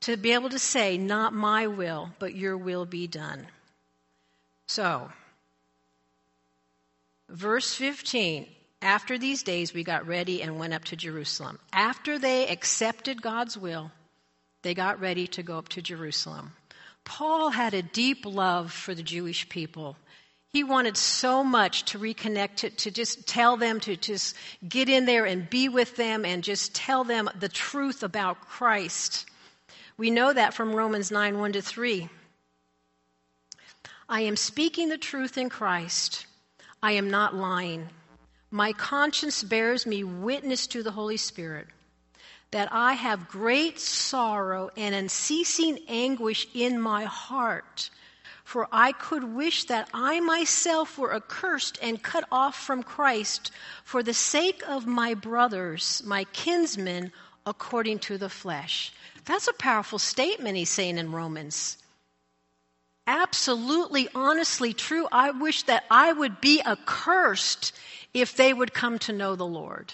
to 0.00 0.16
be 0.16 0.32
able 0.32 0.50
to 0.50 0.58
say, 0.58 0.98
not 0.98 1.32
my 1.32 1.66
will, 1.66 2.10
but 2.18 2.34
your 2.34 2.56
will 2.56 2.86
be 2.86 3.06
done. 3.06 3.46
So, 4.66 5.10
verse 7.28 7.74
15 7.74 8.46
after 8.82 9.18
these 9.18 9.42
days, 9.42 9.72
we 9.72 9.82
got 9.82 10.06
ready 10.06 10.42
and 10.42 10.58
went 10.58 10.74
up 10.74 10.84
to 10.84 10.96
Jerusalem. 10.96 11.58
After 11.72 12.18
they 12.18 12.46
accepted 12.48 13.22
God's 13.22 13.56
will, 13.56 13.90
they 14.62 14.74
got 14.74 15.00
ready 15.00 15.26
to 15.28 15.42
go 15.42 15.58
up 15.58 15.68
to 15.70 15.82
Jerusalem. 15.82 16.52
Paul 17.04 17.50
had 17.50 17.72
a 17.72 17.82
deep 17.82 18.26
love 18.26 18.72
for 18.72 18.94
the 18.94 19.02
Jewish 19.02 19.48
people. 19.48 19.96
He 20.56 20.64
wanted 20.64 20.96
so 20.96 21.44
much 21.44 21.84
to 21.90 21.98
reconnect, 21.98 22.56
to, 22.56 22.70
to 22.70 22.90
just 22.90 23.26
tell 23.26 23.58
them, 23.58 23.78
to 23.80 23.94
just 23.94 24.34
get 24.66 24.88
in 24.88 25.04
there 25.04 25.26
and 25.26 25.50
be 25.50 25.68
with 25.68 25.96
them 25.96 26.24
and 26.24 26.42
just 26.42 26.74
tell 26.74 27.04
them 27.04 27.28
the 27.38 27.50
truth 27.50 28.02
about 28.02 28.40
Christ. 28.40 29.26
We 29.98 30.10
know 30.10 30.32
that 30.32 30.54
from 30.54 30.74
Romans 30.74 31.10
9 31.10 31.38
1 31.38 31.52
to 31.52 31.60
3. 31.60 32.08
I 34.08 34.22
am 34.22 34.34
speaking 34.34 34.88
the 34.88 34.96
truth 34.96 35.36
in 35.36 35.50
Christ. 35.50 36.24
I 36.82 36.92
am 36.92 37.10
not 37.10 37.34
lying. 37.34 37.90
My 38.50 38.72
conscience 38.72 39.42
bears 39.42 39.84
me 39.84 40.04
witness 40.04 40.66
to 40.68 40.82
the 40.82 40.92
Holy 40.92 41.18
Spirit 41.18 41.66
that 42.50 42.70
I 42.72 42.94
have 42.94 43.28
great 43.28 43.78
sorrow 43.78 44.70
and 44.74 44.94
unceasing 44.94 45.80
anguish 45.86 46.46
in 46.54 46.80
my 46.80 47.04
heart. 47.04 47.90
For 48.46 48.68
I 48.70 48.92
could 48.92 49.24
wish 49.24 49.64
that 49.64 49.90
I 49.92 50.20
myself 50.20 50.98
were 50.98 51.12
accursed 51.12 51.80
and 51.82 52.00
cut 52.00 52.22
off 52.30 52.56
from 52.56 52.84
Christ 52.84 53.50
for 53.82 54.04
the 54.04 54.14
sake 54.14 54.62
of 54.68 54.86
my 54.86 55.14
brothers, 55.14 56.00
my 56.06 56.22
kinsmen, 56.32 57.10
according 57.44 57.98
to 57.98 58.18
the 58.18 58.28
flesh. 58.28 58.92
That's 59.24 59.48
a 59.48 59.52
powerful 59.52 59.98
statement 59.98 60.56
he's 60.56 60.70
saying 60.70 60.96
in 60.96 61.10
Romans. 61.10 61.76
Absolutely, 63.08 64.08
honestly 64.14 64.72
true. 64.72 65.08
I 65.10 65.32
wish 65.32 65.64
that 65.64 65.82
I 65.90 66.12
would 66.12 66.40
be 66.40 66.62
accursed 66.64 67.72
if 68.14 68.36
they 68.36 68.52
would 68.52 68.72
come 68.72 69.00
to 69.00 69.12
know 69.12 69.34
the 69.34 69.44
Lord. 69.44 69.92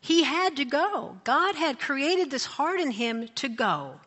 He 0.00 0.22
had 0.22 0.54
to 0.58 0.64
go. 0.64 1.18
God 1.24 1.56
had 1.56 1.80
created 1.80 2.30
this 2.30 2.46
heart 2.46 2.78
in 2.78 2.92
him 2.92 3.26
to 3.34 3.48
go. 3.48 3.98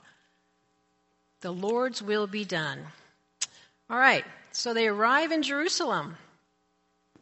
The 1.41 1.51
Lord's 1.51 2.01
will 2.01 2.25
be 2.25 2.45
done. 2.45 2.85
All 3.93 3.99
right, 3.99 4.25
so 4.51 4.73
they 4.73 4.87
arrive 4.87 5.31
in 5.31 5.43
Jerusalem 5.43 6.17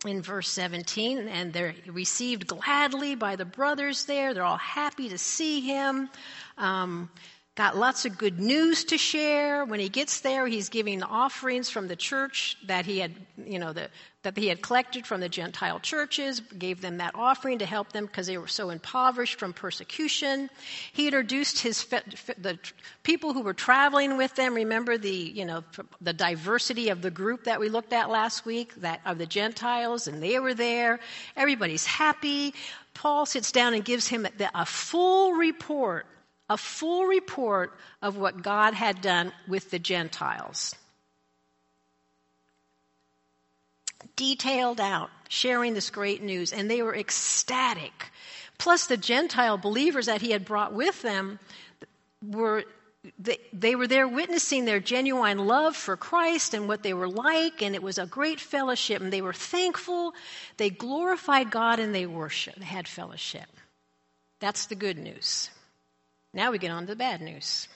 in 0.05 0.21
verse 0.21 0.47
17, 0.47 1.27
and 1.27 1.51
they're 1.51 1.75
received 1.87 2.47
gladly 2.47 3.13
by 3.13 3.35
the 3.35 3.43
brothers 3.43 4.05
there. 4.05 4.33
They're 4.33 4.45
all 4.45 4.55
happy 4.55 5.09
to 5.09 5.17
see 5.17 5.59
him. 5.59 6.09
Um, 6.57 7.09
got 7.55 7.75
lots 7.75 8.05
of 8.05 8.17
good 8.17 8.39
news 8.39 8.85
to 8.85 8.97
share. 8.97 9.65
When 9.65 9.79
he 9.79 9.89
gets 9.89 10.21
there, 10.21 10.47
he's 10.47 10.69
giving 10.69 11.03
offerings 11.03 11.69
from 11.69 11.87
the 11.89 11.97
church 11.97 12.57
that 12.67 12.85
he 12.85 12.99
had, 12.99 13.11
you 13.45 13.59
know, 13.59 13.73
the, 13.73 13.89
that 14.23 14.37
he 14.37 14.47
had 14.47 14.61
collected 14.61 15.05
from 15.05 15.19
the 15.19 15.27
Gentile 15.27 15.79
churches, 15.79 16.39
gave 16.57 16.79
them 16.79 16.99
that 16.99 17.13
offering 17.13 17.59
to 17.59 17.65
help 17.65 17.91
them 17.91 18.05
because 18.05 18.27
they 18.27 18.37
were 18.37 18.47
so 18.47 18.69
impoverished 18.69 19.37
from 19.37 19.51
persecution. 19.51 20.49
He 20.93 21.07
introduced 21.07 21.59
his 21.59 21.83
the 22.37 22.57
people 23.03 23.33
who 23.33 23.41
were 23.41 23.53
traveling 23.53 24.15
with 24.15 24.33
them. 24.35 24.53
Remember 24.53 24.97
the, 24.97 25.09
you 25.09 25.45
know, 25.45 25.63
the 25.99 26.13
diversity 26.13 26.87
of 26.87 27.01
the 27.01 27.11
group 27.11 27.43
that 27.43 27.59
we 27.59 27.67
looked 27.67 27.91
at 27.91 28.09
last 28.09 28.45
week, 28.45 28.73
that 28.75 29.01
of 29.05 29.17
the 29.17 29.25
Gentiles, 29.25 30.07
and 30.07 30.23
they 30.23 30.39
were 30.39 30.53
there. 30.53 31.01
Everybody's 31.35 31.85
happy. 31.85 32.53
Paul 32.93 33.25
sits 33.25 33.51
down 33.51 33.73
and 33.73 33.83
gives 33.83 34.07
him 34.07 34.25
a 34.55 34.65
full 34.65 35.33
report 35.33 36.05
a 36.51 36.57
full 36.57 37.05
report 37.05 37.73
of 38.01 38.17
what 38.17 38.41
God 38.41 38.73
had 38.73 38.99
done 38.99 39.31
with 39.47 39.71
the 39.71 39.79
Gentiles. 39.79 40.75
Detailed 44.17 44.81
out, 44.81 45.09
sharing 45.29 45.73
this 45.73 45.89
great 45.89 46.21
news, 46.21 46.51
and 46.51 46.69
they 46.69 46.81
were 46.81 46.93
ecstatic. 46.93 48.11
Plus, 48.57 48.87
the 48.87 48.97
Gentile 48.97 49.57
believers 49.57 50.07
that 50.07 50.21
he 50.21 50.31
had 50.31 50.43
brought 50.43 50.73
with 50.73 51.01
them 51.01 51.39
were 52.21 52.65
they, 53.17 53.37
they, 53.53 53.75
were 53.75 53.87
there 53.87 54.07
witnessing 54.07 54.65
their 54.65 54.81
genuine 54.81 55.39
love 55.47 55.75
for 55.75 55.95
Christ 55.95 56.53
and 56.53 56.67
what 56.67 56.83
they 56.83 56.93
were 56.93 57.09
like, 57.09 57.61
and 57.63 57.73
it 57.75 57.81
was 57.81 57.97
a 57.97 58.05
great 58.05 58.41
fellowship, 58.41 59.01
and 59.01 59.11
they 59.11 59.23
were 59.23 59.33
thankful. 59.33 60.13
They 60.57 60.69
glorified 60.69 61.49
God 61.49 61.79
and 61.79 61.95
they 61.95 62.05
worshiped, 62.05 62.59
they 62.59 62.65
had 62.65 62.89
fellowship. 62.89 63.47
That's 64.39 64.65
the 64.65 64.75
good 64.75 64.97
news. 64.97 65.49
Now 66.33 66.51
we 66.51 66.57
get 66.57 66.71
on 66.71 66.83
to 66.83 66.87
the 66.87 66.95
bad 66.95 67.21
news. 67.21 67.67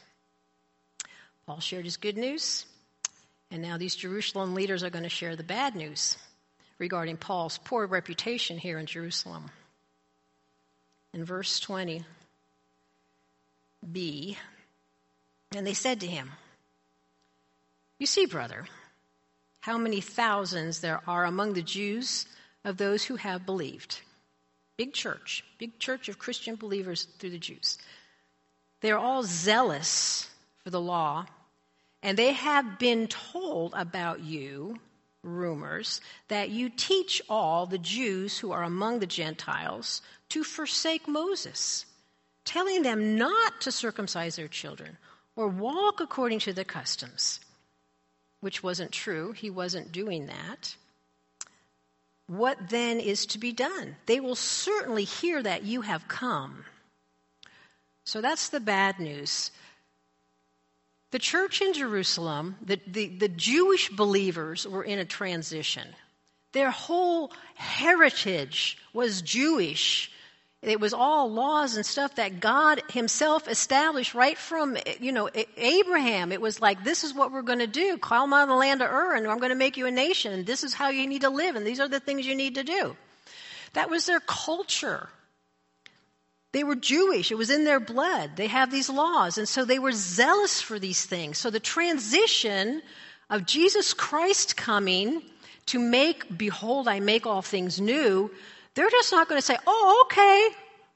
Paul 1.45 1.59
shared 1.59 1.85
his 1.85 1.97
good 1.97 2.17
news, 2.17 2.65
and 3.51 3.61
now 3.61 3.77
these 3.77 3.95
Jerusalem 3.95 4.55
leaders 4.55 4.83
are 4.83 4.89
going 4.89 5.03
to 5.03 5.09
share 5.09 5.35
the 5.35 5.43
bad 5.43 5.75
news 5.75 6.17
regarding 6.79 7.17
Paul's 7.17 7.57
poor 7.57 7.85
reputation 7.85 8.57
here 8.57 8.79
in 8.79 8.85
Jerusalem. 8.85 9.51
In 11.13 11.23
verse 11.23 11.59
20b, 11.59 12.03
and 15.55 15.67
they 15.67 15.73
said 15.73 16.01
to 16.01 16.07
him, 16.07 16.31
You 17.99 18.07
see, 18.07 18.25
brother, 18.25 18.65
how 19.61 19.77
many 19.77 20.01
thousands 20.01 20.79
there 20.79 21.01
are 21.07 21.25
among 21.25 21.53
the 21.53 21.61
Jews 21.61 22.25
of 22.63 22.77
those 22.77 23.03
who 23.03 23.15
have 23.15 23.45
believed. 23.45 24.01
Big 24.75 24.93
church, 24.93 25.43
big 25.57 25.79
church 25.79 26.09
of 26.09 26.19
Christian 26.19 26.55
believers 26.55 27.07
through 27.19 27.29
the 27.29 27.37
Jews. 27.37 27.77
They're 28.85 28.99
all 28.99 29.23
zealous 29.23 30.29
for 30.63 30.69
the 30.69 30.79
law, 30.79 31.25
and 32.03 32.15
they 32.15 32.33
have 32.33 32.77
been 32.77 33.07
told 33.07 33.73
about 33.75 34.19
you, 34.19 34.79
rumors, 35.23 36.01
that 36.27 36.51
you 36.51 36.69
teach 36.69 37.19
all 37.27 37.65
the 37.65 37.79
Jews 37.79 38.37
who 38.37 38.51
are 38.51 38.61
among 38.61 38.99
the 38.99 39.07
Gentiles 39.07 40.03
to 40.29 40.43
forsake 40.43 41.07
Moses, 41.07 41.87
telling 42.43 42.83
them 42.83 43.17
not 43.17 43.59
to 43.61 43.71
circumcise 43.71 44.35
their 44.35 44.47
children 44.47 44.99
or 45.35 45.47
walk 45.47 45.99
according 45.99 46.37
to 46.41 46.53
the 46.53 46.63
customs, 46.63 47.39
which 48.39 48.61
wasn't 48.61 48.91
true. 48.91 49.31
He 49.31 49.49
wasn't 49.49 49.93
doing 49.93 50.27
that. 50.27 50.75
What 52.27 52.69
then 52.69 52.99
is 52.99 53.25
to 53.25 53.39
be 53.39 53.51
done? 53.51 53.95
They 54.05 54.19
will 54.19 54.35
certainly 54.35 55.05
hear 55.05 55.41
that 55.41 55.63
you 55.63 55.81
have 55.81 56.07
come 56.07 56.65
so 58.05 58.21
that's 58.21 58.49
the 58.49 58.59
bad 58.59 58.99
news. 58.99 59.51
The 61.11 61.19
church 61.19 61.61
in 61.61 61.73
Jerusalem, 61.73 62.55
the, 62.61 62.79
the, 62.87 63.07
the, 63.07 63.29
Jewish 63.29 63.89
believers 63.89 64.67
were 64.67 64.83
in 64.83 64.99
a 64.99 65.05
transition. 65.05 65.87
Their 66.51 66.71
whole 66.71 67.31
heritage 67.55 68.77
was 68.93 69.21
Jewish. 69.21 70.11
It 70.61 70.79
was 70.79 70.93
all 70.93 71.31
laws 71.31 71.75
and 71.75 71.85
stuff 71.85 72.15
that 72.15 72.39
God 72.39 72.81
Himself 72.89 73.47
established 73.47 74.13
right 74.13 74.37
from, 74.37 74.77
you 74.99 75.11
know, 75.11 75.29
Abraham. 75.57 76.31
It 76.31 76.41
was 76.41 76.59
like, 76.61 76.83
this 76.83 77.03
is 77.03 77.13
what 77.13 77.31
we're 77.31 77.43
going 77.43 77.59
to 77.59 77.67
do. 77.67 77.97
Call 77.97 78.33
out 78.33 78.43
of 78.43 78.49
the 78.49 78.55
land 78.55 78.81
of 78.81 78.91
Ur, 78.91 79.15
and 79.15 79.27
I'm 79.27 79.39
going 79.39 79.49
to 79.49 79.55
make 79.55 79.77
you 79.77 79.85
a 79.85 79.91
nation, 79.91 80.33
and 80.33 80.45
this 80.45 80.63
is 80.63 80.73
how 80.73 80.89
you 80.89 81.07
need 81.07 81.21
to 81.21 81.29
live, 81.29 81.55
and 81.55 81.65
these 81.65 81.79
are 81.79 81.87
the 81.87 81.99
things 81.99 82.25
you 82.25 82.35
need 82.35 82.55
to 82.55 82.63
do. 82.63 82.95
That 83.73 83.89
was 83.89 84.05
their 84.05 84.19
culture. 84.19 85.09
They 86.55 86.63
were 86.63 86.77
Jewish. 86.77 87.31
It 87.31 87.37
was 87.37 87.49
in 87.49 87.65
their 87.65 87.81
blood. 87.81 88.37
They 88.37 88.47
have 88.47 88.71
these 88.71 88.89
laws. 88.89 89.37
And 89.37 89.45
so 89.45 89.65
they 89.65 89.77
were 89.77 89.91
zealous 89.91 90.61
for 90.61 90.79
these 90.79 91.03
things. 91.03 91.37
So 91.37 91.49
the 91.49 91.59
transition 91.59 92.81
of 93.29 93.45
Jesus 93.45 93.93
Christ 93.93 94.55
coming 94.55 95.21
to 95.65 95.79
make, 95.79 96.37
behold, 96.37 96.87
I 96.87 97.01
make 97.01 97.25
all 97.25 97.41
things 97.41 97.81
new, 97.81 98.31
they're 98.73 98.89
just 98.89 99.11
not 99.11 99.27
going 99.27 99.37
to 99.37 99.45
say, 99.45 99.57
oh, 99.67 100.05
okay, 100.05 100.47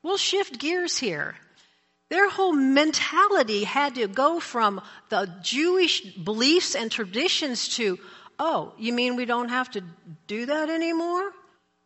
we'll 0.02 0.16
shift 0.16 0.60
gears 0.60 0.98
here. 0.98 1.36
Their 2.10 2.30
whole 2.30 2.54
mentality 2.54 3.66
had 3.66 3.96
to 3.96 4.08
go 4.08 4.40
from 4.40 4.80
the 5.10 5.30
Jewish 5.42 6.00
beliefs 6.16 6.74
and 6.74 6.90
traditions 6.90 7.76
to, 7.76 8.00
oh, 8.40 8.72
you 8.78 8.94
mean 8.94 9.18
we 9.18 9.26
don't 9.26 9.50
have 9.50 9.70
to 9.72 9.84
do 10.26 10.46
that 10.46 10.70
anymore? 10.70 11.34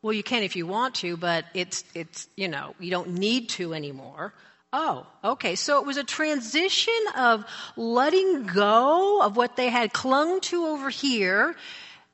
Well, 0.03 0.13
you 0.13 0.21
can 0.21 0.43
if 0.43 0.57
you 0.57 0.67
want 0.67 0.95
to, 0.95 1.15
but 1.15 1.45
it's, 1.53 1.85
it's, 1.95 2.27
you 2.35 2.49
know, 2.49 2.75
you 2.77 2.91
don't 2.91 3.13
need 3.13 3.49
to 3.49 3.73
anymore. 3.73 4.33
Oh, 4.73 5.07
okay. 5.23 5.55
So 5.55 5.79
it 5.79 5.85
was 5.85 5.95
a 5.95 6.03
transition 6.03 6.93
of 7.15 7.45
letting 7.77 8.45
go 8.47 9.21
of 9.21 9.37
what 9.37 9.55
they 9.55 9.69
had 9.69 9.93
clung 9.93 10.41
to 10.41 10.65
over 10.65 10.89
here 10.89 11.55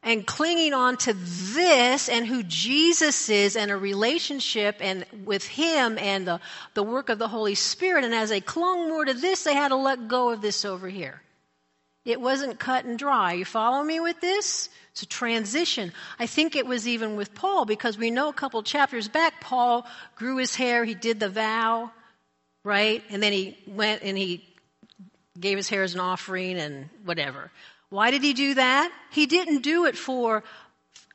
and 0.04 0.25
clinging 0.25 0.73
on 0.73 0.97
to 0.97 1.13
this 1.13 2.10
and 2.10 2.28
who 2.28 2.43
Jesus 2.43 3.28
is 3.28 3.56
and 3.56 3.71
a 3.71 3.75
relationship 3.75 4.78
and 4.82 5.04
with 5.25 5.47
him 5.47 5.97
and 5.97 6.28
the, 6.28 6.39
the 6.75 6.84
work 6.84 7.10
of 7.10 7.17
the 7.17 7.28
Holy 7.28 7.56
Spirit. 7.56 8.04
And 8.04 8.13
as 8.13 8.30
they 8.30 8.39
clung 8.39 8.88
more 8.88 9.04
to 9.04 9.15
this, 9.15 9.43
they 9.43 9.56
had 9.56 9.69
to 9.69 9.75
let 9.75 10.08
go 10.08 10.30
of 10.30 10.41
this 10.41 10.63
over 10.63 10.88
here. 10.88 11.21
It 12.09 12.19
wasn't 12.19 12.59
cut 12.59 12.85
and 12.85 12.97
dry. 12.97 13.33
You 13.33 13.45
follow 13.45 13.83
me 13.83 13.99
with 13.99 14.19
this? 14.19 14.69
It's 14.91 15.03
a 15.03 15.05
transition. 15.05 15.93
I 16.17 16.25
think 16.25 16.55
it 16.55 16.65
was 16.65 16.87
even 16.87 17.15
with 17.15 17.35
Paul 17.35 17.65
because 17.65 17.99
we 17.99 18.09
know 18.09 18.29
a 18.29 18.33
couple 18.33 18.63
chapters 18.63 19.07
back, 19.07 19.41
Paul 19.41 19.85
grew 20.15 20.37
his 20.37 20.55
hair, 20.55 20.83
he 20.83 20.95
did 20.95 21.19
the 21.19 21.29
vow, 21.29 21.91
right? 22.63 23.03
And 23.11 23.21
then 23.21 23.31
he 23.31 23.57
went 23.67 24.01
and 24.01 24.17
he 24.17 24.43
gave 25.39 25.55
his 25.55 25.69
hair 25.69 25.83
as 25.83 25.93
an 25.93 25.99
offering 25.99 26.57
and 26.57 26.89
whatever. 27.05 27.51
Why 27.89 28.09
did 28.09 28.23
he 28.23 28.33
do 28.33 28.55
that? 28.55 28.91
He 29.11 29.27
didn't 29.27 29.61
do 29.61 29.85
it 29.85 29.95
for, 29.95 30.43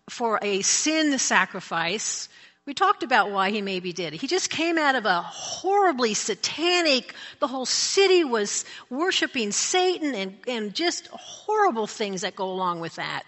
for 0.09 0.39
a 0.43 0.63
sin 0.63 1.19
sacrifice. 1.19 2.29
We 2.67 2.73
talked 2.73 3.03
about 3.03 3.31
why 3.31 3.51
he 3.51 3.61
maybe 3.61 3.93
did. 3.93 4.15
He 4.15 4.27
just 4.27 4.49
came 4.49 4.79
out 4.79 4.95
of 4.95 5.05
a 5.05 5.21
horribly 5.21 6.15
satanic, 6.15 7.15
the 7.39 7.47
whole 7.47 7.67
city 7.67 8.25
was 8.25 8.65
worshiping 8.89 9.53
Satan 9.53 10.15
and, 10.15 10.37
and 10.49 10.75
just 10.75 11.09
horrible 11.09 11.87
things 11.87 12.23
that 12.23 12.35
go 12.35 12.51
along 12.51 12.81
with 12.81 12.95
that. 12.95 13.25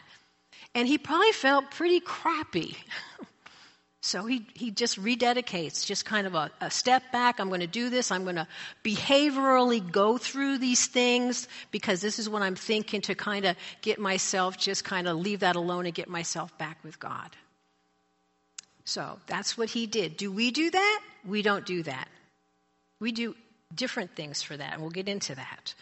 And 0.75 0.89
he 0.89 0.97
probably 0.97 1.33
felt 1.33 1.71
pretty 1.71 2.01
crappy. 2.01 2.79
so 4.01 4.25
he, 4.25 4.47
he 4.55 4.71
just 4.71 5.03
rededicates, 5.03 5.85
just 5.85 6.07
kind 6.07 6.27
of 6.27 6.35
a, 6.35 6.51
a 6.63 6.71
step 6.71 7.03
back. 7.13 7.39
I'm 7.39 7.49
going 7.49 7.61
to 7.61 7.67
do 7.67 7.91
this. 7.91 8.11
I'm 8.11 8.25
going 8.25 8.37
to 8.37 8.49
behaviorally 8.85 9.93
go 9.93 10.17
through 10.17 10.59
these 10.59 10.87
things 10.87 11.47
because 11.71 12.01
this 12.01 12.19
is 12.19 12.27
what 12.27 12.41
I'm 12.41 12.57
thinking 12.57 13.03
to 13.03 13.15
kind 13.15 13.45
of 13.45 13.57
get 13.83 13.99
myself, 13.99 14.57
just 14.57 14.83
kind 14.83 15.07
of 15.07 15.19
leave 15.19 15.41
that 15.41 15.57
alone 15.57 15.85
and 15.85 15.95
get 15.95 16.09
myself 16.09 16.57
back 16.57 16.83
with 16.83 16.99
God. 16.99 17.37
So 18.87 19.19
that's 19.27 19.59
what 19.59 19.69
he 19.69 19.87
did. 19.87 20.17
Do 20.17 20.33
we 20.33 20.51
do 20.51 20.71
that? 20.71 21.01
We 21.27 21.43
don't 21.43 21.67
do 21.67 21.83
that. 21.83 22.09
We 23.01 23.13
do 23.13 23.35
different 23.75 24.17
things 24.17 24.43
for 24.43 24.57
that, 24.57 24.73
and 24.73 24.81
we'll 24.81 24.91
get 24.91 25.09
into 25.09 25.35
that. 25.35 25.75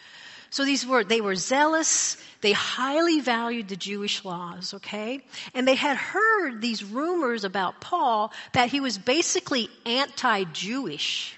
So 0.49 0.65
these 0.65 0.85
were, 0.85 1.03
they 1.03 1.21
were 1.21 1.35
zealous. 1.35 2.17
They 2.41 2.51
highly 2.51 3.19
valued 3.19 3.67
the 3.67 3.75
Jewish 3.75 4.25
laws, 4.25 4.73
okay? 4.73 5.21
And 5.53 5.67
they 5.67 5.75
had 5.75 5.97
heard 5.97 6.61
these 6.61 6.83
rumors 6.83 7.43
about 7.43 7.79
Paul 7.79 8.33
that 8.53 8.69
he 8.69 8.79
was 8.79 8.97
basically 8.97 9.69
anti-Jewish. 9.85 11.37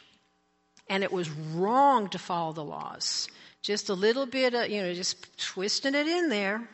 And 0.90 1.04
it 1.04 1.12
was 1.12 1.30
wrong 1.30 2.10
to 2.10 2.20
follow 2.20 2.54
the 2.54 2.64
laws. 2.64 3.28
Just 3.62 3.90
a 3.90 3.94
little 3.94 4.26
bit 4.26 4.54
of, 4.54 4.70
you 4.70 4.82
know, 4.82 4.94
just 4.94 5.38
twisting 5.38 5.96
it 5.96 6.08
in 6.08 6.30
there. 6.30 6.68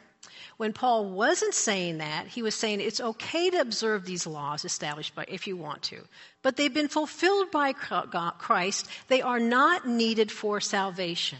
When 0.57 0.73
Paul 0.73 1.05
wasn't 1.09 1.53
saying 1.53 1.97
that, 1.97 2.27
he 2.27 2.41
was 2.41 2.55
saying 2.55 2.79
it's 2.79 3.01
okay 3.01 3.49
to 3.49 3.59
observe 3.59 4.05
these 4.05 4.27
laws 4.27 4.65
established 4.65 5.15
by, 5.15 5.25
if 5.27 5.47
you 5.47 5.57
want 5.57 5.81
to. 5.83 6.01
But 6.41 6.55
they've 6.55 6.73
been 6.73 6.87
fulfilled 6.87 7.51
by 7.51 7.73
Christ. 7.73 8.87
They 9.07 9.21
are 9.21 9.39
not 9.39 9.87
needed 9.87 10.31
for 10.31 10.61
salvation. 10.61 11.39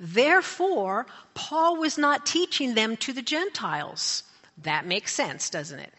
Therefore, 0.00 1.06
Paul 1.34 1.76
was 1.76 1.98
not 1.98 2.26
teaching 2.26 2.74
them 2.74 2.96
to 2.98 3.12
the 3.12 3.22
Gentiles. 3.22 4.24
That 4.62 4.86
makes 4.86 5.14
sense, 5.14 5.50
doesn't 5.50 5.78
it? 5.78 5.92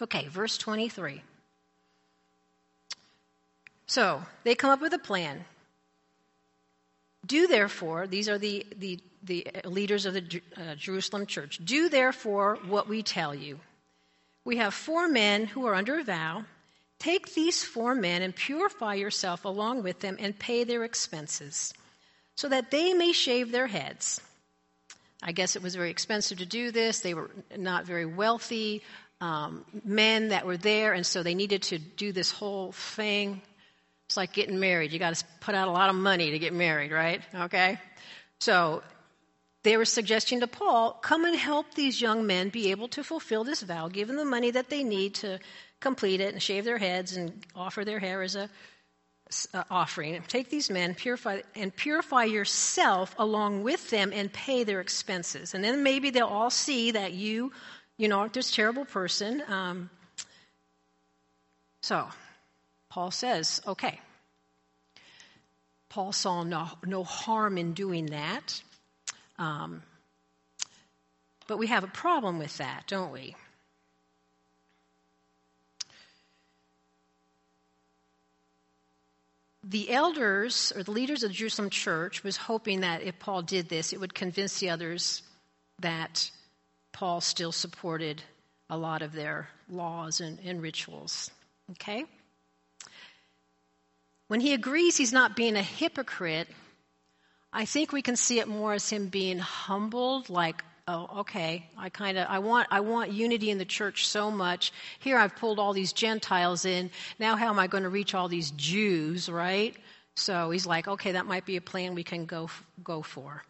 Okay, 0.00 0.28
verse 0.28 0.56
23. 0.56 1.22
So 3.86 4.22
they 4.44 4.54
come 4.54 4.70
up 4.70 4.80
with 4.80 4.94
a 4.94 4.98
plan. 4.98 5.44
Do 7.26 7.46
therefore, 7.46 8.06
these 8.06 8.28
are 8.28 8.38
the, 8.38 8.64
the, 8.76 9.00
the 9.22 9.46
leaders 9.64 10.06
of 10.06 10.14
the 10.14 10.42
uh, 10.56 10.74
Jerusalem 10.76 11.26
church, 11.26 11.60
do 11.64 11.88
therefore 11.88 12.58
what 12.66 12.88
we 12.88 13.02
tell 13.02 13.34
you. 13.34 13.60
We 14.44 14.56
have 14.56 14.72
four 14.72 15.08
men 15.08 15.46
who 15.46 15.66
are 15.66 15.74
under 15.74 15.98
a 15.98 16.04
vow. 16.04 16.44
Take 16.98 17.34
these 17.34 17.62
four 17.62 17.94
men 17.94 18.22
and 18.22 18.34
purify 18.34 18.94
yourself 18.94 19.44
along 19.44 19.82
with 19.82 20.00
them 20.00 20.16
and 20.18 20.38
pay 20.38 20.64
their 20.64 20.84
expenses, 20.84 21.72
so 22.36 22.48
that 22.48 22.70
they 22.70 22.92
may 22.94 23.12
shave 23.12 23.52
their 23.52 23.66
heads. 23.66 24.20
I 25.22 25.32
guess 25.32 25.56
it 25.56 25.62
was 25.62 25.74
very 25.74 25.90
expensive 25.90 26.38
to 26.38 26.46
do 26.46 26.70
this. 26.70 27.00
They 27.00 27.14
were 27.14 27.30
not 27.56 27.84
very 27.84 28.06
wealthy 28.06 28.82
um, 29.20 29.64
men 29.84 30.28
that 30.28 30.46
were 30.46 30.56
there, 30.56 30.94
and 30.94 31.04
so 31.04 31.22
they 31.22 31.34
needed 31.34 31.62
to 31.64 31.78
do 31.78 32.12
this 32.12 32.30
whole 32.30 32.72
thing. 32.72 33.42
It's 34.06 34.16
like 34.16 34.32
getting 34.32 34.58
married. 34.58 34.92
You 34.92 34.98
got 34.98 35.14
to 35.14 35.24
put 35.40 35.54
out 35.54 35.68
a 35.68 35.70
lot 35.70 35.90
of 35.90 35.94
money 35.94 36.30
to 36.30 36.38
get 36.38 36.52
married, 36.52 36.90
right? 36.90 37.22
Okay? 37.34 37.78
So 38.40 38.82
they 39.62 39.76
were 39.76 39.84
suggesting 39.84 40.40
to 40.40 40.46
Paul, 40.46 40.92
come 40.92 41.24
and 41.24 41.36
help 41.36 41.74
these 41.74 42.00
young 42.00 42.26
men 42.26 42.48
be 42.48 42.70
able 42.70 42.88
to 42.88 43.04
fulfill 43.04 43.44
this 43.44 43.62
vow, 43.62 43.88
give 43.88 44.08
them 44.08 44.16
the 44.16 44.24
money 44.24 44.50
that 44.50 44.70
they 44.70 44.82
need 44.82 45.14
to 45.16 45.38
complete 45.80 46.20
it 46.20 46.32
and 46.32 46.42
shave 46.42 46.64
their 46.64 46.78
heads 46.78 47.16
and 47.16 47.44
offer 47.54 47.84
their 47.84 47.98
hair 47.98 48.22
as 48.22 48.36
a 48.36 48.48
uh, 49.54 49.62
offering. 49.70 50.20
Take 50.26 50.50
these 50.50 50.70
men, 50.70 50.94
purify 50.94 51.40
and 51.54 51.74
purify 51.74 52.24
yourself 52.24 53.14
along 53.18 53.62
with 53.62 53.88
them 53.90 54.12
and 54.12 54.32
pay 54.32 54.64
their 54.64 54.80
expenses. 54.80 55.54
And 55.54 55.62
then 55.62 55.82
maybe 55.82 56.10
they'll 56.10 56.26
all 56.26 56.50
see 56.50 56.92
that 56.92 57.12
you, 57.12 57.52
you 57.96 58.08
know, 58.08 58.18
aren't 58.18 58.32
this 58.32 58.50
terrible 58.50 58.84
person. 58.84 59.42
Um, 59.48 59.90
so, 61.82 62.08
Paul 62.88 63.10
says, 63.10 63.62
okay. 63.66 64.00
Paul 65.88 66.12
saw 66.12 66.42
no, 66.42 66.68
no 66.84 67.04
harm 67.04 67.56
in 67.56 67.72
doing 67.72 68.06
that. 68.06 68.62
Um, 69.40 69.82
but 71.48 71.58
we 71.58 71.66
have 71.66 71.82
a 71.82 71.88
problem 71.88 72.38
with 72.38 72.56
that, 72.58 72.84
don't 72.86 73.12
we? 73.12 73.34
the 79.70 79.90
elders 79.90 80.72
or 80.74 80.82
the 80.82 80.90
leaders 80.90 81.22
of 81.22 81.30
the 81.30 81.34
Jerusalem 81.34 81.70
church 81.70 82.24
was 82.24 82.36
hoping 82.36 82.80
that 82.80 83.02
if 83.02 83.18
Paul 83.18 83.42
did 83.42 83.68
this, 83.68 83.92
it 83.92 84.00
would 84.00 84.14
convince 84.14 84.58
the 84.58 84.70
others 84.70 85.22
that 85.78 86.30
Paul 86.92 87.20
still 87.20 87.52
supported 87.52 88.22
a 88.68 88.76
lot 88.76 89.02
of 89.02 89.12
their 89.12 89.48
laws 89.68 90.20
and, 90.20 90.38
and 90.44 90.60
rituals. 90.60 91.30
Okay? 91.72 92.04
When 94.28 94.40
he 94.40 94.54
agrees 94.54 94.96
he's 94.96 95.12
not 95.12 95.36
being 95.36 95.56
a 95.56 95.62
hypocrite, 95.62 96.48
I 97.52 97.64
think 97.64 97.92
we 97.92 98.02
can 98.02 98.16
see 98.16 98.38
it 98.38 98.48
more 98.48 98.72
as 98.74 98.88
him 98.88 99.08
being 99.08 99.38
humbled, 99.38 100.30
like, 100.30 100.62
oh, 100.86 101.20
okay, 101.20 101.66
I 101.76 101.88
kind 101.88 102.18
of, 102.18 102.26
I 102.28 102.38
want, 102.38 102.68
I 102.70 102.80
want 102.80 103.12
unity 103.12 103.50
in 103.50 103.58
the 103.58 103.64
church 103.64 104.06
so 104.08 104.30
much. 104.30 104.72
Here 104.98 105.16
I've 105.18 105.36
pulled 105.36 105.58
all 105.58 105.72
these 105.72 105.92
Gentiles 105.92 106.64
in. 106.64 106.90
Now 107.18 107.36
how 107.36 107.48
am 107.48 107.58
I 107.58 107.66
going 107.66 107.82
to 107.82 107.88
reach 107.88 108.14
all 108.14 108.28
these 108.28 108.50
Jews, 108.52 109.28
right? 109.28 109.76
So 110.14 110.50
he's 110.50 110.66
like, 110.66 110.86
okay, 110.86 111.12
that 111.12 111.26
might 111.26 111.46
be 111.46 111.56
a 111.56 111.60
plan 111.60 111.94
we 111.94 112.04
can 112.04 112.24
go, 112.26 112.50
go 112.82 113.02
for. 113.02 113.42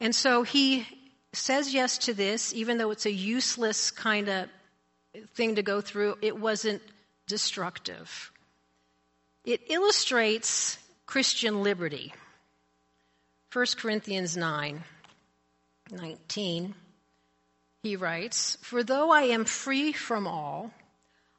And 0.00 0.14
so 0.14 0.42
he 0.42 0.86
says 1.32 1.72
yes 1.72 1.98
to 1.98 2.14
this, 2.14 2.52
even 2.54 2.78
though 2.78 2.90
it's 2.90 3.06
a 3.06 3.12
useless 3.12 3.90
kind 3.90 4.28
of 4.28 4.48
thing 5.34 5.56
to 5.56 5.62
go 5.62 5.80
through. 5.80 6.16
It 6.22 6.38
wasn't 6.38 6.82
destructive. 7.26 8.30
It 9.44 9.70
illustrates 9.70 10.78
Christian 11.06 11.62
liberty. 11.62 12.12
1 13.52 13.66
Corinthians 13.76 14.34
9. 14.34 14.82
19, 15.90 16.74
he 17.82 17.96
writes, 17.96 18.56
For 18.62 18.82
though 18.82 19.10
I 19.10 19.22
am 19.24 19.44
free 19.44 19.92
from 19.92 20.26
all, 20.26 20.70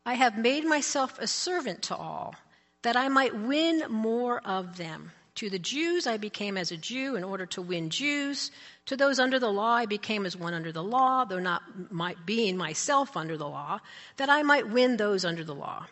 I 0.05 0.13
have 0.13 0.37
made 0.37 0.63
myself 0.63 1.17
a 1.17 1.25
servant 1.25 1.81
to 1.83 1.95
all, 1.95 2.35
that 2.83 2.95
I 2.95 3.07
might 3.07 3.35
win 3.35 3.85
more 3.89 4.39
of 4.45 4.77
them. 4.77 5.11
To 5.35 5.49
the 5.49 5.57
Jews 5.57 6.05
I 6.05 6.17
became 6.17 6.55
as 6.55 6.71
a 6.71 6.77
Jew 6.77 7.15
in 7.15 7.23
order 7.23 7.47
to 7.47 7.63
win 7.63 7.89
Jews. 7.89 8.51
To 8.85 8.95
those 8.95 9.17
under 9.19 9.39
the 9.39 9.51
law 9.51 9.73
I 9.73 9.87
became 9.87 10.27
as 10.27 10.37
one 10.37 10.53
under 10.53 10.71
the 10.71 10.83
law, 10.83 11.25
though 11.25 11.39
not 11.39 11.63
my, 11.91 12.15
being 12.27 12.55
myself 12.55 13.17
under 13.17 13.37
the 13.37 13.47
law, 13.47 13.79
that 14.17 14.29
I 14.29 14.43
might 14.43 14.69
win 14.69 14.97
those 14.97 15.25
under 15.25 15.43
the 15.43 15.55
law. 15.55 15.87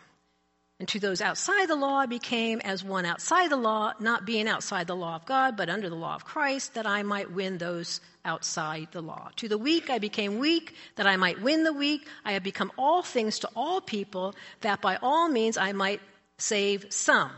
And 0.78 0.88
to 0.88 0.98
those 0.98 1.20
outside 1.20 1.68
the 1.68 1.76
law, 1.76 1.98
I 1.98 2.06
became 2.06 2.60
as 2.60 2.82
one 2.82 3.04
outside 3.04 3.50
the 3.50 3.56
law, 3.56 3.92
not 4.00 4.26
being 4.26 4.48
outside 4.48 4.88
the 4.88 4.96
law 4.96 5.14
of 5.14 5.26
God, 5.26 5.56
but 5.56 5.70
under 5.70 5.88
the 5.88 5.94
law 5.94 6.14
of 6.14 6.24
Christ, 6.24 6.74
that 6.74 6.86
I 6.86 7.04
might 7.04 7.30
win 7.30 7.58
those 7.58 8.00
outside 8.24 8.88
the 8.90 9.00
law. 9.00 9.30
To 9.36 9.48
the 9.48 9.58
weak, 9.58 9.90
I 9.90 9.98
became 9.98 10.38
weak, 10.38 10.74
that 10.96 11.06
I 11.06 11.16
might 11.16 11.40
win 11.40 11.62
the 11.62 11.72
weak. 11.72 12.08
I 12.24 12.32
have 12.32 12.42
become 12.42 12.72
all 12.76 13.02
things 13.02 13.38
to 13.40 13.50
all 13.54 13.80
people, 13.80 14.34
that 14.62 14.80
by 14.80 14.96
all 15.02 15.28
means 15.28 15.56
I 15.56 15.72
might 15.72 16.00
save 16.38 16.86
some. 16.92 17.30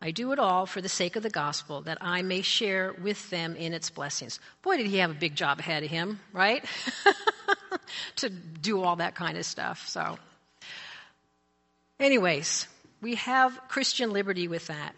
I 0.00 0.10
do 0.10 0.32
it 0.32 0.38
all 0.38 0.66
for 0.66 0.80
the 0.80 0.88
sake 0.88 1.16
of 1.16 1.22
the 1.22 1.30
gospel, 1.30 1.82
that 1.82 1.98
I 2.00 2.22
may 2.22 2.42
share 2.42 2.94
with 3.02 3.28
them 3.30 3.54
in 3.54 3.74
its 3.74 3.90
blessings. 3.90 4.40
Boy, 4.62 4.78
did 4.78 4.86
he 4.86 4.96
have 4.96 5.10
a 5.10 5.14
big 5.14 5.34
job 5.34 5.60
ahead 5.60 5.84
of 5.84 5.90
him, 5.90 6.20
right? 6.32 6.64
to 8.16 8.30
do 8.30 8.82
all 8.82 8.96
that 8.96 9.14
kind 9.14 9.36
of 9.36 9.44
stuff. 9.44 9.86
So. 9.86 10.18
Anyways, 12.02 12.66
we 13.00 13.14
have 13.14 13.58
Christian 13.68 14.10
liberty 14.10 14.48
with 14.48 14.66
that. 14.66 14.92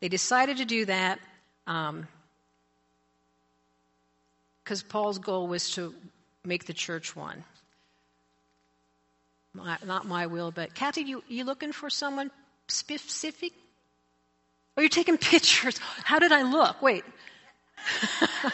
They 0.00 0.08
decided 0.08 0.58
to 0.58 0.64
do 0.64 0.84
that 0.84 1.18
because 1.64 2.02
um, 4.82 4.88
Paul's 4.88 5.18
goal 5.18 5.48
was 5.48 5.70
to 5.72 5.92
make 6.44 6.66
the 6.66 6.72
church 6.72 7.16
one. 7.16 7.42
My, 9.54 9.76
not 9.84 10.06
my 10.06 10.28
will, 10.28 10.52
but 10.52 10.72
Kathy, 10.72 11.02
you, 11.02 11.24
you 11.26 11.42
looking 11.42 11.72
for 11.72 11.90
someone 11.90 12.30
specific? 12.68 13.52
Oh, 14.76 14.82
you're 14.82 14.88
taking 14.88 15.18
pictures. 15.18 15.80
How 16.04 16.20
did 16.20 16.30
I 16.30 16.42
look? 16.42 16.80
Wait. 16.80 17.02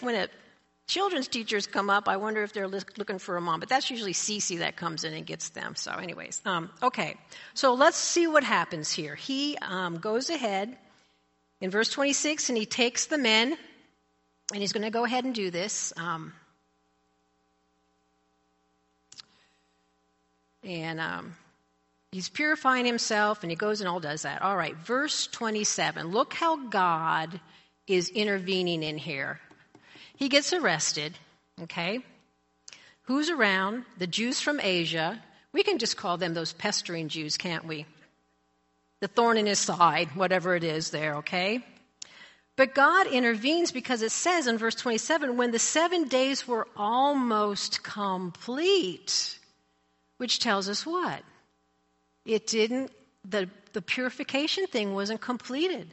when 0.00 0.16
it 0.16 0.32
children's 0.92 1.26
teachers 1.26 1.66
come 1.66 1.88
up, 1.88 2.06
I 2.06 2.18
wonder 2.18 2.42
if 2.42 2.52
they're 2.52 2.68
looking 2.68 3.18
for 3.18 3.36
a 3.38 3.40
mom. 3.40 3.60
But 3.60 3.70
that's 3.70 3.90
usually 3.90 4.12
Cece 4.12 4.58
that 4.58 4.76
comes 4.76 5.04
in 5.04 5.14
and 5.14 5.24
gets 5.24 5.48
them. 5.48 5.74
So, 5.74 5.90
anyways, 5.92 6.42
um, 6.44 6.70
okay. 6.82 7.16
So 7.54 7.72
let's 7.72 7.96
see 7.96 8.26
what 8.26 8.44
happens 8.44 8.92
here. 8.92 9.14
He 9.14 9.56
um, 9.62 9.98
goes 9.98 10.28
ahead 10.28 10.76
in 11.62 11.70
verse 11.70 11.88
26 11.88 12.50
and 12.50 12.58
he 12.58 12.66
takes 12.66 13.06
the 13.06 13.16
men, 13.16 13.56
and 14.52 14.60
he's 14.60 14.72
going 14.72 14.84
to 14.84 14.90
go 14.90 15.04
ahead 15.04 15.24
and 15.24 15.34
do 15.34 15.50
this. 15.50 15.94
Um, 15.96 16.34
and 20.62 21.00
um, 21.00 21.34
he's 22.12 22.28
purifying 22.28 22.84
himself, 22.84 23.42
and 23.42 23.50
he 23.50 23.56
goes 23.56 23.80
and 23.80 23.88
all 23.88 23.98
does 23.98 24.22
that. 24.22 24.42
All 24.42 24.56
right, 24.56 24.76
verse 24.76 25.26
27. 25.28 26.08
Look 26.08 26.34
how 26.34 26.56
God 26.68 27.40
is 27.86 28.10
intervening 28.10 28.82
in 28.82 28.98
here. 28.98 29.40
He 30.22 30.28
gets 30.28 30.52
arrested, 30.52 31.18
okay? 31.62 31.98
Who's 33.06 33.28
around? 33.28 33.84
The 33.98 34.06
Jews 34.06 34.40
from 34.40 34.60
Asia. 34.60 35.20
We 35.52 35.64
can 35.64 35.78
just 35.78 35.96
call 35.96 36.16
them 36.16 36.32
those 36.32 36.52
pestering 36.52 37.08
Jews, 37.08 37.36
can't 37.36 37.64
we? 37.64 37.86
The 39.00 39.08
thorn 39.08 39.36
in 39.36 39.46
his 39.46 39.58
side, 39.58 40.14
whatever 40.14 40.54
it 40.54 40.62
is 40.62 40.90
there, 40.90 41.16
okay? 41.16 41.64
But 42.54 42.72
God 42.72 43.08
intervenes 43.08 43.72
because 43.72 44.00
it 44.00 44.12
says 44.12 44.46
in 44.46 44.58
verse 44.58 44.76
27 44.76 45.36
when 45.36 45.50
the 45.50 45.58
seven 45.58 46.06
days 46.06 46.46
were 46.46 46.68
almost 46.76 47.82
complete, 47.82 49.40
which 50.18 50.38
tells 50.38 50.68
us 50.68 50.86
what? 50.86 51.20
It 52.24 52.46
didn't, 52.46 52.92
the, 53.28 53.50
the 53.72 53.82
purification 53.82 54.68
thing 54.68 54.94
wasn't 54.94 55.20
completed. 55.20 55.92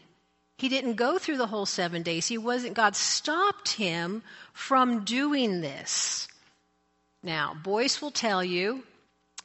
He 0.60 0.68
didn't 0.68 0.96
go 0.96 1.18
through 1.18 1.38
the 1.38 1.48
whole 1.48 1.66
seven 1.66 2.04
days. 2.04 2.28
He 2.28 2.38
wasn't, 2.38 2.74
God 2.74 2.94
stopped 2.94 3.70
him 3.70 4.24
from 4.52 5.06
doing 5.06 5.62
this. 5.62 6.28
Now, 7.24 7.56
Boice 7.64 8.02
will 8.02 8.12
tell 8.12 8.44
you, 8.44 8.84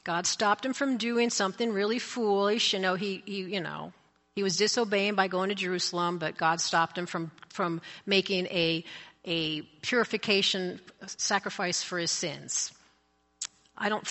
God 0.03 0.27
stopped 0.27 0.65
him 0.65 0.73
from 0.73 0.97
doing 0.97 1.29
something 1.29 1.71
really 1.71 1.99
foolish. 1.99 2.73
You 2.73 2.79
know, 2.79 2.95
he, 2.95 3.23
he 3.25 3.43
you 3.43 3.61
know, 3.61 3.93
he 4.35 4.43
was 4.43 4.57
disobeying 4.57 5.15
by 5.15 5.29
going 5.29 5.47
to 5.47 5.55
Jerusalem, 5.55 6.17
but 6.17 6.35
God 6.35 6.59
stopped 6.59 6.97
him 6.97 7.05
from, 7.05 7.31
from 7.47 7.79
making 8.05 8.47
a, 8.47 8.83
a 9.23 9.61
purification 9.81 10.81
sacrifice 11.05 11.81
for 11.81 11.97
his 11.97 12.11
sins. 12.11 12.73
I 13.77 13.87
don't 13.87 14.05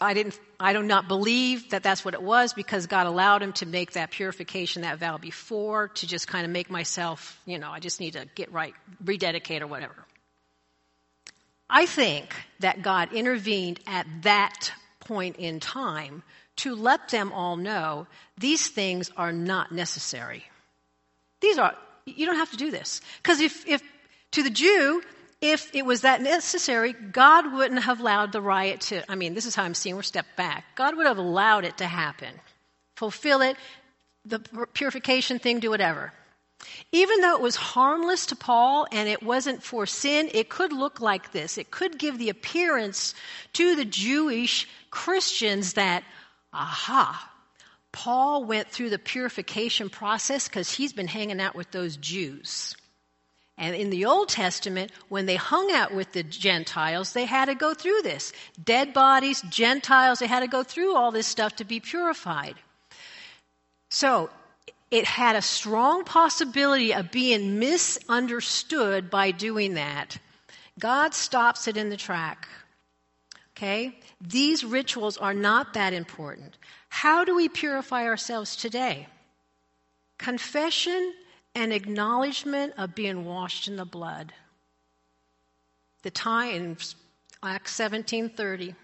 I 0.00 0.14
didn't, 0.14 0.38
I 0.58 0.72
do 0.72 0.82
not 0.82 1.06
believe 1.06 1.70
that 1.70 1.82
that's 1.82 2.04
what 2.04 2.14
it 2.14 2.22
was 2.22 2.52
because 2.52 2.86
God 2.86 3.06
allowed 3.06 3.42
him 3.42 3.52
to 3.54 3.66
make 3.66 3.92
that 3.92 4.10
purification, 4.10 4.82
that 4.82 4.98
vow 4.98 5.18
before 5.18 5.88
to 5.88 6.06
just 6.06 6.26
kind 6.26 6.44
of 6.44 6.50
make 6.50 6.68
myself, 6.68 7.40
you 7.46 7.58
know, 7.58 7.70
I 7.70 7.78
just 7.78 8.00
need 8.00 8.14
to 8.14 8.26
get 8.34 8.52
right, 8.52 8.74
rededicate 9.04 9.62
or 9.62 9.68
whatever. 9.68 9.94
I 11.70 11.86
think 11.86 12.34
that 12.60 12.82
God 12.82 13.12
intervened 13.12 13.80
at 13.86 14.06
that 14.22 14.72
point 15.00 15.36
in 15.36 15.60
time 15.60 16.22
to 16.56 16.74
let 16.74 17.08
them 17.10 17.32
all 17.32 17.56
know 17.56 18.06
these 18.36 18.68
things 18.68 19.10
are 19.16 19.32
not 19.32 19.70
necessary. 19.70 20.44
These 21.40 21.58
are, 21.58 21.74
you 22.04 22.26
don't 22.26 22.36
have 22.36 22.50
to 22.50 22.56
do 22.56 22.70
this. 22.70 23.00
Because 23.22 23.40
if, 23.40 23.66
if, 23.66 23.82
to 24.32 24.42
the 24.42 24.50
Jew, 24.50 25.02
if 25.40 25.74
it 25.74 25.84
was 25.84 26.00
that 26.00 26.20
necessary, 26.20 26.92
God 26.92 27.52
wouldn't 27.52 27.82
have 27.82 28.00
allowed 28.00 28.32
the 28.32 28.40
riot 28.40 28.80
to, 28.82 29.10
I 29.10 29.14
mean, 29.14 29.34
this 29.34 29.46
is 29.46 29.54
how 29.54 29.62
I'm 29.62 29.74
seeing, 29.74 29.94
we're 29.94 30.02
step 30.02 30.26
back. 30.36 30.64
God 30.74 30.96
would 30.96 31.06
have 31.06 31.18
allowed 31.18 31.64
it 31.64 31.78
to 31.78 31.86
happen. 31.86 32.34
Fulfill 32.96 33.42
it, 33.42 33.56
the 34.24 34.40
purification 34.72 35.38
thing, 35.38 35.60
do 35.60 35.70
whatever. 35.70 36.12
Even 36.90 37.20
though 37.20 37.36
it 37.36 37.40
was 37.40 37.54
harmless 37.54 38.26
to 38.26 38.36
Paul 38.36 38.88
and 38.90 39.08
it 39.08 39.22
wasn't 39.22 39.62
for 39.62 39.86
sin, 39.86 40.28
it 40.34 40.48
could 40.48 40.72
look 40.72 41.00
like 41.00 41.30
this. 41.30 41.56
It 41.56 41.70
could 41.70 41.98
give 41.98 42.18
the 42.18 42.30
appearance 42.30 43.14
to 43.52 43.76
the 43.76 43.84
Jewish 43.84 44.66
Christians 44.90 45.74
that, 45.74 46.02
aha, 46.52 47.30
Paul 47.92 48.44
went 48.44 48.68
through 48.68 48.90
the 48.90 48.98
purification 48.98 49.88
process 49.88 50.48
because 50.48 50.72
he's 50.72 50.92
been 50.92 51.06
hanging 51.06 51.40
out 51.40 51.54
with 51.54 51.70
those 51.70 51.96
Jews. 51.96 52.76
And 53.58 53.74
in 53.74 53.90
the 53.90 54.04
Old 54.04 54.28
Testament, 54.28 54.92
when 55.08 55.26
they 55.26 55.34
hung 55.34 55.72
out 55.72 55.92
with 55.92 56.12
the 56.12 56.22
Gentiles, 56.22 57.12
they 57.12 57.24
had 57.24 57.46
to 57.46 57.56
go 57.56 57.74
through 57.74 58.02
this. 58.02 58.32
Dead 58.62 58.94
bodies, 58.94 59.42
Gentiles, 59.50 60.20
they 60.20 60.28
had 60.28 60.40
to 60.40 60.46
go 60.46 60.62
through 60.62 60.94
all 60.94 61.10
this 61.10 61.26
stuff 61.26 61.56
to 61.56 61.64
be 61.64 61.80
purified. 61.80 62.54
So, 63.90 64.30
it 64.90 65.04
had 65.04 65.36
a 65.36 65.42
strong 65.42 66.04
possibility 66.04 66.94
of 66.94 67.10
being 67.10 67.58
misunderstood 67.58 69.10
by 69.10 69.32
doing 69.32 69.74
that. 69.74 70.18
God 70.78 71.12
stops 71.12 71.68
it 71.68 71.76
in 71.76 71.90
the 71.90 71.96
track. 71.96 72.48
Okay? 73.56 73.98
These 74.20 74.64
rituals 74.64 75.18
are 75.18 75.34
not 75.34 75.74
that 75.74 75.92
important. 75.92 76.56
How 76.88 77.24
do 77.24 77.34
we 77.34 77.48
purify 77.48 78.04
ourselves 78.04 78.56
today? 78.56 79.08
Confession 80.16 81.12
and 81.58 81.72
acknowledgement 81.72 82.72
of 82.78 82.94
being 82.94 83.24
washed 83.24 83.66
in 83.66 83.74
the 83.74 83.84
blood. 83.84 84.32
The 86.02 86.10
time 86.10 86.54
in 86.54 86.76
Acts 87.42 87.74
17:30. 87.74 88.76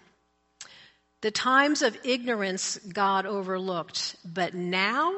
The 1.21 1.31
times 1.31 1.81
of 1.81 1.97
ignorance 2.03 2.77
God 2.77 3.25
overlooked, 3.25 4.17
but 4.25 4.53
now 4.53 5.15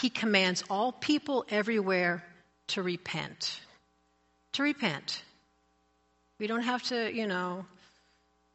he 0.00 0.10
commands 0.10 0.62
all 0.70 0.92
people 0.92 1.44
everywhere 1.50 2.24
to 2.68 2.82
repent. 2.82 3.60
To 4.52 4.62
repent. 4.62 5.22
We 6.38 6.46
don't 6.46 6.62
have 6.62 6.84
to, 6.84 7.12
you 7.12 7.26
know, 7.26 7.66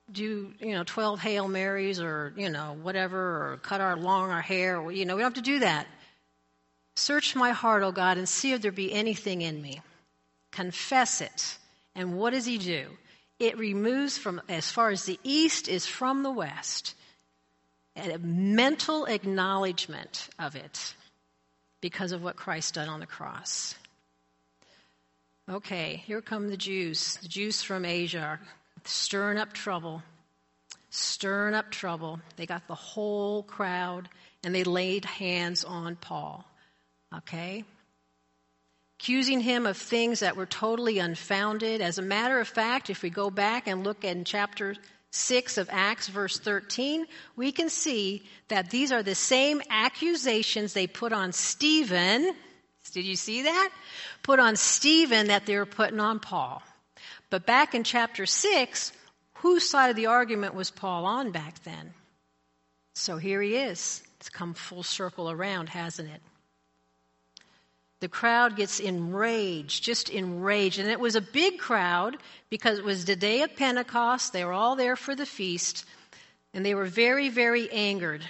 do, 0.09 0.53
you 0.59 0.73
know, 0.73 0.83
12 0.85 1.19
Hail 1.19 1.49
Marys 1.49 1.99
or, 1.99 2.33
you 2.37 2.49
know, 2.49 2.77
whatever, 2.81 3.19
or 3.51 3.57
cut 3.57 3.81
our 3.81 3.97
long 3.97 4.31
our 4.31 4.41
hair. 4.41 4.89
You 4.89 5.05
know, 5.05 5.17
we 5.17 5.21
don't 5.21 5.35
have 5.35 5.43
to 5.43 5.51
do 5.51 5.59
that. 5.59 5.85
Search 6.97 7.35
my 7.35 7.51
heart, 7.51 7.83
O 7.83 7.91
God, 7.91 8.17
and 8.17 8.27
see 8.27 8.53
if 8.53 8.61
there 8.63 8.71
be 8.71 8.91
anything 8.91 9.43
in 9.43 9.61
me. 9.61 9.81
Confess 10.49 11.21
it. 11.21 11.59
And 11.93 12.17
what 12.17 12.31
does 12.31 12.45
he 12.45 12.57
do? 12.57 12.87
It 13.37 13.55
removes 13.55 14.17
from 14.17 14.41
as 14.49 14.71
far 14.71 14.89
as 14.89 15.05
the 15.05 15.19
east 15.23 15.67
is 15.67 15.85
from 15.85 16.23
the 16.23 16.31
west. 16.31 16.95
A 17.95 18.17
mental 18.17 19.05
acknowledgement 19.05 20.27
of 20.39 20.55
it 20.55 20.95
because 21.81 22.13
of 22.13 22.23
what 22.23 22.35
Christ 22.35 22.73
done 22.73 22.89
on 22.89 22.99
the 22.99 23.05
cross. 23.05 23.75
Okay, 25.47 26.01
here 26.07 26.21
come 26.21 26.49
the 26.49 26.57
Jews. 26.57 27.17
The 27.21 27.27
Jews 27.27 27.61
from 27.61 27.85
Asia 27.85 28.21
are 28.21 28.39
stirring 28.85 29.37
up 29.37 29.53
trouble. 29.53 30.01
Stirring 30.89 31.53
up 31.53 31.69
trouble. 31.69 32.19
They 32.37 32.47
got 32.47 32.67
the 32.67 32.73
whole 32.73 33.43
crowd 33.43 34.09
and 34.43 34.55
they 34.55 34.63
laid 34.63 35.05
hands 35.05 35.63
on 35.63 35.95
Paul. 35.95 36.43
Okay? 37.15 37.63
Accusing 38.99 39.41
him 39.41 39.65
of 39.65 39.77
things 39.77 40.21
that 40.21 40.35
were 40.35 40.45
totally 40.45 40.99
unfounded. 40.99 41.81
As 41.81 41.97
a 41.97 42.01
matter 42.01 42.39
of 42.39 42.47
fact, 42.47 42.89
if 42.89 43.03
we 43.03 43.09
go 43.09 43.29
back 43.29 43.67
and 43.67 43.83
look 43.83 44.03
in 44.03 44.23
chapter 44.23 44.75
6 45.11 45.57
of 45.57 45.69
Acts, 45.71 46.07
verse 46.07 46.39
13, 46.39 47.05
we 47.35 47.51
can 47.51 47.69
see 47.69 48.23
that 48.49 48.69
these 48.69 48.91
are 48.91 49.03
the 49.03 49.15
same 49.15 49.61
accusations 49.69 50.73
they 50.73 50.87
put 50.87 51.13
on 51.13 51.31
Stephen. 51.31 52.33
Did 52.91 53.05
you 53.05 53.15
see 53.15 53.43
that? 53.43 53.69
Put 54.23 54.39
on 54.39 54.55
Stephen 54.55 55.27
that 55.27 55.45
they 55.45 55.57
were 55.57 55.65
putting 55.65 55.99
on 55.99 56.19
Paul. 56.19 56.61
But 57.29 57.45
back 57.45 57.75
in 57.75 57.83
chapter 57.83 58.25
6, 58.25 58.91
whose 59.35 59.69
side 59.69 59.89
of 59.89 59.95
the 59.95 60.07
argument 60.07 60.55
was 60.55 60.71
Paul 60.71 61.05
on 61.05 61.31
back 61.31 61.63
then? 61.63 61.93
So 62.95 63.17
here 63.17 63.41
he 63.41 63.55
is. 63.55 64.01
It's 64.19 64.29
come 64.29 64.53
full 64.53 64.83
circle 64.83 65.29
around, 65.29 65.69
hasn't 65.69 66.09
it? 66.09 66.21
The 67.99 68.07
crowd 68.07 68.55
gets 68.55 68.79
enraged, 68.79 69.83
just 69.83 70.09
enraged. 70.09 70.79
And 70.79 70.89
it 70.89 70.99
was 70.99 71.15
a 71.15 71.21
big 71.21 71.57
crowd 71.57 72.17
because 72.49 72.77
it 72.77 72.85
was 72.85 73.05
the 73.05 73.15
day 73.15 73.41
of 73.41 73.55
Pentecost. 73.55 74.33
They 74.33 74.45
were 74.45 74.53
all 74.53 74.75
there 74.75 74.95
for 74.95 75.15
the 75.15 75.25
feast. 75.25 75.85
And 76.53 76.65
they 76.65 76.75
were 76.75 76.85
very, 76.85 77.29
very 77.29 77.71
angered. 77.71 78.23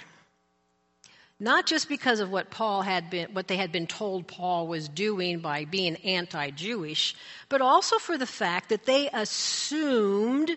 Not 1.40 1.66
just 1.66 1.88
because 1.88 2.18
of 2.18 2.30
what 2.30 2.50
Paul 2.50 2.82
had 2.82 3.10
been, 3.10 3.32
what 3.32 3.46
they 3.46 3.56
had 3.56 3.70
been 3.70 3.86
told 3.86 4.26
Paul 4.26 4.66
was 4.66 4.88
doing 4.88 5.38
by 5.38 5.66
being 5.66 5.94
anti-Jewish, 5.96 7.14
but 7.48 7.60
also 7.60 7.98
for 7.98 8.18
the 8.18 8.26
fact 8.26 8.70
that 8.70 8.86
they 8.86 9.08
assumed 9.12 10.56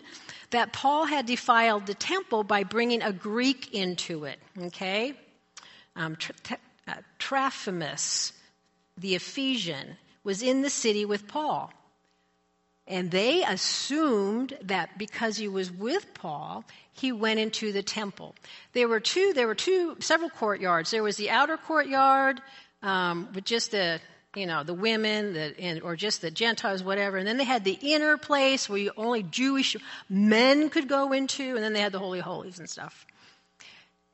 that 0.50 0.72
Paul 0.72 1.04
had 1.04 1.26
defiled 1.26 1.86
the 1.86 1.94
temple 1.94 2.42
by 2.42 2.64
bringing 2.64 3.00
a 3.00 3.12
Greek 3.12 3.72
into 3.72 4.24
it. 4.24 4.40
Okay, 4.58 5.14
um, 5.94 6.16
uh, 6.88 6.94
Trophimus 7.20 8.32
the 8.96 9.14
Ephesian, 9.14 9.96
was 10.24 10.42
in 10.42 10.62
the 10.62 10.70
city 10.70 11.04
with 11.04 11.26
Paul. 11.26 11.72
And 12.86 13.10
they 13.10 13.44
assumed 13.44 14.56
that 14.62 14.98
because 14.98 15.36
he 15.36 15.48
was 15.48 15.70
with 15.70 16.14
Paul, 16.14 16.64
he 16.92 17.12
went 17.12 17.38
into 17.38 17.72
the 17.72 17.82
temple. 17.82 18.34
There 18.72 18.88
were 18.88 19.00
two, 19.00 19.32
there 19.34 19.46
were 19.46 19.54
two, 19.54 19.96
several 20.00 20.30
courtyards. 20.30 20.90
There 20.90 21.02
was 21.02 21.16
the 21.16 21.30
outer 21.30 21.56
courtyard, 21.56 22.42
um, 22.82 23.28
with 23.34 23.44
just 23.44 23.70
the, 23.70 24.00
you 24.34 24.46
know, 24.46 24.64
the 24.64 24.74
women, 24.74 25.32
the, 25.32 25.54
and, 25.60 25.80
or 25.82 25.94
just 25.94 26.22
the 26.22 26.30
Gentiles, 26.30 26.82
whatever. 26.82 27.18
And 27.18 27.26
then 27.26 27.36
they 27.36 27.44
had 27.44 27.64
the 27.64 27.78
inner 27.80 28.16
place 28.16 28.68
where 28.68 28.90
only 28.96 29.22
Jewish 29.22 29.76
men 30.08 30.68
could 30.68 30.88
go 30.88 31.12
into, 31.12 31.54
and 31.54 31.64
then 31.64 31.72
they 31.72 31.80
had 31.80 31.92
the 31.92 31.98
Holy 31.98 32.20
Holies 32.20 32.58
and 32.58 32.68
stuff. 32.68 33.06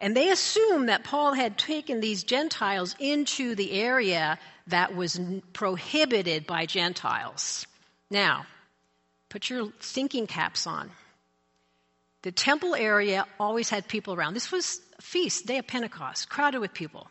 And 0.00 0.14
they 0.16 0.30
assumed 0.30 0.88
that 0.88 1.02
Paul 1.04 1.32
had 1.32 1.58
taken 1.58 2.00
these 2.00 2.22
Gentiles 2.22 2.94
into 3.00 3.54
the 3.54 3.72
area 3.72 4.38
that 4.68 4.94
was 4.94 5.20
prohibited 5.52 6.46
by 6.46 6.66
Gentiles. 6.66 7.66
Now, 8.10 8.46
put 9.28 9.50
your 9.50 9.70
thinking 9.80 10.26
caps 10.26 10.66
on. 10.66 10.90
The 12.22 12.32
temple 12.32 12.74
area 12.74 13.26
always 13.38 13.68
had 13.70 13.88
people 13.88 14.14
around. 14.14 14.34
This 14.34 14.50
was 14.50 14.80
a 14.98 15.02
feast, 15.02 15.46
day 15.46 15.58
of 15.58 15.66
Pentecost, 15.66 16.28
crowded 16.28 16.60
with 16.60 16.74
people. 16.74 17.08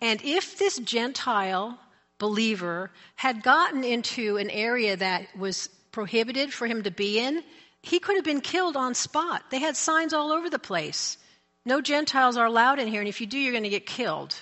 And 0.00 0.20
if 0.22 0.58
this 0.58 0.78
Gentile 0.78 1.78
believer 2.18 2.90
had 3.16 3.42
gotten 3.42 3.84
into 3.84 4.36
an 4.36 4.50
area 4.50 4.96
that 4.96 5.26
was 5.36 5.68
prohibited 5.92 6.52
for 6.52 6.66
him 6.66 6.82
to 6.82 6.90
be 6.90 7.18
in, 7.18 7.42
he 7.82 7.98
could 7.98 8.16
have 8.16 8.24
been 8.24 8.40
killed 8.40 8.76
on 8.76 8.94
spot. 8.94 9.44
They 9.50 9.58
had 9.58 9.76
signs 9.76 10.12
all 10.12 10.32
over 10.32 10.50
the 10.50 10.58
place. 10.58 11.16
No 11.64 11.80
Gentiles 11.80 12.36
are 12.36 12.46
allowed 12.46 12.78
in 12.78 12.88
here, 12.88 13.00
and 13.00 13.08
if 13.08 13.20
you 13.20 13.26
do, 13.26 13.38
you're 13.38 13.52
going 13.52 13.64
to 13.64 13.70
get 13.70 13.86
killed. 13.86 14.34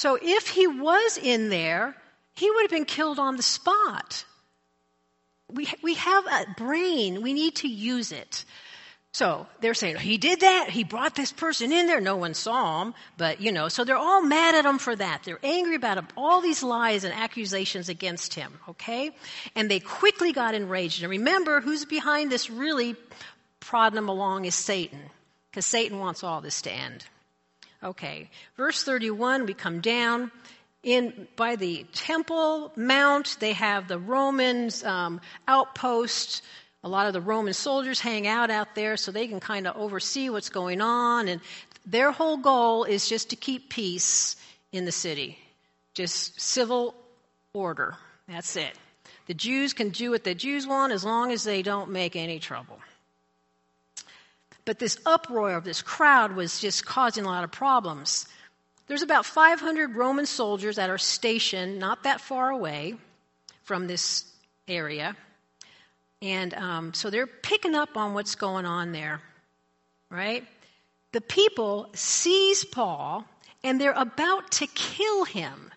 So 0.00 0.18
if 0.22 0.48
he 0.48 0.66
was 0.66 1.18
in 1.18 1.50
there, 1.50 1.94
he 2.32 2.50
would 2.50 2.62
have 2.62 2.70
been 2.70 2.86
killed 2.86 3.18
on 3.18 3.36
the 3.36 3.42
spot. 3.42 4.24
We, 5.52 5.68
we 5.82 5.92
have 5.92 6.24
a 6.24 6.46
brain, 6.56 7.20
we 7.20 7.34
need 7.34 7.56
to 7.56 7.68
use 7.68 8.10
it. 8.10 8.46
So 9.12 9.46
they're 9.60 9.74
saying, 9.74 9.96
he 9.96 10.16
did 10.16 10.40
that. 10.40 10.70
He 10.70 10.84
brought 10.84 11.16
this 11.16 11.32
person 11.32 11.70
in 11.70 11.86
there. 11.86 12.00
No 12.00 12.16
one 12.16 12.32
saw 12.32 12.80
him, 12.80 12.94
but 13.18 13.42
you 13.42 13.52
know, 13.52 13.68
so 13.68 13.84
they're 13.84 13.94
all 13.94 14.22
mad 14.22 14.54
at 14.54 14.64
him 14.64 14.78
for 14.78 14.96
that. 14.96 15.24
They're 15.24 15.38
angry 15.42 15.74
about 15.74 15.98
him, 15.98 16.08
all 16.16 16.40
these 16.40 16.62
lies 16.62 17.04
and 17.04 17.12
accusations 17.12 17.90
against 17.90 18.32
him, 18.32 18.58
okay? 18.70 19.10
And 19.54 19.70
they 19.70 19.80
quickly 19.80 20.32
got 20.32 20.54
enraged. 20.54 21.02
And 21.02 21.10
remember, 21.10 21.60
who's 21.60 21.84
behind 21.84 22.32
this 22.32 22.48
really 22.48 22.96
prodding 23.58 23.96
them 23.96 24.08
along 24.08 24.46
is 24.46 24.54
Satan, 24.54 25.10
because 25.50 25.66
Satan 25.66 25.98
wants 25.98 26.24
all 26.24 26.40
this 26.40 26.62
to 26.62 26.72
end. 26.72 27.04
Okay, 27.82 28.28
verse 28.56 28.82
31, 28.82 29.46
we 29.46 29.54
come 29.54 29.80
down. 29.80 30.30
In 30.82 31.28
by 31.36 31.56
the 31.56 31.84
Temple 31.92 32.72
Mount, 32.74 33.36
they 33.38 33.52
have 33.52 33.86
the 33.86 33.98
Romans 33.98 34.82
um, 34.82 35.20
outpost 35.46 36.42
a 36.82 36.88
lot 36.88 37.06
of 37.06 37.12
the 37.12 37.20
Roman 37.20 37.52
soldiers 37.52 38.00
hang 38.00 38.26
out 38.26 38.50
out 38.50 38.74
there 38.74 38.96
so 38.96 39.12
they 39.12 39.28
can 39.28 39.40
kind 39.40 39.66
of 39.66 39.76
oversee 39.76 40.30
what's 40.30 40.48
going 40.48 40.80
on. 40.80 41.28
And 41.28 41.40
their 41.84 42.10
whole 42.10 42.38
goal 42.38 42.84
is 42.84 43.08
just 43.08 43.30
to 43.30 43.36
keep 43.36 43.68
peace 43.68 44.36
in 44.72 44.84
the 44.84 44.92
city, 44.92 45.38
just 45.94 46.40
civil 46.40 46.94
order. 47.52 47.96
That's 48.28 48.56
it. 48.56 48.72
The 49.26 49.34
Jews 49.34 49.74
can 49.74 49.90
do 49.90 50.10
what 50.10 50.24
the 50.24 50.34
Jews 50.34 50.66
want 50.66 50.92
as 50.92 51.04
long 51.04 51.32
as 51.32 51.44
they 51.44 51.62
don't 51.62 51.90
make 51.90 52.16
any 52.16 52.38
trouble. 52.38 52.78
But 54.70 54.78
this 54.78 55.00
uproar 55.04 55.54
of 55.54 55.64
this 55.64 55.82
crowd 55.82 56.36
was 56.36 56.60
just 56.60 56.86
causing 56.86 57.24
a 57.24 57.26
lot 57.26 57.42
of 57.42 57.50
problems. 57.50 58.28
There's 58.86 59.02
about 59.02 59.26
500 59.26 59.96
Roman 59.96 60.26
soldiers 60.26 60.76
that 60.76 60.90
are 60.90 60.96
stationed 60.96 61.80
not 61.80 62.04
that 62.04 62.20
far 62.20 62.50
away 62.50 62.94
from 63.64 63.88
this 63.88 64.24
area. 64.68 65.16
And 66.22 66.54
um, 66.54 66.94
so 66.94 67.10
they're 67.10 67.26
picking 67.26 67.74
up 67.74 67.96
on 67.96 68.14
what's 68.14 68.36
going 68.36 68.64
on 68.64 68.92
there, 68.92 69.20
right? 70.08 70.46
The 71.10 71.20
people 71.20 71.88
seize 71.92 72.64
Paul 72.64 73.24
and 73.64 73.80
they're 73.80 73.90
about 73.90 74.52
to 74.52 74.68
kill 74.68 75.24
him. 75.24 75.72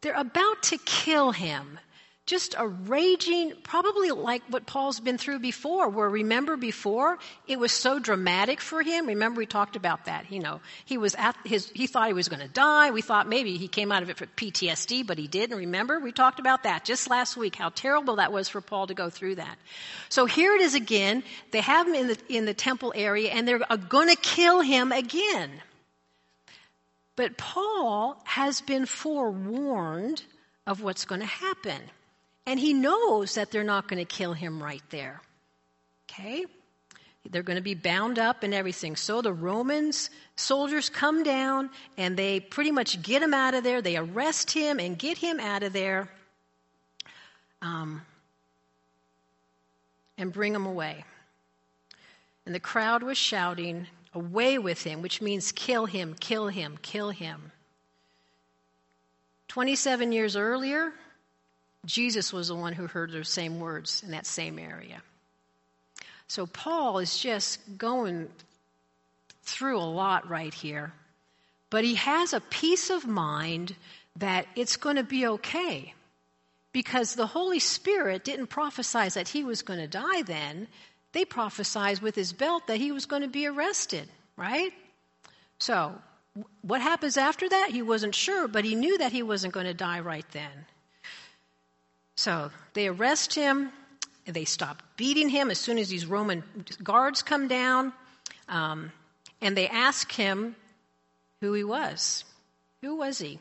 They're 0.00 0.14
about 0.14 0.62
to 0.62 0.78
kill 0.78 1.32
him 1.32 1.76
just 2.24 2.54
a 2.56 2.68
raging, 2.68 3.52
probably 3.64 4.10
like 4.10 4.42
what 4.48 4.64
Paul's 4.64 5.00
been 5.00 5.18
through 5.18 5.40
before, 5.40 5.88
where 5.88 6.08
remember 6.08 6.56
before 6.56 7.18
it 7.48 7.58
was 7.58 7.72
so 7.72 7.98
dramatic 7.98 8.60
for 8.60 8.80
him. 8.80 9.08
Remember 9.08 9.38
we 9.38 9.46
talked 9.46 9.74
about 9.74 10.04
that. 10.04 10.30
You 10.30 10.38
know, 10.38 10.60
he 10.84 10.98
was 10.98 11.16
at 11.16 11.36
his, 11.44 11.68
he 11.70 11.88
thought 11.88 12.06
he 12.06 12.12
was 12.12 12.28
going 12.28 12.40
to 12.40 12.48
die. 12.48 12.92
We 12.92 13.02
thought 13.02 13.28
maybe 13.28 13.56
he 13.56 13.66
came 13.66 13.90
out 13.90 14.04
of 14.04 14.10
it 14.10 14.16
for 14.16 14.26
PTSD, 14.26 15.04
but 15.04 15.18
he 15.18 15.26
didn't. 15.26 15.58
Remember 15.58 15.98
we 15.98 16.12
talked 16.12 16.38
about 16.38 16.62
that 16.62 16.84
just 16.84 17.10
last 17.10 17.36
week, 17.36 17.56
how 17.56 17.70
terrible 17.70 18.16
that 18.16 18.32
was 18.32 18.48
for 18.48 18.60
Paul 18.60 18.86
to 18.86 18.94
go 18.94 19.10
through 19.10 19.36
that. 19.36 19.58
So 20.08 20.24
here 20.24 20.54
it 20.54 20.60
is 20.60 20.76
again. 20.76 21.24
They 21.50 21.60
have 21.60 21.88
him 21.88 21.94
in 21.94 22.06
the, 22.06 22.18
in 22.28 22.44
the 22.44 22.54
temple 22.54 22.92
area 22.94 23.30
and 23.30 23.48
they're 23.48 23.62
going 23.88 24.08
to 24.08 24.16
kill 24.16 24.60
him 24.60 24.92
again. 24.92 25.50
But 27.16 27.36
Paul 27.36 28.22
has 28.24 28.60
been 28.60 28.86
forewarned 28.86 30.22
of 30.68 30.82
what's 30.82 31.04
going 31.04 31.20
to 31.20 31.26
happen. 31.26 31.82
And 32.46 32.58
he 32.58 32.74
knows 32.74 33.34
that 33.36 33.50
they're 33.50 33.64
not 33.64 33.88
going 33.88 34.04
to 34.04 34.04
kill 34.04 34.32
him 34.32 34.62
right 34.62 34.82
there. 34.90 35.20
Okay? 36.10 36.44
They're 37.30 37.44
going 37.44 37.56
to 37.56 37.62
be 37.62 37.74
bound 37.74 38.18
up 38.18 38.42
and 38.42 38.52
everything. 38.52 38.96
So 38.96 39.22
the 39.22 39.32
Romans 39.32 40.10
soldiers 40.34 40.90
come 40.90 41.22
down 41.22 41.70
and 41.96 42.16
they 42.16 42.40
pretty 42.40 42.72
much 42.72 43.00
get 43.00 43.22
him 43.22 43.32
out 43.32 43.54
of 43.54 43.62
there. 43.62 43.80
They 43.80 43.96
arrest 43.96 44.50
him 44.50 44.80
and 44.80 44.98
get 44.98 45.18
him 45.18 45.38
out 45.38 45.62
of 45.62 45.72
there 45.72 46.08
um, 47.60 48.02
and 50.18 50.32
bring 50.32 50.52
him 50.52 50.66
away. 50.66 51.04
And 52.44 52.54
the 52.54 52.60
crowd 52.60 53.04
was 53.04 53.16
shouting, 53.16 53.86
Away 54.14 54.58
with 54.58 54.82
him, 54.82 55.00
which 55.00 55.22
means 55.22 55.52
kill 55.52 55.86
him, 55.86 56.14
kill 56.20 56.48
him, 56.48 56.78
kill 56.82 57.08
him. 57.08 57.50
27 59.48 60.12
years 60.12 60.36
earlier, 60.36 60.92
Jesus 61.84 62.32
was 62.32 62.48
the 62.48 62.54
one 62.54 62.72
who 62.72 62.86
heard 62.86 63.10
those 63.10 63.28
same 63.28 63.58
words 63.58 64.02
in 64.04 64.12
that 64.12 64.26
same 64.26 64.58
area. 64.58 65.02
So 66.28 66.46
Paul 66.46 66.98
is 66.98 67.18
just 67.18 67.60
going 67.76 68.28
through 69.42 69.78
a 69.78 69.84
lot 69.84 70.28
right 70.28 70.54
here. 70.54 70.92
But 71.70 71.84
he 71.84 71.96
has 71.96 72.32
a 72.32 72.40
peace 72.40 72.90
of 72.90 73.06
mind 73.06 73.74
that 74.16 74.46
it's 74.56 74.76
going 74.76 74.96
to 74.96 75.02
be 75.02 75.26
okay. 75.26 75.94
Because 76.72 77.14
the 77.14 77.26
Holy 77.26 77.58
Spirit 77.58 78.24
didn't 78.24 78.46
prophesy 78.46 79.08
that 79.10 79.28
he 79.28 79.44
was 79.44 79.62
going 79.62 79.80
to 79.80 79.86
die 79.86 80.22
then. 80.22 80.68
They 81.12 81.24
prophesied 81.24 82.00
with 82.00 82.14
his 82.14 82.32
belt 82.32 82.66
that 82.66 82.78
he 82.78 82.92
was 82.92 83.06
going 83.06 83.22
to 83.22 83.28
be 83.28 83.46
arrested, 83.46 84.08
right? 84.36 84.72
So, 85.58 85.92
what 86.62 86.80
happens 86.80 87.18
after 87.18 87.48
that? 87.48 87.70
He 87.70 87.82
wasn't 87.82 88.14
sure, 88.14 88.48
but 88.48 88.64
he 88.64 88.74
knew 88.74 88.96
that 88.98 89.12
he 89.12 89.22
wasn't 89.22 89.52
going 89.52 89.66
to 89.66 89.74
die 89.74 90.00
right 90.00 90.24
then. 90.32 90.66
So 92.16 92.50
they 92.74 92.88
arrest 92.88 93.34
him. 93.34 93.70
They 94.26 94.44
stop 94.44 94.82
beating 94.96 95.28
him 95.28 95.50
as 95.50 95.58
soon 95.58 95.78
as 95.78 95.88
these 95.88 96.06
Roman 96.06 96.44
guards 96.82 97.22
come 97.22 97.48
down. 97.48 97.92
Um, 98.48 98.92
and 99.40 99.56
they 99.56 99.68
ask 99.68 100.12
him 100.12 100.54
who 101.40 101.52
he 101.52 101.64
was. 101.64 102.24
Who 102.82 102.96
was 102.96 103.18
he? 103.18 103.38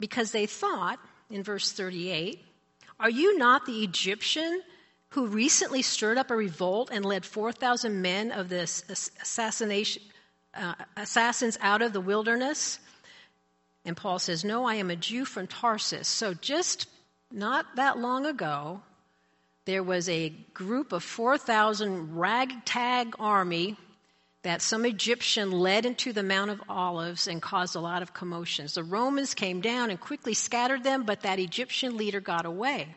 Because 0.00 0.30
they 0.30 0.46
thought, 0.46 0.98
in 1.30 1.42
verse 1.42 1.72
38, 1.72 2.42
Are 3.00 3.10
you 3.10 3.36
not 3.36 3.66
the 3.66 3.82
Egyptian 3.82 4.62
who 5.10 5.26
recently 5.26 5.82
stirred 5.82 6.18
up 6.18 6.30
a 6.30 6.36
revolt 6.36 6.90
and 6.92 7.04
led 7.04 7.24
4,000 7.24 8.00
men 8.00 8.30
of 8.30 8.48
the 8.48 8.60
assassination, 8.60 10.02
uh, 10.54 10.74
assassins 10.96 11.58
out 11.60 11.82
of 11.82 11.92
the 11.92 12.00
wilderness? 12.00 12.78
And 13.84 13.96
Paul 13.96 14.18
says, 14.18 14.44
No, 14.44 14.64
I 14.64 14.76
am 14.76 14.90
a 14.90 14.96
Jew 14.96 15.24
from 15.24 15.46
Tarsus. 15.46 16.08
So 16.08 16.34
just 16.34 16.86
not 17.30 17.76
that 17.76 17.98
long 17.98 18.26
ago, 18.26 18.82
there 19.64 19.82
was 19.82 20.08
a 20.08 20.30
group 20.54 20.92
of 20.92 21.04
4,000 21.04 22.16
ragtag 22.16 23.14
army 23.18 23.76
that 24.42 24.62
some 24.62 24.86
Egyptian 24.86 25.50
led 25.50 25.84
into 25.84 26.12
the 26.12 26.22
Mount 26.22 26.50
of 26.50 26.62
Olives 26.68 27.26
and 27.26 27.42
caused 27.42 27.76
a 27.76 27.80
lot 27.80 28.02
of 28.02 28.14
commotions. 28.14 28.74
The 28.74 28.84
Romans 28.84 29.34
came 29.34 29.60
down 29.60 29.90
and 29.90 30.00
quickly 30.00 30.32
scattered 30.32 30.84
them, 30.84 31.02
but 31.02 31.20
that 31.20 31.38
Egyptian 31.38 31.96
leader 31.96 32.20
got 32.20 32.46
away. 32.46 32.94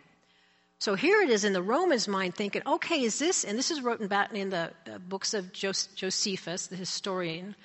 So 0.79 0.95
here 0.95 1.21
it 1.21 1.29
is 1.29 1.43
in 1.43 1.53
the 1.53 1.61
Romans' 1.61 2.07
mind 2.07 2.35
thinking, 2.35 2.61
okay, 2.65 3.03
is 3.03 3.19
this, 3.19 3.43
and 3.43 3.57
this 3.57 3.69
is 3.69 3.81
written 3.81 4.05
about 4.05 4.35
in 4.35 4.49
the 4.49 4.71
uh, 4.87 4.97
books 4.99 5.33
of 5.33 5.51
Josephus, 5.51 6.67
the 6.67 6.75
historian. 6.75 7.55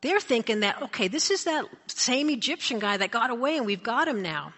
They're 0.00 0.20
thinking 0.20 0.60
that, 0.60 0.82
okay, 0.82 1.08
this 1.08 1.30
is 1.30 1.44
that 1.44 1.64
same 1.86 2.28
Egyptian 2.28 2.78
guy 2.78 2.96
that 2.96 3.10
got 3.10 3.30
away 3.30 3.56
and 3.56 3.66
we've 3.66 3.82
got 3.82 4.08
him 4.08 4.22
now. 4.22 4.52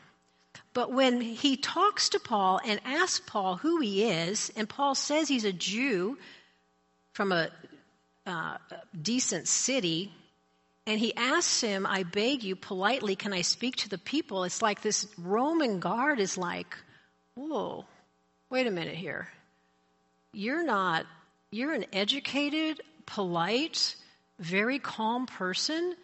But 0.76 0.92
when 0.92 1.22
he 1.22 1.56
talks 1.56 2.10
to 2.10 2.20
Paul 2.20 2.60
and 2.62 2.78
asks 2.84 3.22
Paul 3.26 3.56
who 3.56 3.80
he 3.80 4.04
is, 4.10 4.52
and 4.56 4.68
Paul 4.68 4.94
says 4.94 5.26
he's 5.26 5.46
a 5.46 5.52
Jew 5.52 6.18
from 7.14 7.32
a 7.32 7.48
uh, 8.26 8.58
decent 9.00 9.48
city, 9.48 10.12
and 10.86 11.00
he 11.00 11.16
asks 11.16 11.62
him, 11.62 11.86
I 11.86 12.02
beg 12.02 12.44
you 12.44 12.56
politely, 12.56 13.16
can 13.16 13.32
I 13.32 13.40
speak 13.40 13.76
to 13.76 13.88
the 13.88 13.96
people? 13.96 14.44
It's 14.44 14.60
like 14.60 14.82
this 14.82 15.06
Roman 15.16 15.80
guard 15.80 16.20
is 16.20 16.36
like, 16.36 16.76
whoa, 17.34 17.86
wait 18.50 18.66
a 18.66 18.70
minute 18.70 18.96
here. 18.96 19.28
You're 20.34 20.62
not, 20.62 21.06
you're 21.50 21.72
an 21.72 21.86
educated, 21.90 22.82
polite, 23.06 23.96
very 24.38 24.78
calm 24.78 25.24
person 25.24 25.96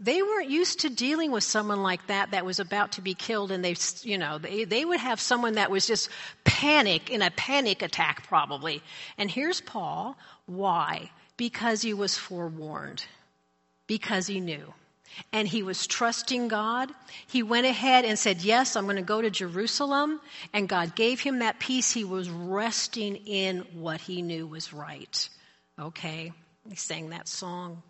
they 0.00 0.22
weren't 0.22 0.48
used 0.48 0.80
to 0.80 0.90
dealing 0.90 1.30
with 1.30 1.44
someone 1.44 1.82
like 1.82 2.06
that 2.06 2.30
that 2.30 2.46
was 2.46 2.58
about 2.58 2.92
to 2.92 3.02
be 3.02 3.14
killed 3.14 3.52
and 3.52 3.62
they 3.64 3.76
you 4.02 4.16
know 4.16 4.38
they, 4.38 4.64
they 4.64 4.84
would 4.84 4.98
have 4.98 5.20
someone 5.20 5.54
that 5.54 5.70
was 5.70 5.86
just 5.86 6.08
panic 6.44 7.10
in 7.10 7.22
a 7.22 7.30
panic 7.30 7.82
attack 7.82 8.26
probably. 8.26 8.82
And 9.18 9.30
here's 9.30 9.60
paul. 9.60 10.16
Why? 10.46 11.10
Because 11.36 11.82
he 11.82 11.94
was 11.94 12.16
forewarned. 12.16 13.04
Because 13.86 14.26
he 14.26 14.40
knew. 14.40 14.72
And 15.32 15.46
he 15.46 15.62
was 15.62 15.86
trusting 15.86 16.48
god. 16.48 16.90
He 17.26 17.42
went 17.42 17.66
ahead 17.66 18.04
and 18.04 18.18
said 18.18 18.42
yes 18.42 18.76
i'm 18.76 18.84
going 18.84 18.96
to 18.96 19.02
go 19.02 19.20
to 19.20 19.30
jerusalem. 19.30 20.20
And 20.54 20.68
god 20.68 20.96
gave 20.96 21.20
him 21.20 21.40
that 21.40 21.60
peace. 21.60 21.92
He 21.92 22.04
was 22.04 22.30
resting 22.30 23.16
in 23.16 23.58
what 23.74 24.00
he 24.00 24.22
knew 24.22 24.46
was 24.46 24.72
right. 24.72 25.28
Okay? 25.78 26.32
He 26.68 26.76
sang 26.76 27.10
that 27.10 27.28
song 27.28 27.82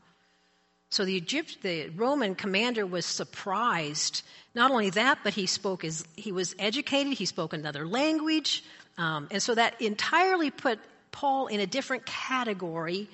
so 0.91 1.05
the 1.05 1.14
Egypt, 1.14 1.59
the 1.62 1.88
Roman 1.91 2.34
commander 2.34 2.84
was 2.84 3.07
surprised. 3.07 4.22
Not 4.55 4.72
only 4.72 4.91
that, 4.91 5.20
but 5.22 5.34
he 5.34 5.47
spoke 5.47 5.84
as 5.84 6.05
he 6.16 6.32
was 6.32 6.55
educated. 6.59 7.12
He 7.12 7.26
spoke 7.26 7.53
another 7.53 7.86
language, 7.86 8.64
um, 8.99 9.28
and 9.30 9.41
so 9.41 9.55
that 9.55 9.80
entirely 9.80 10.51
put 10.51 10.80
Paul 11.12 11.47
in 11.47 11.61
a 11.61 11.66
different 11.66 12.07
category 12.07 13.09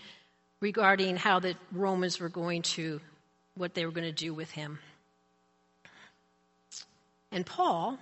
regarding 0.61 1.17
how 1.19 1.39
the 1.39 1.55
Romans 1.71 2.19
were 2.19 2.31
going 2.31 2.63
to, 2.63 3.01
what 3.57 3.75
they 3.75 3.85
were 3.85 3.93
going 3.93 4.07
to 4.07 4.13
do 4.13 4.33
with 4.33 4.51
him. 4.51 4.79
And 7.31 7.45
Paul 7.45 7.99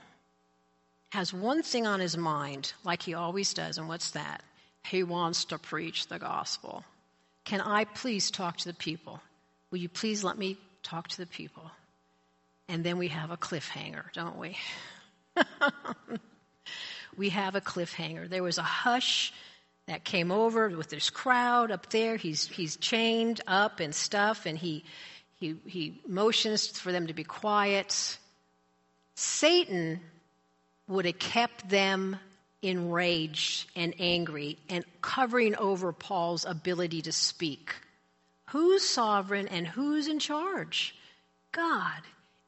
has 1.11 1.33
one 1.33 1.65
thing 1.65 1.87
on 1.87 1.99
his 1.99 2.17
mind, 2.17 2.73
like 2.85 3.03
he 3.03 3.15
always 3.15 3.53
does, 3.55 3.79
and 3.79 3.89
what's 3.89 4.13
that? 4.13 4.43
He 4.87 5.03
wants 5.03 5.47
to 5.47 5.59
preach 5.59 6.07
the 6.07 6.21
gospel. 6.21 6.85
Can 7.45 7.61
I 7.61 7.85
please 7.85 8.31
talk 8.31 8.59
to 8.59 8.67
the 8.67 8.75
people? 8.75 9.21
Will 9.75 9.81
you 9.81 9.89
please 9.89 10.23
let 10.23 10.39
me 10.39 10.57
talk 10.85 11.09
to 11.09 11.17
the 11.17 11.27
people? 11.27 11.69
And 12.69 12.85
then 12.85 12.97
we 12.97 13.09
have 13.09 13.33
a 13.33 13.37
cliffhanger, 13.37 14.05
don't 14.13 14.39
we? 14.39 14.57
we 17.17 17.31
have 17.31 17.57
a 17.57 17.61
cliffhanger. 17.61 18.29
There 18.29 18.45
was 18.45 18.57
a 18.57 18.63
hush 18.63 19.33
that 19.89 20.05
came 20.05 20.31
over 20.31 20.69
with 20.69 20.91
this 20.91 21.11
crowd 21.11 21.73
up 21.73 21.91
there. 21.91 22.15
He's, 22.15 22.47
he's 22.47 22.77
chained 22.77 23.41
up 23.49 23.81
and 23.81 23.93
stuff, 23.93 24.47
and 24.47 24.57
he, 24.57 24.85
he, 25.41 25.57
he 25.67 26.01
motions 26.07 26.69
for 26.69 26.93
them 26.93 27.09
to 27.09 27.13
be 27.13 27.25
quiet. 27.25 28.17
Satan 29.17 29.99
would 30.87 31.05
have 31.05 31.19
kept 31.19 31.69
them 31.69 32.17
enraged 32.63 33.69
and 33.75 33.93
angry 33.99 34.57
and 34.69 34.85
covering 35.01 35.57
over 35.57 35.93
Paul's 35.93 36.45
ability 36.45 37.03
to 37.03 37.11
speak. 37.11 37.75
Who's 38.51 38.83
sovereign 38.83 39.49
and 39.49 39.67
who's 39.67 40.09
in 40.09 40.19
charge? 40.19 40.95
God. 41.53 42.01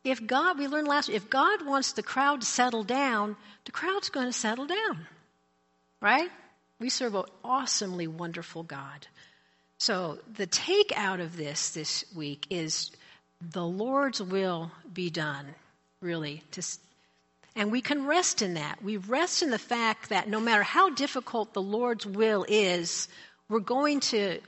If 0.04 0.24
God, 0.24 0.58
we 0.58 0.68
learned 0.68 0.88
last, 0.88 1.08
if 1.08 1.28
God 1.28 1.66
wants 1.66 1.92
the 1.92 2.02
crowd 2.02 2.40
to 2.42 2.46
settle 2.46 2.84
down, 2.84 3.36
the 3.64 3.72
crowd's 3.72 4.08
going 4.08 4.26
to 4.26 4.32
settle 4.32 4.66
down. 4.66 5.06
Right? 6.00 6.30
We 6.78 6.90
serve 6.90 7.14
an 7.14 7.24
awesomely 7.42 8.06
wonderful 8.06 8.62
God. 8.62 9.06
So 9.78 10.18
the 10.36 10.46
take 10.46 10.92
out 10.96 11.20
of 11.20 11.36
this 11.36 11.70
this 11.70 12.04
week 12.14 12.46
is 12.50 12.90
the 13.40 13.64
Lord's 13.64 14.22
will 14.22 14.70
be 14.92 15.10
done, 15.10 15.46
really. 16.00 16.42
To, 16.52 16.62
and 17.54 17.72
we 17.72 17.80
can 17.80 18.06
rest 18.06 18.42
in 18.42 18.54
that. 18.54 18.82
We 18.82 18.98
rest 18.98 19.42
in 19.42 19.50
the 19.50 19.58
fact 19.58 20.10
that 20.10 20.28
no 20.28 20.40
matter 20.40 20.62
how 20.62 20.90
difficult 20.90 21.52
the 21.52 21.62
Lord's 21.62 22.06
will 22.06 22.44
is, 22.48 23.08
we're 23.48 23.60
going 23.60 24.00
to 24.00 24.38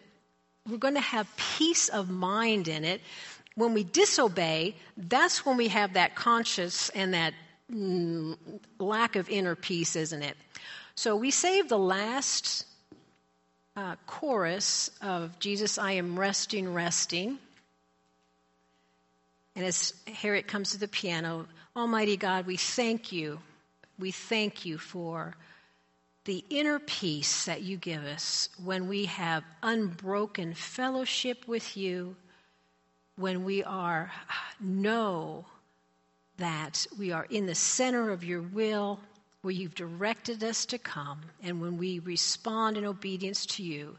we're 0.68 0.78
going 0.78 0.94
to 0.94 1.00
have 1.00 1.28
peace 1.36 1.88
of 1.88 2.10
mind 2.10 2.68
in 2.68 2.84
it. 2.84 3.00
When 3.54 3.74
we 3.74 3.84
disobey, 3.84 4.76
that's 4.96 5.44
when 5.44 5.56
we 5.56 5.68
have 5.68 5.94
that 5.94 6.14
conscious 6.14 6.90
and 6.90 7.14
that 7.14 7.34
mm, 7.72 8.36
lack 8.78 9.16
of 9.16 9.28
inner 9.28 9.54
peace, 9.54 9.96
isn't 9.96 10.22
it? 10.22 10.36
So 10.94 11.16
we 11.16 11.30
save 11.30 11.68
the 11.68 11.78
last 11.78 12.66
uh, 13.76 13.96
chorus 14.06 14.90
of 15.00 15.38
Jesus, 15.38 15.78
I 15.78 15.92
am 15.92 16.18
resting, 16.18 16.72
resting. 16.74 17.38
And 19.54 19.64
as 19.64 19.94
Harriet 20.06 20.46
comes 20.46 20.72
to 20.72 20.78
the 20.78 20.88
piano, 20.88 21.46
Almighty 21.76 22.16
God, 22.16 22.46
we 22.46 22.56
thank 22.56 23.12
you. 23.12 23.40
We 23.98 24.10
thank 24.10 24.64
you 24.64 24.78
for 24.78 25.34
the 26.28 26.44
inner 26.50 26.78
peace 26.78 27.46
that 27.46 27.62
you 27.62 27.78
give 27.78 28.04
us 28.04 28.50
when 28.62 28.86
we 28.86 29.06
have 29.06 29.42
unbroken 29.62 30.52
fellowship 30.52 31.48
with 31.48 31.74
you, 31.74 32.14
when 33.16 33.44
we 33.44 33.64
are 33.64 34.12
know 34.60 35.46
that 36.36 36.86
we 36.98 37.12
are 37.12 37.26
in 37.30 37.46
the 37.46 37.54
center 37.54 38.10
of 38.10 38.24
your 38.24 38.42
will, 38.42 39.00
where 39.40 39.54
you've 39.54 39.74
directed 39.74 40.44
us 40.44 40.66
to 40.66 40.76
come, 40.76 41.18
and 41.42 41.62
when 41.62 41.78
we 41.78 41.98
respond 42.00 42.76
in 42.76 42.84
obedience 42.84 43.46
to 43.46 43.62
you, 43.62 43.96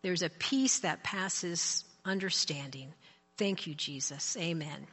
there's 0.00 0.22
a 0.22 0.30
peace 0.30 0.78
that 0.78 1.02
passes 1.02 1.84
understanding. 2.06 2.90
Thank 3.36 3.66
you, 3.66 3.74
Jesus. 3.74 4.34
Amen. 4.38 4.86